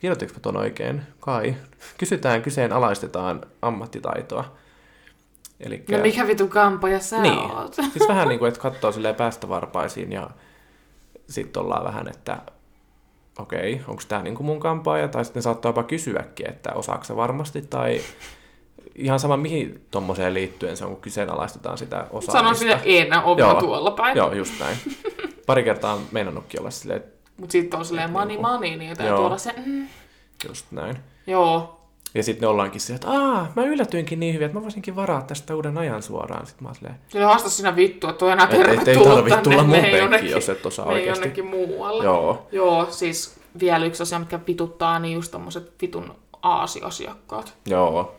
kirjoitinko 0.00 0.34
mä 0.34 0.40
ton 0.40 0.56
oikein? 0.56 1.02
Kai. 1.20 1.54
Kysytään, 1.98 2.42
kyseenalaistetaan 2.42 3.40
ammattitaitoa. 3.62 4.56
Eli 5.60 5.84
No 5.90 5.98
mikä 5.98 6.26
vitu 6.26 6.48
kampoja 6.48 7.00
sä 7.00 7.22
niin. 7.22 7.38
oot? 7.38 7.74
Siis 7.92 8.08
vähän 8.08 8.28
niin 8.28 8.38
kuin, 8.38 8.48
että 8.48 8.60
katsoo 8.60 8.92
silleen 8.92 9.14
päästävarpaisiin 9.14 10.12
ja 10.12 10.30
sitten 11.28 11.62
ollaan 11.62 11.84
vähän, 11.84 12.08
että 12.08 12.38
okei, 13.38 13.80
onko 13.88 14.02
tämä 14.08 14.22
niin 14.22 14.34
kuin 14.34 14.46
mun 14.46 14.60
kampaaja, 14.60 15.08
tai 15.08 15.24
sitten 15.24 15.42
saattaa 15.42 15.68
jopa 15.68 15.82
kysyäkin, 15.82 16.50
että 16.50 16.72
osaako 16.72 17.04
se 17.04 17.16
varmasti, 17.16 17.62
tai 17.62 18.00
ihan 18.98 19.20
sama 19.20 19.36
mihin 19.36 19.86
tommoseen 19.90 20.34
liittyen 20.34 20.76
se 20.76 20.84
on, 20.84 20.90
kun 20.90 21.00
kyseenalaistetaan 21.00 21.78
sitä 21.78 21.96
osaamista. 22.10 22.32
Sanon 22.32 22.54
sinne 22.56 22.80
en, 22.84 23.24
ovi 23.24 23.40
Joo. 23.40 23.54
tuolla 23.60 23.90
päin. 23.90 24.16
Joo, 24.16 24.32
just 24.32 24.52
näin. 24.60 24.76
Pari 25.46 25.62
kertaa 25.64 25.94
on 25.94 26.00
meinannutkin 26.12 26.60
olla 26.60 26.70
silleen, 26.70 26.96
että 27.00 27.16
Mut 27.40 27.50
sitten 27.50 27.78
on 27.78 27.84
silleen 27.84 28.10
money 28.10 28.38
money, 28.40 28.76
niin 28.76 28.96
täytyy 28.96 29.16
Joo. 29.16 29.26
olla 29.26 29.38
se, 29.38 29.54
mm, 29.66 29.86
just 30.48 30.66
näin. 30.70 30.96
joo, 31.26 31.80
Ja 32.14 32.22
sitten 32.22 32.40
ne 32.40 32.46
ollaankin 32.46 32.80
silleen, 32.80 32.94
että 32.96 33.10
aah, 33.10 33.48
mä 33.56 33.64
yllätyinkin 33.64 34.20
niin 34.20 34.34
hyvin, 34.34 34.46
että 34.46 34.58
mä 34.58 34.62
voisinkin 34.62 34.96
varaa 34.96 35.22
tästä 35.22 35.56
uuden 35.56 35.78
ajan 35.78 36.02
suoraan. 36.02 36.46
Sitten 36.46 36.62
mä 36.64 36.68
oon 36.68 36.74
silleen, 36.74 36.94
Sille 37.08 37.24
haasta 37.24 37.50
sinä 37.50 37.76
vittu, 37.76 38.08
että 38.08 38.24
on 38.24 38.32
enää 38.32 38.46
Et- 38.46 38.52
et 38.52 38.58
ei 38.60 38.64
tervetullut 38.76 39.08
tarvitse 39.14 39.34
tänne, 39.36 39.50
tulla 39.50 39.62
mun 39.62 39.80
penkkiin, 40.10 40.30
jos 40.30 40.48
et 40.48 40.66
osaa 40.66 40.86
oikeasti. 40.86 41.20
jonnekin 41.20 41.46
muualle. 41.46 42.04
joo, 42.04 42.46
Joo, 42.52 42.86
siis 42.90 43.36
vielä 43.60 43.86
yksi 43.86 44.02
asia, 44.02 44.18
mikä 44.18 44.40
vituttaa, 44.46 44.98
niin 44.98 45.14
just 45.14 45.32
tommoset 45.32 45.72
vitun 45.82 46.14
aasiasiakkaat. 46.42 47.54
joo. 47.66 48.14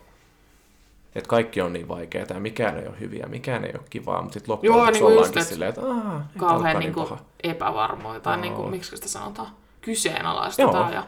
Että 1.16 1.30
kaikki 1.30 1.62
on 1.62 1.74
niin 1.74 1.88
vaikeaa 1.88 2.26
ja 2.30 2.40
mikään 2.40 2.80
ei 2.80 2.88
ole 2.88 3.00
hyviä, 3.00 3.26
mikään 3.26 3.66
ei 3.66 3.72
ole 3.74 3.86
kivaa, 3.90 4.22
mutta 4.22 4.34
sitten 4.34 4.52
loppujen 4.52 4.78
lopuksi 4.78 5.00
just, 5.00 5.12
ollaankin 5.12 5.42
et 5.42 5.48
silleen, 5.48 5.70
että 5.70 5.82
aah, 5.82 6.22
Kauhean 6.38 6.80
niin 6.80 6.94
paha. 6.96 7.18
epävarmoja, 7.44 8.20
tai 8.20 8.34
Joo. 8.36 8.42
niinku, 8.42 8.64
miksi 8.64 8.96
sitä 8.96 9.08
sanotaan, 9.08 9.48
kyseenalaistetaan 9.82 10.94
Joo. 10.94 11.02
ja 11.02 11.08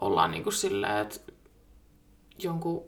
ollaan 0.00 0.30
niinku 0.30 0.50
silleen, 0.50 0.96
että 0.98 1.20
jonkun, 2.38 2.84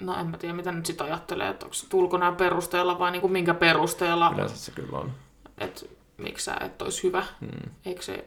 no 0.00 0.16
en 0.20 0.26
mä 0.26 0.38
tiedä 0.38 0.54
mitä 0.54 0.72
nyt 0.72 0.86
sit 0.86 1.00
ajattelee, 1.00 1.48
että 1.48 1.66
onko 1.66 1.74
se 1.74 1.86
ulkonäön 1.92 2.36
perusteella 2.36 2.98
vai 2.98 3.10
niinku 3.10 3.28
minkä 3.28 3.54
perusteella, 3.54 4.32
Yleensä 4.34 4.56
se 4.56 4.70
kyllä 4.70 4.98
on. 4.98 5.12
että 5.58 5.86
miksi 6.16 6.44
sä 6.44 6.56
et 6.60 6.82
olisi 6.82 7.02
hyvä. 7.02 7.24
Hmm. 7.40 7.70
Eikö 7.84 8.02
se 8.02 8.24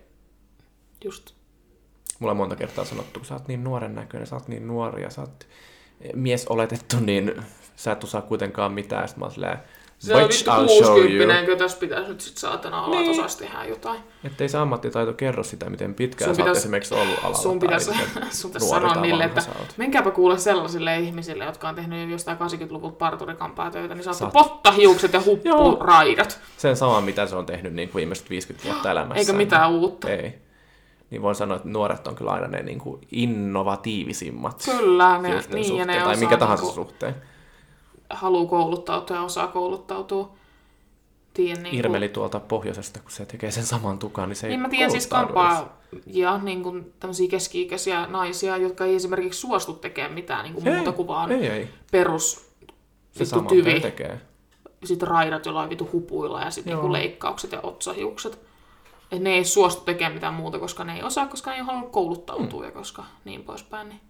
just 1.04 1.34
Mulla 2.20 2.32
on 2.32 2.38
monta 2.38 2.56
kertaa 2.56 2.86
sanottu, 2.86 3.20
kun 3.20 3.26
sä 3.28 3.34
oot 3.34 3.48
niin 3.48 3.64
nuoren 3.64 3.96
näköinen, 3.96 4.28
sä 4.28 4.36
oot 4.36 4.48
niin 4.48 4.68
nuori 4.68 5.04
ja 5.04 5.10
sä 5.10 5.22
oot 5.22 5.48
mies 6.16 6.48
oletettu, 6.48 6.96
niin 7.00 7.44
sä 7.76 7.92
et 7.92 8.04
osaa 8.04 8.22
kuitenkaan 8.22 8.72
mitään. 8.74 9.08
Sitten 9.08 9.20
mä 9.20 9.26
oon 9.26 9.32
silleen, 9.34 9.58
Se 10.00 10.16
on 10.16 10.22
"Which 10.22 10.38
vittu 10.38 10.52
I'll 10.52 10.84
show 10.86 10.98
you. 10.98 11.08
60 11.08 11.46
kun 11.46 11.58
tässä 11.58 11.78
pitäisi 11.80 12.10
nyt 12.10 12.22
sit 12.22 12.38
saatana 12.38 12.82
olla, 12.86 12.96
niin. 12.96 13.10
että 13.10 13.22
osaisi 13.22 13.38
tehdä 13.38 13.66
jotain. 13.66 14.00
Että 14.24 14.44
ei 14.44 14.50
se 14.50 14.58
ammattitaito 14.58 15.14
kerro 15.14 15.44
sitä, 15.44 15.70
miten 15.70 15.94
pitkään 15.94 16.30
Sun 16.36 16.44
sä 16.46 16.50
oot 16.50 16.58
esimerkiksi 16.58 16.94
ollut 16.94 17.20
alalla. 17.24 17.38
Sun 17.38 17.60
pitäisi, 17.60 17.92
sun 18.32 18.52
pitäisi 18.52 18.68
sanoa 18.70 18.96
niille, 18.96 19.24
että 19.24 19.42
menkääpä 19.78 20.12
kuule 20.12 20.38
sellaisille 20.38 21.00
ihmisille, 21.00 21.46
jotka 21.46 21.70
on 21.70 21.76
tehnyt 21.76 22.02
jo 22.02 22.08
jostain 22.08 22.38
80-luvulta 22.38 22.96
parturikampaa 22.96 23.72
töitä, 23.72 23.96
niin 23.96 24.04
saatte 24.04 24.20
Saat- 24.20 24.34
pottahiukset 24.34 25.14
ja 25.14 25.22
huppuraidat. 25.26 26.40
Sen 26.58 26.76
sama, 26.76 27.02
mitä 27.02 27.26
se 27.26 27.36
on 27.36 27.46
tehnyt 27.46 27.74
niin 27.74 27.90
kuin 27.90 28.00
viimeiset 28.00 28.30
50 28.30 28.70
vuotta 28.70 28.92
elämässä. 28.92 29.20
Eikä 29.20 29.34
mitään 29.34 29.72
uutta. 29.72 30.10
Ei. 30.10 30.34
Niin 31.10 31.22
voin 31.22 31.36
sanoa, 31.36 31.58
että 31.58 31.70
nuoret 31.70 32.08
on 32.08 32.16
kyllä 32.16 32.32
aina 32.32 32.48
ne 32.48 32.64
niin 32.64 32.80
kuin 32.80 33.02
innovatiivisimmat. 33.12 34.62
Kyllä, 34.66 35.22
ne, 35.22 35.30
niin, 35.30 35.38
ja 35.38 35.64
suhteen, 35.64 35.88
ne 35.88 35.94
tai 35.94 36.04
osaa 36.04 36.16
minkä 36.16 36.38
tahansa 36.38 36.64
niinku, 36.64 36.76
suhteen. 36.76 37.16
haluu 38.10 38.48
kouluttautua 38.48 39.16
ja 39.16 39.24
osaa 39.24 39.48
kouluttautua. 39.48 40.32
Tiedän, 41.34 41.64
niin 41.64 41.76
Irmeli 41.76 42.10
tuolta 42.10 42.40
pohjoisesta, 42.40 43.00
kun 43.00 43.12
se 43.12 43.26
tekee 43.26 43.52
sen 43.52 43.66
saman 43.66 44.00
tukan, 44.00 44.30
niin 44.30 44.36
se 44.36 44.48
ei 44.48 44.52
Niin 44.52 44.60
mä 44.60 44.70
tiedän 44.70 44.92
siis 44.92 45.08
kampaa 45.08 45.78
ja 46.06 46.38
niin 46.38 46.64
kuin, 46.64 46.94
tämmöisiä 47.00 47.30
keski-ikäisiä 47.30 48.08
naisia, 48.08 48.58
jotka 48.58 48.86
ei 48.86 48.96
esimerkiksi 48.96 49.40
suostu 49.40 49.74
tekemään 49.74 50.14
mitään 50.14 50.44
niin 50.44 50.54
kuin 50.54 50.68
Ei, 50.68 50.76
muuta 50.76 50.92
kuin 50.92 51.08
vaan 51.08 51.32
Ei, 51.32 51.48
ei. 51.48 51.70
perus 51.92 52.52
Se 53.12 53.20
vittu 53.20 53.42
tyvi. 53.42 53.80
tekee. 53.80 54.22
Sitten 54.84 55.08
raidat 55.08 55.46
jollain 55.46 55.70
vitu 55.70 55.90
hupuilla 55.94 56.42
ja 56.42 56.52
sitten 56.52 56.74
niinku 56.74 56.92
leikkaukset 56.92 57.52
ja 57.52 57.60
otsahiukset. 57.62 58.40
Et 59.12 59.22
ne 59.22 59.30
ei 59.30 59.46
suostu 59.46 59.82
tekemään 59.84 60.14
mitään 60.14 60.34
muuta, 60.34 60.60
koska 60.60 60.84
ne 60.84 60.96
ei 60.96 61.04
osaa, 61.04 61.28
koska 61.28 61.52
ne 61.52 61.58
ei 61.58 61.64
halua 61.64 61.90
kouluttautua 61.90 62.66
ja 62.66 62.72
koska 62.72 63.04
niin 63.26 63.44
poispäin. 63.44 63.90
Niin 63.90 64.02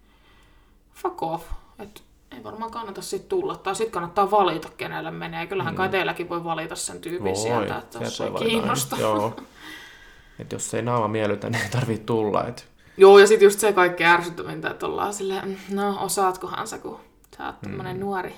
fuck 0.94 1.22
off. 1.22 1.44
Et 1.78 2.02
ei 2.36 2.44
varmaan 2.44 2.70
kannata 2.70 3.02
sit 3.02 3.28
tulla. 3.28 3.56
Tai 3.56 3.74
sitten 3.74 3.92
kannattaa 3.92 4.30
valita, 4.30 4.68
kenelle 4.76 5.10
menee. 5.10 5.46
Kyllähän 5.46 5.74
kai 5.74 5.88
teilläkin 5.88 6.28
voi 6.28 6.44
valita 6.44 6.76
sen 6.76 7.00
tyypin 7.00 7.24
Voi, 7.24 7.36
sieltä, 7.36 7.76
että 7.78 7.98
jos 7.98 8.16
sieltä 8.16 8.24
ei 8.24 8.32
voi 8.32 8.40
valita 8.40 8.50
kiinnosta. 8.60 8.96
aina. 8.96 9.08
Joo. 9.08 9.36
Et 10.38 10.52
jos 10.52 10.74
ei 10.74 10.82
naama 10.82 11.08
miellytä, 11.08 11.50
niin 11.50 11.62
ei 11.62 11.68
tarvitse 11.70 12.04
tulla. 12.04 12.44
Et 12.46 12.66
Joo, 12.96 13.18
ja 13.18 13.26
sitten 13.26 13.46
just 13.46 13.60
se 13.60 13.72
kaikki 13.72 14.04
ärsyttävintä, 14.04 14.70
että 14.70 14.86
ollaan 14.86 15.14
silleen, 15.14 15.48
"Mm, 15.48 15.76
no 15.76 15.96
osaatkohan 16.04 16.66
sä, 16.68 16.78
kun 16.78 17.00
sä 17.36 17.46
oot 17.46 17.60
tämmönen 17.60 18.00
nuori 18.00 18.34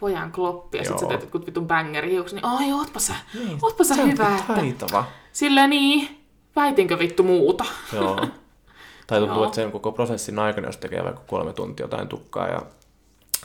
pojan 0.00 0.32
kloppi, 0.32 0.78
ja 0.78 0.84
sit 0.84 0.98
sä 0.98 1.06
teet 1.06 1.20
jotkut 1.20 1.46
vitun 1.46 1.66
bangeri 1.66 2.10
hiukset, 2.10 2.36
niin 2.36 2.44
ai, 2.44 2.72
ootpa 2.72 3.00
sä, 3.00 3.14
Niin, 3.34 3.58
ootpa 3.62 3.84
sä 3.84 3.94
sä 3.94 4.02
hyvä, 4.02 4.36
että... 4.36 4.54
taitava. 4.54 5.04
Silleen 5.32 5.70
niin, 5.70 6.22
väitinkö 6.56 6.98
vittu 6.98 7.22
muuta? 7.22 7.64
Joo. 7.92 8.26
Tai 9.06 9.20
tuntuu, 9.20 9.44
että 9.44 9.54
sen 9.54 9.72
koko 9.72 9.92
prosessin 9.92 10.38
aikana, 10.38 10.68
jos 10.68 10.76
tekee 10.76 11.04
vaikka 11.04 11.22
kolme 11.26 11.52
tuntia 11.52 11.84
jotain 11.84 12.08
tukkaa 12.08 12.48
ja 12.48 12.62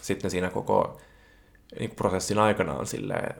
sitten 0.01 0.31
siinä 0.31 0.49
koko 0.49 1.01
niin 1.79 1.91
prosessin 1.91 2.39
aikana 2.39 2.73
on 2.73 2.87
silleen, 2.87 3.35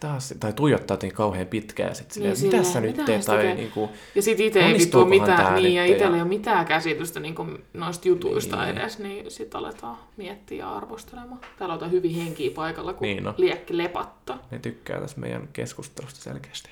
taas, 0.00 0.34
tai 0.40 0.52
tuijottaa 0.52 0.94
jotenkin 0.94 1.16
kauhean 1.16 1.46
pitkään 1.46 1.88
ja 1.88 1.94
sitten 1.94 2.14
silleen, 2.14 2.36
Niin, 2.36 2.52
mitä 2.52 2.62
sä 2.62 2.80
nyt 2.80 3.04
teet, 3.04 3.24
tai 3.24 3.36
tekee? 3.36 3.54
niin 3.54 3.70
kuin, 3.70 3.90
Ja 4.14 4.22
sit 4.22 4.40
itse 4.40 4.60
ei 4.60 4.74
vittu 4.74 5.04
mitään, 5.04 5.36
tää 5.44 5.54
niin, 5.54 5.74
ja 5.74 5.84
itsellä 5.84 6.16
ei 6.16 6.22
ole 6.22 6.28
mitään 6.28 6.66
käsitystä 6.66 7.20
niin 7.20 7.34
kuin 7.34 7.64
noista 7.72 8.08
jutuista 8.08 8.64
Niin. 8.64 8.78
edes, 8.78 8.98
niin 8.98 9.30
sit 9.30 9.54
aletaan 9.54 9.98
miettiä 10.16 10.58
ja 10.58 10.72
arvostelemaan. 10.76 11.40
Täällä 11.58 11.74
on 11.74 11.90
hyvin 11.90 12.14
henkiä 12.14 12.50
paikalla, 12.50 12.92
kun 12.92 13.02
Niin 13.02 13.26
on. 13.28 13.34
liekki 13.36 13.76
lepatta. 13.78 14.38
ne 14.50 14.58
tykkää 14.58 15.00
tässä 15.00 15.20
meidän 15.20 15.48
keskustelusta 15.52 16.20
selkeästi. 16.20 16.70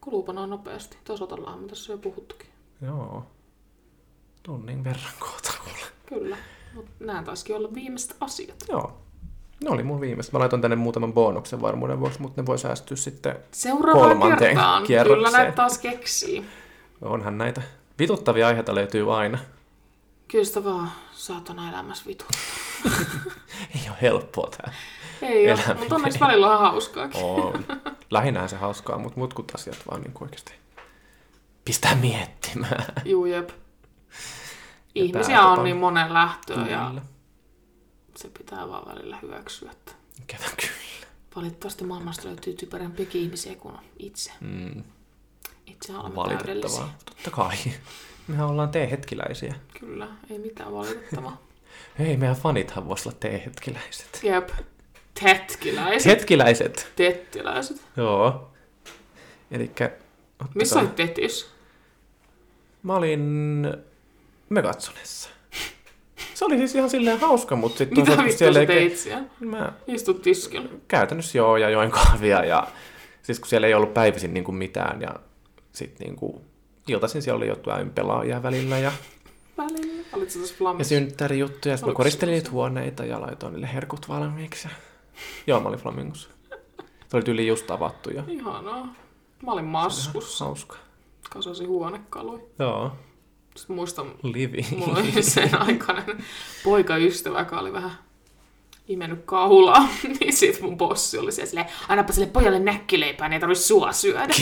Kuluupa 0.00 0.32
noin 0.32 0.50
nopeasti. 0.50 0.96
Tasoitellaan, 1.04 1.58
me 1.60 1.68
tässä 1.68 1.92
on 1.92 1.98
jo 1.98 2.02
puhuttukin. 2.02 2.48
Joo. 2.82 3.26
Tunnin 4.42 4.84
verran 4.84 5.12
kohta 5.18 5.52
kuule. 5.64 5.78
Kyllä. 6.06 6.36
Mutta 6.74 6.90
nämä 7.00 7.22
taisikin 7.22 7.56
olla 7.56 7.74
viimeiset 7.74 8.16
asiat. 8.20 8.64
Joo. 8.68 8.98
Ne 9.64 9.70
oli 9.70 9.82
mun 9.82 10.00
viimeiset. 10.00 10.32
Mä 10.32 10.38
laitoin 10.38 10.62
tänne 10.62 10.76
muutaman 10.76 11.12
bonuksen 11.12 11.60
varmuuden 11.62 12.00
vuoksi, 12.00 12.22
mutta 12.22 12.42
ne 12.42 12.46
voi 12.46 12.58
säästyä 12.58 12.96
sitten 12.96 13.36
Seuraavaan 13.52 14.08
kolmanteen 14.08 14.38
kertaan. 14.38 14.82
Kyllä 14.82 14.86
kierrokseen. 14.86 15.32
näitä 15.32 15.52
taas 15.52 15.78
keksii. 15.78 16.44
Onhan 17.02 17.38
näitä. 17.38 17.62
Vituttavia 17.98 18.46
aiheita 18.46 18.74
löytyy 18.74 19.16
aina. 19.16 19.38
Kyllä 20.28 20.44
sitä 20.44 20.64
vaan 20.64 20.90
saatana 21.12 21.68
elämässä 21.68 22.04
vituttaa. 22.06 22.40
Ei 23.74 23.88
ole 23.88 23.96
helppoa 24.02 24.50
tää. 24.56 24.72
Ei 25.22 25.52
ole, 25.52 25.60
mutta 25.78 25.94
onneksi 25.94 26.20
välillä 26.20 26.52
on 26.52 26.58
hauskaakin. 26.58 27.24
On. 27.24 27.64
Lähinnä 28.10 28.48
se 28.48 28.56
hauskaa, 28.56 28.98
mutta 28.98 29.20
mutkut 29.20 29.52
asiat 29.54 29.76
vaan 29.90 30.00
niin 30.00 30.12
oikeasti 30.20 30.52
pistää 31.64 31.94
miettimään. 31.94 32.84
Juu, 33.04 33.24
jep. 33.26 33.50
Ihmisiä 34.94 35.42
on 35.42 35.64
niin 35.64 35.76
monen 35.76 36.14
lähtöä 36.14 36.66
ja 36.66 36.86
Kyllä. 36.88 37.02
Se 38.16 38.28
pitää 38.38 38.68
vaan 38.68 38.94
välillä 38.94 39.18
hyväksyä. 39.22 39.70
Että 39.70 39.92
Ikävä 40.22 40.44
kyllä. 40.56 41.06
valitettavasti 41.36 41.84
maailmasta 41.84 42.28
löytyy 42.28 42.54
typerämpiäkin 42.54 43.22
ihmisiä 43.22 43.54
kuin 43.54 43.74
itse. 43.98 44.32
Mm, 44.40 44.82
Itse 45.66 45.96
olemme 45.96 46.16
valitettavaa. 46.16 46.94
Totta 47.04 47.30
kai. 47.30 47.56
Mehän 48.28 48.46
ollaan 48.46 48.68
teehetkiläisiä. 48.70 49.54
Kyllä, 49.80 50.08
ei 50.30 50.38
mitään 50.38 50.72
valitettavaa. 50.72 51.40
Hei, 51.98 52.16
meidän 52.16 52.36
fanithan 52.36 52.88
voisi 52.88 53.08
olla 53.08 53.18
teehetkiläiset. 53.20 54.20
Jep. 54.22 54.48
Tetkiläiset. 55.24 56.12
Hetkiläiset. 56.12 56.92
Tettiläiset. 56.96 57.82
Joo. 57.96 58.50
Elikkä... 59.50 59.90
Missä 60.54 60.78
olit 60.78 60.96
tetis? 60.96 61.50
Mä 62.82 62.94
olin 62.94 63.20
Megatsonessa. 64.48 65.30
Se 66.40 66.44
oli 66.44 66.58
siis 66.58 66.74
ihan 66.74 66.90
silleen 66.90 67.20
hauska, 67.20 67.56
mutta 67.56 67.78
sitten 67.78 67.98
Mitä 67.98 68.24
vittua 68.24 68.52
sä 68.52 68.66
teit 68.66 68.96
siellä? 68.96 69.24
Mä 69.40 69.72
Istut 69.86 70.22
tiskillä. 70.22 70.68
käytännössä 70.88 71.38
joo, 71.38 71.56
ja 71.56 71.70
join 71.70 71.90
kahvia, 71.90 72.44
ja 72.44 72.66
siis 73.22 73.40
kun 73.40 73.48
siellä 73.48 73.66
ei 73.66 73.74
ollut 73.74 73.94
päivisin 73.94 74.34
niin 74.34 74.44
kuin 74.44 74.54
mitään, 74.54 75.02
ja 75.02 75.14
sitten 75.72 76.06
niin 76.06 76.16
kuin 76.16 76.40
iltaisin 76.88 77.22
siellä 77.22 77.36
oli 77.36 77.48
jotain 77.48 77.90
pelaajia 77.90 78.42
välillä, 78.42 78.78
ja, 78.78 78.92
Välillä. 79.58 80.04
Olitko 80.12 80.38
tässä 80.40 80.54
ja 80.54 80.58
flammissa? 80.58 80.88
synttärijuttuja, 80.88 81.76
sitten 81.76 81.92
mä 81.92 81.96
koristelin 81.96 82.32
niitä 82.34 82.50
huoneita 82.50 83.04
ja 83.04 83.20
laitoin 83.20 83.52
niille 83.52 83.72
herkut 83.74 84.08
valmiiksi. 84.08 84.68
Ja... 84.68 84.74
Joo, 85.46 85.60
mä 85.60 85.68
olin 85.68 85.80
Flamingossa. 85.80 86.30
Se 87.08 87.16
oli 87.16 87.22
tyyli 87.22 87.46
just 87.46 87.70
avattu 87.70 88.10
ja 88.10 88.22
Ihanaa. 88.28 88.94
Mä 89.42 89.52
olin 89.52 89.64
maskussa. 89.64 90.44
hauska. 90.44 90.76
Kasasin 91.30 91.68
huonekaluja. 91.68 92.42
Joo, 92.58 92.92
Sitten 93.60 93.76
muistan, 93.76 94.06
livi. 94.22 94.66
mulla 94.76 94.98
oli 94.98 95.22
sen 95.22 95.60
aikainen 95.62 96.24
poikaystävä, 96.64 97.38
joka 97.38 97.58
oli 97.60 97.72
vähän 97.72 97.90
imennyt 98.88 99.22
kaulaa, 99.24 99.88
niin 100.20 100.32
sit 100.32 100.60
mun 100.60 100.76
bossi 100.78 101.18
oli 101.18 101.32
siellä 101.32 101.48
silleen, 101.50 101.66
annapa 101.88 102.12
sille 102.12 102.26
pojalle 102.26 102.58
näkkileipää, 102.58 103.28
niin 103.28 103.34
ei 103.34 103.40
tarvitse 103.40 103.64
sua 103.64 103.92
syödä. 103.92 104.34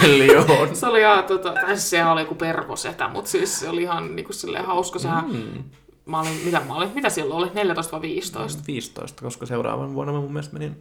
Kiljon. 0.00 0.76
Se 0.76 0.86
oli 0.86 1.00
ihan, 1.00 1.24
tota, 1.24 1.54
siis 1.66 1.90
sehän 1.90 2.12
oli 2.12 2.20
joku 2.20 2.34
pervosetä, 2.34 3.08
mutta 3.08 3.30
siis 3.30 3.60
se 3.60 3.68
oli 3.68 3.82
ihan 3.82 4.16
niinku 4.16 4.32
silleen 4.32 4.64
hauska. 4.64 4.98
Sehän, 4.98 5.24
Mm. 5.30 5.64
mä 6.06 6.20
olin, 6.20 6.40
mitä 6.44 6.60
mä 6.68 6.74
olin, 6.74 6.90
mitä 6.94 7.08
silloin 7.10 7.44
oli, 7.44 7.50
14 7.54 7.92
vai 7.92 8.00
15? 8.02 8.62
15, 8.66 9.22
koska 9.22 9.46
seuraavan 9.46 9.94
vuonna 9.94 10.12
mä 10.12 10.20
mun 10.20 10.32
mielestä 10.32 10.52
menin 10.52 10.76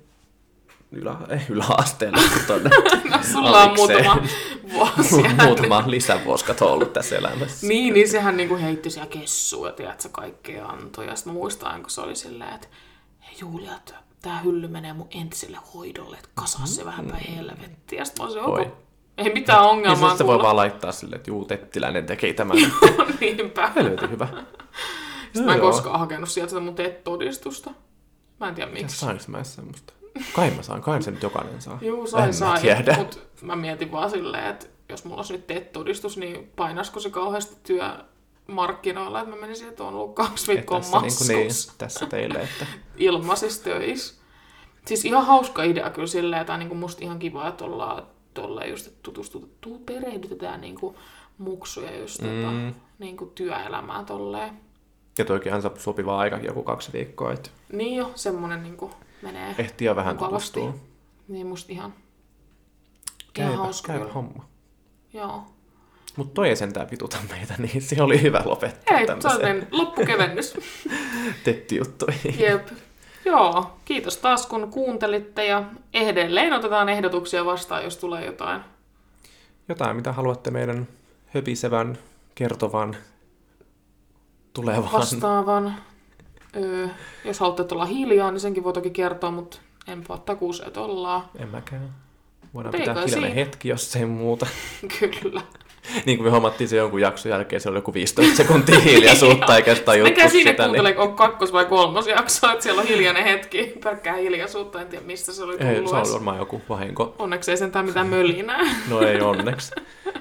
ylä, 0.95 1.17
ei, 1.29 1.39
yläasteelle 1.55 2.21
tonne. 2.47 2.69
No, 3.09 3.19
sulla 3.31 3.63
on 3.63 3.75
muutama 3.75 4.17
vuosi. 4.73 5.15
Muutama 5.45 5.83
lisävuosi 5.87 6.45
kato 6.45 6.73
ollut 6.73 6.93
tässä 6.93 7.17
elämässä. 7.17 7.67
Niin, 7.67 7.93
niin 7.93 8.09
sehän 8.09 8.37
niinku 8.37 8.57
heitti 8.57 8.89
siellä 8.89 9.09
kessuja, 9.09 9.71
tiedätkö, 9.71 10.09
kaikkea 10.11 10.65
antoi. 10.65 11.07
Ja 11.07 11.15
sitten 11.15 11.33
muistan, 11.33 11.81
kun 11.81 11.91
se 11.91 12.01
oli 12.01 12.15
silleen, 12.15 12.55
että 12.55 12.67
hei 13.21 13.35
Julia, 13.41 13.71
tää 14.21 14.39
hylly 14.39 14.67
menee 14.67 14.93
mun 14.93 15.07
entiselle 15.11 15.57
hoidolle, 15.73 16.17
että 16.17 16.29
kasaa 16.35 16.65
se 16.65 16.85
vähän 16.85 17.05
päin 17.05 17.35
helvettiä. 17.35 17.99
Ja 17.99 18.05
sitten 18.05 18.23
mä 18.23 18.27
olisin, 18.27 18.43
Oi. 18.43 18.61
onko, 18.61 18.77
ei 19.17 19.33
mitään 19.33 19.63
Ja 19.63 19.69
ongelmaa 19.69 20.09
sitten 20.09 20.27
voi 20.27 20.39
vaan 20.39 20.55
laittaa 20.55 20.91
silleen, 20.91 21.17
että 21.17 21.29
juu, 21.31 21.45
Tettiläinen 21.45 22.05
teki 22.05 22.33
tämän. 22.33 22.57
Niinpä. 23.19 23.71
Helvetin 23.75 24.11
hyvä. 24.11 24.27
Sitten 25.23 25.45
mä 25.45 25.53
en 25.53 25.59
koskaan 25.59 25.99
hakenut 25.99 26.29
sieltä 26.29 26.59
mun 26.59 26.75
TET-todistusta. 26.75 27.71
Mä 28.39 28.47
en 28.47 28.55
tiedä 28.55 28.71
miksi. 28.71 28.97
Saanko 28.97 29.23
mä 29.27 29.43
semmoista? 29.43 29.93
Kai 30.34 30.51
mä 30.51 30.61
saan, 30.64 30.82
kai 30.82 31.01
se 31.03 31.11
nyt 31.11 31.24
jokainen 31.24 31.61
saa. 31.61 31.78
Juu, 31.82 32.01
En 32.01 32.34
sai 32.34 32.34
sai. 32.34 32.97
Mutta 32.97 33.18
mä 33.41 33.55
mietin 33.55 33.91
vaan 33.91 34.09
silleen, 34.09 34.47
että 34.47 34.66
jos 34.89 35.05
mulla 35.05 35.18
olisi 35.18 35.34
nyt 35.34 35.47
TET-todistus, 35.47 36.18
niin 36.18 36.51
painaisiko 36.55 36.99
se 36.99 37.09
kauheasti 37.09 37.55
työmarkkinoilla, 37.64 39.20
että 39.22 39.36
mä 39.36 39.41
menisin, 39.41 39.70
että 39.70 39.84
on 39.84 39.93
ollut 39.93 40.16
kaksi 40.16 40.47
viikkoa 40.53 40.80
tässä, 40.80 40.99
niin, 41.01 41.18
kuin, 41.18 41.28
niin, 41.28 41.51
tässä 41.78 42.05
teille, 42.05 42.39
että 42.39 42.66
ilmaisissa 42.97 43.64
töissä. 43.64 44.24
Siis 44.86 45.05
ihan 45.05 45.26
hauska 45.26 45.64
idea 45.64 45.89
kyllä 45.89 46.07
silleen, 46.07 46.45
tai 46.45 46.57
niinku 46.57 46.76
musta 46.76 47.03
ihan 47.03 47.20
kiva, 47.20 47.47
että 47.47 47.66
ollaan 47.66 48.03
tolleen 48.34 48.70
just, 48.70 48.88
että 48.88 48.99
tutustutaan, 49.03 49.80
perehdytetään 49.86 50.61
niinku 50.61 50.95
muksuja 51.38 51.97
just 51.99 52.22
mm. 52.22 52.28
tota, 52.28 52.51
Mm. 52.51 52.74
niinku 52.99 53.26
työelämään 53.26 54.05
tolleen. 54.05 54.59
ja 55.18 55.26
toikin 55.26 55.53
on 55.53 55.61
sopiva 55.78 56.18
aika, 56.18 56.38
joku 56.38 56.64
kaksi 56.64 56.93
viikkoa, 56.93 57.34
että 57.34 57.49
Niin 57.72 57.95
jo, 57.95 58.11
semmonen 58.16 58.64
niinku 58.64 58.91
menee. 59.24 59.55
ehtii 59.57 59.86
jo 59.88 59.95
vähän 59.95 60.15
Mukavasti. 60.15 60.59
tutustua. 60.59 60.88
Niin 61.28 61.47
musta 61.47 61.71
ihan, 61.74 61.89
ihan 61.89 62.03
Käypä, 63.34 63.57
hauska. 63.57 63.93
käypä 63.93 64.13
homma. 64.13 64.45
Joo. 65.13 65.43
Mutta 66.15 66.34
toi 66.34 66.49
ei 66.49 66.55
sentään 66.55 66.91
vituta 66.91 67.17
meitä, 67.30 67.55
niin 67.57 67.82
se 67.82 68.01
oli 68.01 68.21
hyvä 68.21 68.41
lopettaa 68.45 68.97
Ei, 68.97 69.05
tämmöiseen 69.07 69.34
sellainen 69.36 69.67
loppukevennys. 69.71 70.53
tettijuttuihin. 71.43 72.39
Jep. 72.39 72.67
Joo, 73.26 73.78
kiitos 73.86 74.17
taas 74.17 74.45
kun 74.47 74.71
kuuntelitte 74.71 75.45
ja 75.45 75.63
edelleen 75.93 76.53
otetaan 76.53 76.89
ehdotuksia 76.89 77.45
vastaan, 77.45 77.84
jos 77.84 77.97
tulee 77.97 78.26
jotain. 78.26 78.61
Jotain, 79.69 79.95
mitä 79.95 80.11
haluatte 80.13 80.51
meidän 80.51 80.88
höpisevän, 81.28 81.97
kertovan, 82.36 82.95
tulevan. 84.53 84.91
Vastaavan. 84.91 85.76
Öö, 86.56 86.88
jos 87.26 87.39
haluatte 87.39 87.76
olla 87.76 87.86
hiljaa, 87.86 88.32
niin 88.32 88.39
senkin 88.39 88.64
voi 88.64 88.74
toki 88.74 88.89
kertoa, 88.89 89.32
mutta 89.32 89.58
enpä 89.88 90.14
ole 90.14 90.22
takuus, 90.26 90.62
että 90.68 90.82
ollaan. 90.82 91.24
En 91.39 91.49
mäkään. 91.49 91.89
Voidaan 92.54 92.76
Mut 92.76 92.82
pitää 92.86 93.04
hiljainen 93.06 93.34
hetki, 93.34 93.70
jos 93.70 93.95
ei 93.95 94.06
muuta. 94.06 94.47
Kyllä. 95.22 95.41
niin 96.06 96.18
kuin 96.18 96.28
me 96.28 96.32
hommattiin 96.32 96.68
se 96.68 96.76
jonkun 96.76 97.01
jakson 97.01 97.30
jälkeen, 97.30 97.62
se 97.62 97.70
oli 97.70 97.78
joku 97.78 97.93
15 97.93 98.36
sekuntia 98.36 98.80
hiljaisuutta, 98.80 99.56
eikä 99.58 99.76
sitä 99.76 99.86
tajuttu 99.86 100.10
Mikä 100.10 100.30
siinä 100.30 100.51
sitä. 100.51 100.68
Niin... 100.68 100.97
on 100.97 101.16
kakkos- 101.16 101.54
vai 101.54 101.66
kolmas 101.66 102.08
jakso, 102.08 102.51
että 102.51 102.64
siellä 102.64 102.82
on 102.82 102.88
hiljainen 102.88 103.24
hetki, 103.24 103.74
pelkkää 103.84 104.16
hiljaisuutta, 104.16 104.82
en 104.82 104.88
tiedä 104.88 105.06
mistä 105.06 105.32
se 105.32 105.43
oli 105.43 105.58
Ei, 105.60 105.76
tullut. 105.76 105.89
se 105.89 105.95
oli 105.95 106.01
edes. 106.01 106.14
varmaan 106.14 106.38
joku 106.38 106.62
vahinko. 106.70 107.16
Onneksi 107.20 107.51
ei 107.51 107.58
sentään 107.58 107.86
mitään 107.86 108.08
mölinää. 108.08 108.60
No 108.89 109.01
ei 109.01 109.22
onneksi. 109.22 109.72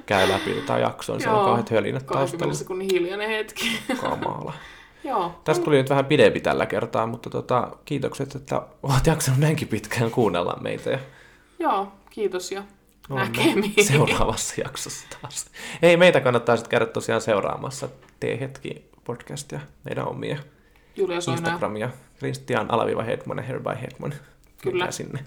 Käy 0.07 0.29
läpi 0.29 0.55
tätä 0.55 0.79
jaksoa, 0.79 1.17
niin 1.17 1.23
siellä 1.23 1.39
on 1.39 1.45
kauheat 1.45 1.71
hölinät 1.71 2.03
20 2.03 2.29
taustalla. 2.29 2.55
sekunnin 2.55 2.89
hiljainen 2.93 3.29
hetki. 3.29 3.79
Kamala. 4.01 4.53
Joo. 5.05 5.41
Tästä 5.45 5.65
tuli 5.65 5.77
nyt 5.77 5.91
vähän 5.91 6.05
pidempi 6.05 6.41
tällä 6.41 6.67
kertaa, 6.67 7.07
mutta 7.07 7.31
tota, 7.31 7.77
kiitokset, 7.85 8.35
että 8.35 8.63
olet 8.83 9.07
jaksanut 9.07 9.41
näinkin 9.41 9.69
pitkään 9.69 10.11
kuunnella 10.11 10.59
meitä. 10.61 10.91
Ja 10.91 10.99
Joo, 11.59 11.93
kiitos 12.11 12.53
ja 12.53 12.63
näkemiin. 13.09 13.85
seuraavassa 13.87 14.55
jaksossa 14.65 15.07
taas. 15.21 15.47
Ei, 15.83 15.97
meitä 15.97 16.21
kannattaa 16.21 16.57
sitten 16.57 16.71
käydä 16.71 16.87
tosiaan 16.87 17.21
seuraamassa 17.21 17.89
T-hetki 18.21 18.91
podcastia, 19.05 19.61
meidän 19.85 20.09
omia 20.09 20.37
Julia 20.97 21.17
Instagramia, 21.17 21.91
Christian 22.19 22.71
alaviiva 22.71 23.03
Hedman 23.03 23.37
ja 23.37 23.43
Herby 23.43 23.71
Hedman. 23.83 24.15
Kyllä. 24.63 24.75
Menkää 24.75 24.91
sinne. 24.91 25.25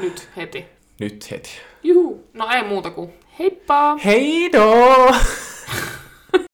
nyt 0.00 0.28
heti. 0.36 0.64
Nyt 1.00 1.30
heti. 1.30 1.50
Juhu. 1.82 2.24
No 2.32 2.48
ei 2.50 2.62
muuta 2.64 2.90
kuin 2.90 3.12
heippa! 3.38 3.96
Heido! 4.04 4.64